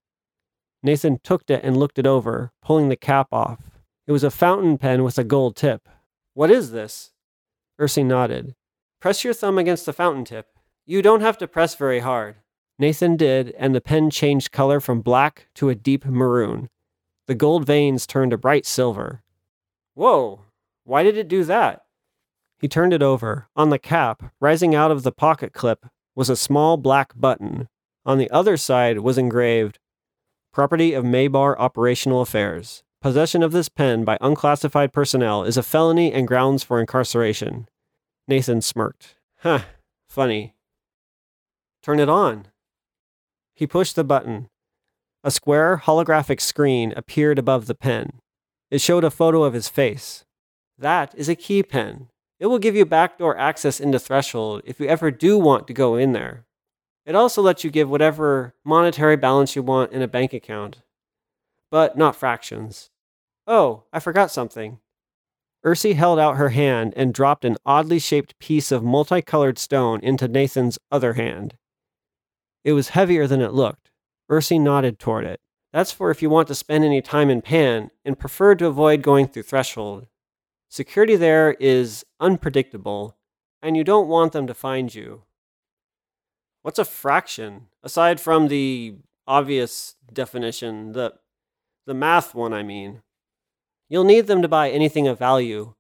Nathan 0.83 1.19
took 1.23 1.49
it 1.49 1.63
and 1.63 1.77
looked 1.77 1.97
it 1.97 2.05
over, 2.05 2.51
pulling 2.61 2.89
the 2.89 2.97
cap 2.97 3.29
off. 3.31 3.79
It 4.07 4.11
was 4.11 4.25
a 4.25 4.29
fountain 4.29 4.77
pen 4.77 5.05
with 5.05 5.17
a 5.17 5.23
gold 5.23 5.55
tip. 5.55 5.87
What 6.33 6.51
is 6.51 6.71
this? 6.71 7.13
Ursi 7.79 8.05
nodded. 8.05 8.55
Press 8.99 9.23
your 9.23 9.33
thumb 9.33 9.57
against 9.57 9.85
the 9.85 9.93
fountain 9.93 10.25
tip. 10.25 10.47
You 10.85 11.01
don't 11.01 11.21
have 11.21 11.37
to 11.37 11.47
press 11.47 11.75
very 11.75 11.99
hard. 11.99 12.35
Nathan 12.77 13.15
did, 13.15 13.51
and 13.57 13.73
the 13.73 13.79
pen 13.79 14.09
changed 14.09 14.51
color 14.51 14.81
from 14.81 14.99
black 14.99 15.47
to 15.55 15.69
a 15.69 15.75
deep 15.75 16.03
maroon. 16.03 16.67
The 17.27 17.35
gold 17.35 17.65
veins 17.65 18.05
turned 18.05 18.33
a 18.33 18.37
bright 18.37 18.65
silver. 18.65 19.23
Whoa, 19.93 20.41
why 20.83 21.03
did 21.03 21.15
it 21.15 21.29
do 21.29 21.45
that? 21.45 21.83
He 22.59 22.67
turned 22.67 22.91
it 22.91 23.01
over. 23.01 23.47
On 23.55 23.69
the 23.69 23.79
cap, 23.79 24.33
rising 24.41 24.75
out 24.75 24.91
of 24.91 25.03
the 25.03 25.13
pocket 25.13 25.53
clip, 25.53 25.85
was 26.15 26.29
a 26.29 26.35
small 26.35 26.77
black 26.77 27.13
button. 27.15 27.67
On 28.05 28.17
the 28.17 28.29
other 28.31 28.57
side 28.57 28.99
was 28.99 29.17
engraved 29.17 29.79
Property 30.53 30.93
of 30.93 31.05
Maybar 31.05 31.55
Operational 31.57 32.21
Affairs. 32.21 32.83
Possession 33.01 33.41
of 33.41 33.51
this 33.51 33.69
pen 33.69 34.03
by 34.03 34.17
unclassified 34.21 34.91
personnel 34.91 35.43
is 35.43 35.57
a 35.57 35.63
felony 35.63 36.11
and 36.11 36.27
grounds 36.27 36.61
for 36.61 36.79
incarceration. 36.79 37.67
Nathan 38.27 38.61
smirked. 38.61 39.15
Huh, 39.39 39.61
funny. 40.09 40.53
Turn 41.81 41.99
it 41.99 42.09
on. 42.09 42.47
He 43.55 43.65
pushed 43.65 43.95
the 43.95 44.03
button. 44.03 44.49
A 45.23 45.31
square 45.31 45.81
holographic 45.85 46.41
screen 46.41 46.93
appeared 46.95 47.39
above 47.39 47.65
the 47.65 47.75
pen. 47.75 48.19
It 48.69 48.81
showed 48.81 49.03
a 49.03 49.11
photo 49.11 49.43
of 49.43 49.53
his 49.53 49.69
face. 49.69 50.25
That 50.77 51.13
is 51.15 51.29
a 51.29 51.35
key 51.35 51.63
pen. 51.63 52.07
It 52.41 52.47
will 52.47 52.57
give 52.57 52.75
you 52.75 52.85
backdoor 52.85 53.37
access 53.37 53.79
into 53.79 53.99
Threshold 53.99 54.63
if 54.65 54.79
you 54.79 54.87
ever 54.87 55.11
do 55.11 55.37
want 55.37 55.67
to 55.67 55.73
go 55.73 55.95
in 55.95 56.13
there. 56.13 56.47
It 57.05 57.13
also 57.13 57.39
lets 57.39 57.63
you 57.63 57.69
give 57.69 57.87
whatever 57.87 58.55
monetary 58.65 59.15
balance 59.15 59.55
you 59.55 59.61
want 59.61 59.91
in 59.91 60.01
a 60.01 60.07
bank 60.07 60.33
account, 60.33 60.81
but 61.69 61.99
not 61.99 62.15
fractions. 62.15 62.89
Oh, 63.45 63.83
I 63.93 63.99
forgot 63.99 64.31
something. 64.31 64.79
Ursi 65.63 65.93
held 65.93 66.17
out 66.17 66.37
her 66.37 66.49
hand 66.49 66.93
and 66.95 67.13
dropped 67.13 67.45
an 67.45 67.57
oddly 67.63 67.99
shaped 67.99 68.39
piece 68.39 68.71
of 68.71 68.83
multicolored 68.83 69.59
stone 69.59 69.99
into 69.99 70.27
Nathan's 70.27 70.79
other 70.91 71.13
hand. 71.13 71.57
It 72.63 72.73
was 72.73 72.89
heavier 72.89 73.27
than 73.27 73.41
it 73.41 73.53
looked. 73.53 73.91
Ursi 74.31 74.59
nodded 74.59 74.97
toward 74.97 75.25
it. 75.25 75.41
That's 75.71 75.91
for 75.91 76.09
if 76.09 76.23
you 76.23 76.31
want 76.31 76.47
to 76.47 76.55
spend 76.55 76.85
any 76.85 77.03
time 77.03 77.29
in 77.29 77.43
Pan 77.43 77.91
and 78.03 78.17
prefer 78.17 78.55
to 78.55 78.65
avoid 78.65 79.03
going 79.03 79.27
through 79.27 79.43
Threshold. 79.43 80.07
Security 80.71 81.17
there 81.17 81.51
is 81.59 82.05
unpredictable, 82.21 83.17
and 83.61 83.75
you 83.75 83.83
don't 83.83 84.07
want 84.07 84.31
them 84.31 84.47
to 84.47 84.53
find 84.53 84.95
you. 84.95 85.23
What's 86.61 86.79
a 86.79 86.85
fraction? 86.85 87.67
Aside 87.83 88.21
from 88.21 88.47
the 88.47 88.95
obvious 89.27 89.97
definition, 90.13 90.93
the 90.93 91.15
the 91.85 91.93
math 91.93 92.33
one, 92.33 92.53
I 92.53 92.63
mean. 92.63 93.01
You'll 93.89 94.05
need 94.05 94.27
them 94.27 94.41
to 94.41 94.47
buy 94.47 94.69
anything 94.69 95.09
of 95.09 95.19
value. 95.19 95.73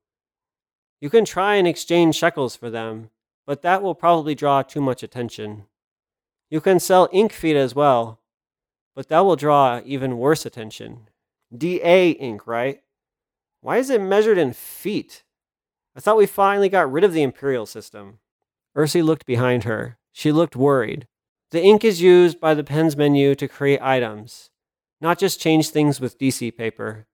You 0.99 1.09
can 1.09 1.23
try 1.23 1.55
and 1.55 1.69
exchange 1.69 2.15
shekels 2.15 2.57
for 2.57 2.69
them, 2.69 3.11
but 3.47 3.61
that 3.61 3.81
will 3.81 3.95
probably 3.95 4.35
draw 4.35 4.61
too 4.61 4.81
much 4.81 5.03
attention. 5.03 5.67
You 6.49 6.59
can 6.59 6.81
sell 6.81 7.07
ink 7.13 7.31
feet 7.31 7.55
as 7.55 7.73
well, 7.73 8.19
but 8.93 9.07
that 9.07 9.21
will 9.21 9.37
draw 9.37 9.79
even 9.85 10.17
worse 10.17 10.45
attention. 10.45 11.07
DA 11.57 12.09
ink, 12.09 12.45
right? 12.45 12.81
Why 13.61 13.77
is 13.77 13.91
it 13.91 14.01
measured 14.01 14.39
in 14.39 14.53
feet? 14.53 15.23
I 15.95 15.99
thought 15.99 16.17
we 16.17 16.25
finally 16.25 16.67
got 16.67 16.91
rid 16.91 17.03
of 17.03 17.13
the 17.13 17.21
imperial 17.21 17.67
system. 17.67 18.17
Ursi 18.75 19.03
looked 19.03 19.27
behind 19.27 19.65
her. 19.65 19.99
She 20.11 20.31
looked 20.31 20.55
worried. 20.55 21.07
The 21.51 21.61
ink 21.61 21.83
is 21.83 22.01
used 22.01 22.39
by 22.39 22.55
the 22.55 22.63
pen's 22.63 22.97
menu 22.97 23.35
to 23.35 23.47
create 23.47 23.81
items, 23.81 24.49
not 24.99 25.19
just 25.19 25.39
change 25.39 25.69
things 25.69 25.99
with 25.99 26.17
DC 26.17 26.57
paper. 26.57 27.05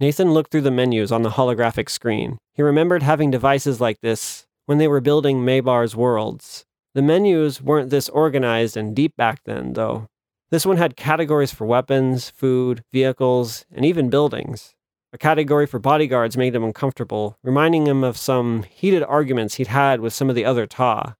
Nathan 0.00 0.32
looked 0.32 0.50
through 0.50 0.62
the 0.62 0.70
menus 0.70 1.10
on 1.10 1.22
the 1.22 1.30
holographic 1.30 1.88
screen. 1.88 2.36
He 2.52 2.62
remembered 2.62 3.02
having 3.02 3.30
devices 3.30 3.80
like 3.80 4.00
this 4.00 4.46
when 4.66 4.76
they 4.78 4.88
were 4.88 5.00
building 5.00 5.44
Maybar's 5.44 5.96
worlds. 5.96 6.66
The 6.94 7.02
menus 7.02 7.62
weren't 7.62 7.90
this 7.90 8.10
organized 8.10 8.76
and 8.76 8.94
deep 8.94 9.16
back 9.16 9.40
then, 9.44 9.72
though. 9.72 10.08
This 10.50 10.66
one 10.66 10.76
had 10.76 10.96
categories 10.96 11.54
for 11.54 11.64
weapons, 11.66 12.28
food, 12.28 12.82
vehicles, 12.92 13.64
and 13.72 13.84
even 13.86 14.10
buildings. 14.10 14.74
A 15.14 15.18
category 15.18 15.64
for 15.66 15.78
bodyguards 15.78 16.36
made 16.36 16.56
him 16.56 16.64
uncomfortable, 16.64 17.38
reminding 17.44 17.86
him 17.86 18.02
of 18.02 18.16
some 18.16 18.64
heated 18.64 19.04
arguments 19.04 19.54
he'd 19.54 19.68
had 19.68 20.00
with 20.00 20.12
some 20.12 20.28
of 20.28 20.34
the 20.34 20.44
other 20.44 20.66
Ta. 20.66 21.14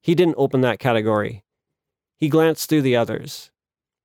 He 0.00 0.14
didn't 0.14 0.36
open 0.38 0.60
that 0.60 0.78
category. 0.78 1.42
He 2.16 2.28
glanced 2.28 2.68
through 2.68 2.82
the 2.82 2.94
others. 2.94 3.50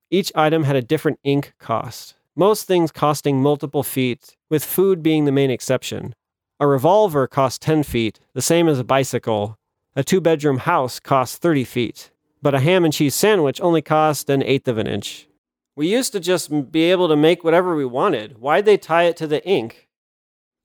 Each 0.09 0.31
item 0.33 0.63
had 0.63 0.75
a 0.75 0.81
different 0.81 1.19
ink 1.23 1.53
cost, 1.59 2.15
most 2.35 2.65
things 2.65 2.91
costing 2.91 3.39
multiple 3.39 3.83
feet, 3.83 4.35
with 4.49 4.65
food 4.65 5.03
being 5.03 5.25
the 5.25 5.31
main 5.31 5.51
exception. 5.51 6.15
A 6.59 6.65
revolver 6.65 7.27
cost 7.27 7.61
10 7.61 7.83
feet, 7.83 8.19
the 8.33 8.41
same 8.41 8.67
as 8.67 8.79
a 8.79 8.83
bicycle. 8.83 9.59
A 9.95 10.03
two 10.03 10.21
bedroom 10.21 10.57
house 10.57 10.99
cost 10.99 11.39
30 11.39 11.65
feet, 11.65 12.09
but 12.41 12.55
a 12.55 12.59
ham 12.59 12.83
and 12.83 12.91
cheese 12.91 13.13
sandwich 13.13 13.61
only 13.61 13.83
cost 13.83 14.27
an 14.31 14.41
eighth 14.41 14.67
of 14.67 14.79
an 14.79 14.87
inch. 14.87 15.27
We 15.75 15.87
used 15.87 16.11
to 16.13 16.19
just 16.19 16.71
be 16.71 16.91
able 16.91 17.07
to 17.07 17.15
make 17.15 17.43
whatever 17.43 17.75
we 17.75 17.85
wanted. 17.85 18.37
Why'd 18.37 18.65
they 18.65 18.77
tie 18.77 19.03
it 19.03 19.17
to 19.17 19.27
the 19.27 19.43
ink? 19.47 19.87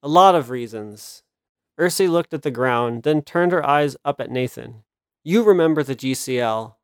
A 0.02 0.09
lot 0.09 0.34
of 0.34 0.50
reasons. 0.50 1.22
Ursi 1.80 2.09
looked 2.09 2.34
at 2.34 2.42
the 2.42 2.50
ground, 2.50 3.04
then 3.04 3.22
turned 3.22 3.52
her 3.52 3.64
eyes 3.64 3.96
up 4.04 4.20
at 4.20 4.30
Nathan. 4.30 4.82
You 5.24 5.42
remember 5.42 5.82
the 5.82 5.96
GCL. 5.96 6.74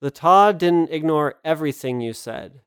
The 0.00 0.10
Ta 0.10 0.52
didn't 0.52 0.90
ignore 0.90 1.36
everything 1.44 2.00
you 2.00 2.12
said. 2.12 2.62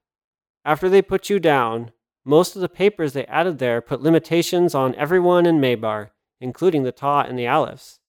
After 0.63 0.87
they 0.87 1.01
put 1.01 1.29
you 1.29 1.39
down, 1.39 1.91
most 2.23 2.55
of 2.55 2.61
the 2.61 2.69
papers 2.69 3.13
they 3.13 3.25
added 3.25 3.59
there 3.59 3.81
put 3.81 4.01
limitations 4.01 4.75
on 4.75 4.95
everyone 4.95 5.45
in 5.45 5.59
Maybar, 5.59 6.11
including 6.39 6.83
the 6.83 6.91
Ta 6.91 7.21
and 7.21 7.37
the 7.37 7.45
Alephs. 7.45 7.99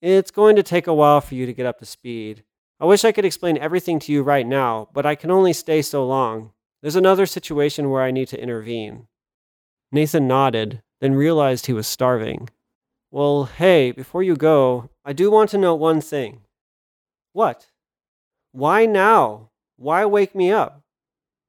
It's 0.00 0.30
going 0.30 0.56
to 0.56 0.62
take 0.62 0.86
a 0.86 0.94
while 0.94 1.20
for 1.20 1.34
you 1.34 1.46
to 1.46 1.52
get 1.52 1.66
up 1.66 1.78
to 1.80 1.86
speed, 1.86 2.44
I 2.78 2.84
wish 2.84 3.04
I 3.04 3.12
could 3.12 3.24
explain 3.24 3.56
everything 3.56 3.98
to 4.00 4.12
you 4.12 4.22
right 4.22 4.46
now, 4.46 4.88
but 4.92 5.06
I 5.06 5.14
can 5.14 5.30
only 5.30 5.54
stay 5.54 5.80
so 5.80 6.06
long. 6.06 6.52
There's 6.82 6.96
another 6.96 7.24
situation 7.24 7.88
where 7.88 8.02
I 8.02 8.10
need 8.10 8.28
to 8.28 8.40
intervene. 8.40 9.06
Nathan 9.90 10.28
nodded, 10.28 10.82
then 11.00 11.14
realized 11.14 11.66
he 11.66 11.72
was 11.72 11.86
starving. 11.86 12.50
Well, 13.10 13.44
hey, 13.44 13.92
before 13.92 14.22
you 14.22 14.36
go, 14.36 14.90
I 15.04 15.14
do 15.14 15.30
want 15.30 15.48
to 15.50 15.58
know 15.58 15.74
one 15.74 16.02
thing. 16.02 16.42
What? 17.32 17.68
Why 18.52 18.84
now? 18.84 19.50
Why 19.76 20.04
wake 20.04 20.34
me 20.34 20.52
up? 20.52 20.82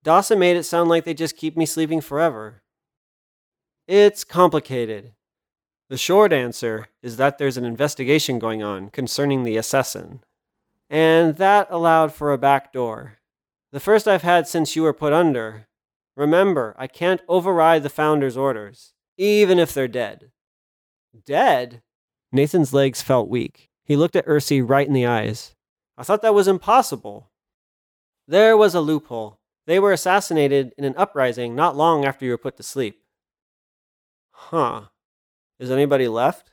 Dawson 0.03 0.39
made 0.39 0.55
it 0.55 0.63
sound 0.63 0.89
like 0.89 1.03
they 1.03 1.13
just 1.13 1.35
keep 1.35 1.57
me 1.57 1.65
sleeping 1.65 1.99
forever. 1.99 2.61
It's 3.85 4.23
complicated. 4.23 5.11
The 5.89 5.97
short 5.97 6.31
answer 6.31 6.87
is 7.01 7.17
that 7.17 7.37
there's 7.37 7.57
an 7.57 7.65
investigation 7.65 8.39
going 8.39 8.63
on 8.63 8.89
concerning 8.89 9.43
the 9.43 9.57
assassin 9.57 10.21
and 10.89 11.35
that 11.37 11.67
allowed 11.69 12.13
for 12.13 12.31
a 12.31 12.37
back 12.37 12.71
door. 12.71 13.19
The 13.71 13.79
first 13.79 14.07
I've 14.07 14.21
had 14.21 14.47
since 14.47 14.75
you 14.75 14.83
were 14.83 14.93
put 14.93 15.13
under. 15.13 15.67
Remember, 16.15 16.75
I 16.77 16.87
can't 16.87 17.21
override 17.27 17.83
the 17.83 17.89
founder's 17.89 18.37
orders, 18.37 18.93
even 19.17 19.59
if 19.59 19.73
they're 19.73 19.87
dead. 19.87 20.31
Dead? 21.25 21.81
Nathan's 22.31 22.73
legs 22.73 23.01
felt 23.01 23.29
weak. 23.29 23.69
He 23.83 23.95
looked 23.95 24.15
at 24.15 24.25
Ursi 24.25 24.67
right 24.67 24.87
in 24.87 24.93
the 24.93 25.05
eyes. 25.05 25.55
I 25.97 26.03
thought 26.03 26.21
that 26.21 26.33
was 26.33 26.47
impossible. 26.47 27.31
There 28.27 28.57
was 28.57 28.75
a 28.75 28.81
loophole. 28.81 29.39
They 29.65 29.79
were 29.79 29.91
assassinated 29.91 30.73
in 30.77 30.85
an 30.85 30.93
uprising 30.97 31.55
not 31.55 31.75
long 31.75 32.05
after 32.05 32.25
you 32.25 32.31
were 32.31 32.37
put 32.37 32.57
to 32.57 32.63
sleep. 32.63 33.01
Huh. 34.31 34.83
Is 35.59 35.71
anybody 35.71 36.07
left? 36.07 36.51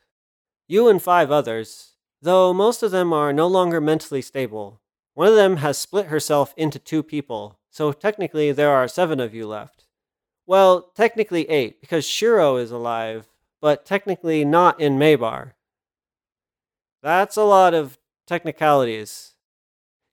You 0.67 0.89
and 0.89 1.03
five 1.03 1.31
others. 1.31 1.94
Though 2.25 2.55
most 2.55 2.83
of 2.83 2.91
them 2.91 3.13
are 3.13 3.33
no 3.33 3.47
longer 3.47 3.81
mentally 3.81 4.23
stable. 4.23 4.81
One 5.13 5.29
of 5.29 5.35
them 5.35 5.59
has 5.59 5.77
split 5.77 6.07
herself 6.07 6.55
into 6.57 6.79
two 6.79 7.03
people, 7.03 7.59
so 7.71 7.93
technically 7.93 8.51
there 8.51 8.71
are 8.71 8.89
seven 8.89 9.21
of 9.21 9.35
you 9.35 9.47
left. 9.47 9.85
Well, 10.47 10.91
technically 10.95 11.49
eight, 11.51 11.83
because 11.83 12.07
Shiro 12.07 12.57
is 12.57 12.71
alive, 12.71 13.29
but 13.61 13.85
technically 13.85 14.45
not 14.45 14.81
in 14.81 14.99
Maybar. 14.99 15.53
That's 17.03 17.37
a 17.37 17.45
lot 17.45 17.75
of 17.75 17.99
technicalities. 18.27 19.35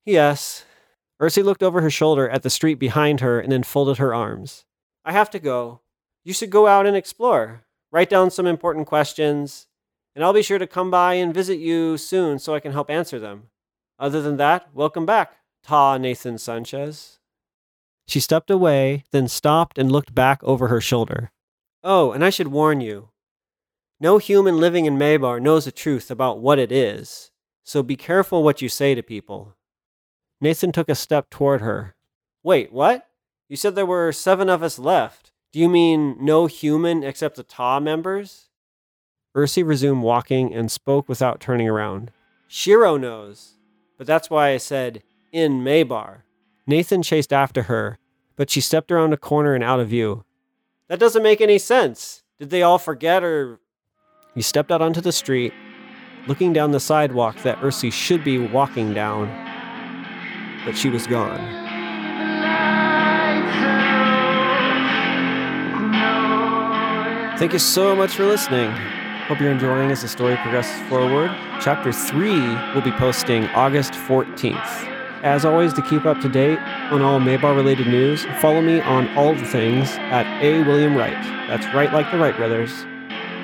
Yes. 0.05 0.65
Ursi 1.21 1.43
looked 1.43 1.63
over 1.63 1.81
her 1.81 1.89
shoulder 1.89 2.29
at 2.29 2.43
the 2.43 2.49
street 2.49 2.75
behind 2.75 3.21
her 3.21 3.39
and 3.39 3.51
then 3.51 3.63
folded 3.63 3.97
her 3.97 4.13
arms. 4.13 4.65
I 5.05 5.13
have 5.13 5.29
to 5.31 5.39
go. 5.39 5.79
You 6.25 6.33
should 6.33 6.49
go 6.49 6.67
out 6.67 6.85
and 6.85 6.97
explore. 6.97 7.63
Write 7.89 8.09
down 8.09 8.31
some 8.31 8.47
important 8.47 8.87
questions, 8.87 9.67
and 10.15 10.23
I'll 10.23 10.33
be 10.33 10.43
sure 10.43 10.59
to 10.59 10.67
come 10.67 10.91
by 10.91 11.15
and 11.15 11.33
visit 11.33 11.59
you 11.59 11.97
soon 11.97 12.39
so 12.39 12.53
I 12.53 12.59
can 12.59 12.71
help 12.71 12.89
answer 12.89 13.19
them. 13.19 13.49
Other 13.99 14.21
than 14.21 14.37
that, 14.37 14.73
welcome 14.73 15.05
back, 15.05 15.37
Ta 15.63 15.97
Nathan 15.97 16.37
Sanchez. 16.37 17.19
She 18.07 18.19
stepped 18.19 18.49
away, 18.49 19.03
then 19.11 19.27
stopped 19.27 19.77
and 19.77 19.91
looked 19.91 20.13
back 20.13 20.43
over 20.43 20.67
her 20.67 20.81
shoulder. 20.81 21.31
Oh, 21.83 22.11
and 22.11 22.23
I 22.25 22.29
should 22.29 22.47
warn 22.49 22.81
you 22.81 23.11
no 24.01 24.17
human 24.17 24.57
living 24.57 24.85
in 24.85 24.97
Maybar 24.97 25.39
knows 25.39 25.65
the 25.65 25.71
truth 25.71 26.09
about 26.09 26.39
what 26.39 26.57
it 26.57 26.71
is, 26.71 27.29
so 27.63 27.83
be 27.83 27.95
careful 27.95 28.41
what 28.41 28.59
you 28.59 28.67
say 28.67 28.95
to 28.95 29.03
people. 29.03 29.55
Nathan 30.41 30.71
took 30.71 30.89
a 30.89 30.95
step 30.95 31.29
toward 31.29 31.61
her. 31.61 31.95
Wait, 32.41 32.73
what? 32.73 33.07
You 33.47 33.55
said 33.55 33.75
there 33.75 33.85
were 33.85 34.11
seven 34.11 34.49
of 34.49 34.63
us 34.63 34.79
left. 34.79 35.31
Do 35.53 35.59
you 35.59 35.69
mean 35.69 36.17
no 36.19 36.47
human 36.47 37.03
except 37.03 37.35
the 37.35 37.43
Ta 37.43 37.79
members? 37.79 38.49
Ursi 39.35 39.65
resumed 39.65 40.03
walking 40.03 40.53
and 40.53 40.69
spoke 40.69 41.07
without 41.07 41.39
turning 41.39 41.69
around. 41.69 42.11
Shiro 42.47 42.97
knows, 42.97 43.53
but 43.97 44.05
that's 44.05 44.29
why 44.29 44.49
I 44.49 44.57
said 44.57 45.03
in 45.31 45.63
Maybar. 45.63 46.23
Nathan 46.67 47.01
chased 47.01 47.31
after 47.31 47.63
her, 47.63 47.97
but 48.35 48.49
she 48.49 48.59
stepped 48.59 48.91
around 48.91 49.13
a 49.13 49.17
corner 49.17 49.55
and 49.55 49.63
out 49.63 49.79
of 49.79 49.87
view. 49.87 50.25
That 50.89 50.99
doesn't 50.99 51.23
make 51.23 51.39
any 51.39 51.57
sense. 51.57 52.23
Did 52.39 52.49
they 52.49 52.61
all 52.61 52.77
forget 52.77 53.23
or. 53.23 53.59
He 54.35 54.41
stepped 54.41 54.71
out 54.71 54.81
onto 54.81 54.99
the 54.99 55.11
street, 55.11 55.53
looking 56.27 56.51
down 56.51 56.71
the 56.71 56.79
sidewalk 56.79 57.41
that 57.43 57.59
Ursi 57.59 57.91
should 57.91 58.23
be 58.23 58.37
walking 58.37 58.93
down, 58.93 59.27
but 60.65 60.77
she 60.77 60.89
was 60.89 61.07
gone. 61.07 61.39
Thank 67.37 67.53
you 67.53 67.59
so 67.59 67.95
much 67.95 68.11
for 68.13 68.25
listening. 68.25 68.71
Hope 69.27 69.39
you're 69.39 69.51
enjoying 69.51 69.91
as 69.91 70.01
the 70.01 70.07
story 70.07 70.35
progresses 70.37 70.81
forward. 70.89 71.29
Chapter 71.61 71.93
3 71.93 72.73
will 72.73 72.81
be 72.81 72.91
posting 72.91 73.45
August 73.49 73.93
14th. 73.93 74.87
As 75.23 75.45
always, 75.45 75.73
to 75.73 75.81
keep 75.83 76.05
up 76.05 76.19
to 76.21 76.29
date 76.29 76.59
on 76.91 77.01
all 77.01 77.19
Maybar 77.19 77.55
related 77.55 77.87
news, 77.87 78.25
follow 78.41 78.61
me 78.61 78.81
on 78.81 79.07
all 79.17 79.33
the 79.35 79.45
things 79.45 79.89
at 79.91 80.25
A. 80.43 80.63
William 80.63 80.97
Wright. 80.97 81.13
That's 81.47 81.65
right 81.75 81.93
like 81.93 82.11
the 82.11 82.17
Wright 82.17 82.35
brothers. 82.35 82.71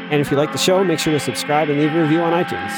And 0.09 0.19
if 0.19 0.31
you 0.31 0.37
like 0.37 0.51
the 0.51 0.57
show, 0.57 0.83
make 0.83 0.99
sure 0.99 1.13
to 1.13 1.19
subscribe 1.19 1.69
and 1.69 1.79
leave 1.79 1.93
a 1.93 2.01
review 2.01 2.21
on 2.21 2.33
iTunes. 2.33 2.73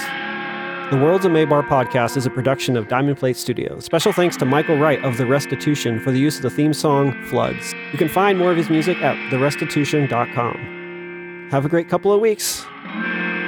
The 0.91 0.97
Worlds 0.97 1.23
of 1.23 1.31
Maybar 1.31 1.67
podcast 1.67 2.17
is 2.17 2.25
a 2.25 2.31
production 2.31 2.75
of 2.75 2.87
Diamond 2.87 3.17
Plate 3.17 3.37
Studios. 3.37 3.85
Special 3.85 4.11
thanks 4.11 4.35
to 4.37 4.45
Michael 4.45 4.77
Wright 4.77 5.03
of 5.05 5.17
The 5.17 5.25
Restitution 5.25 5.99
for 5.99 6.11
the 6.11 6.19
use 6.19 6.37
of 6.37 6.41
the 6.41 6.49
theme 6.49 6.73
song 6.73 7.13
Floods. 7.25 7.73
You 7.91 7.97
can 7.97 8.09
find 8.09 8.39
more 8.39 8.51
of 8.51 8.57
his 8.57 8.69
music 8.69 8.97
at 8.97 9.15
therestitution.com. 9.29 11.47
Have 11.51 11.65
a 11.65 11.69
great 11.69 11.89
couple 11.89 12.11
of 12.11 12.19
weeks. 12.19 12.65
Thank 12.91 13.05
you. 13.05 13.38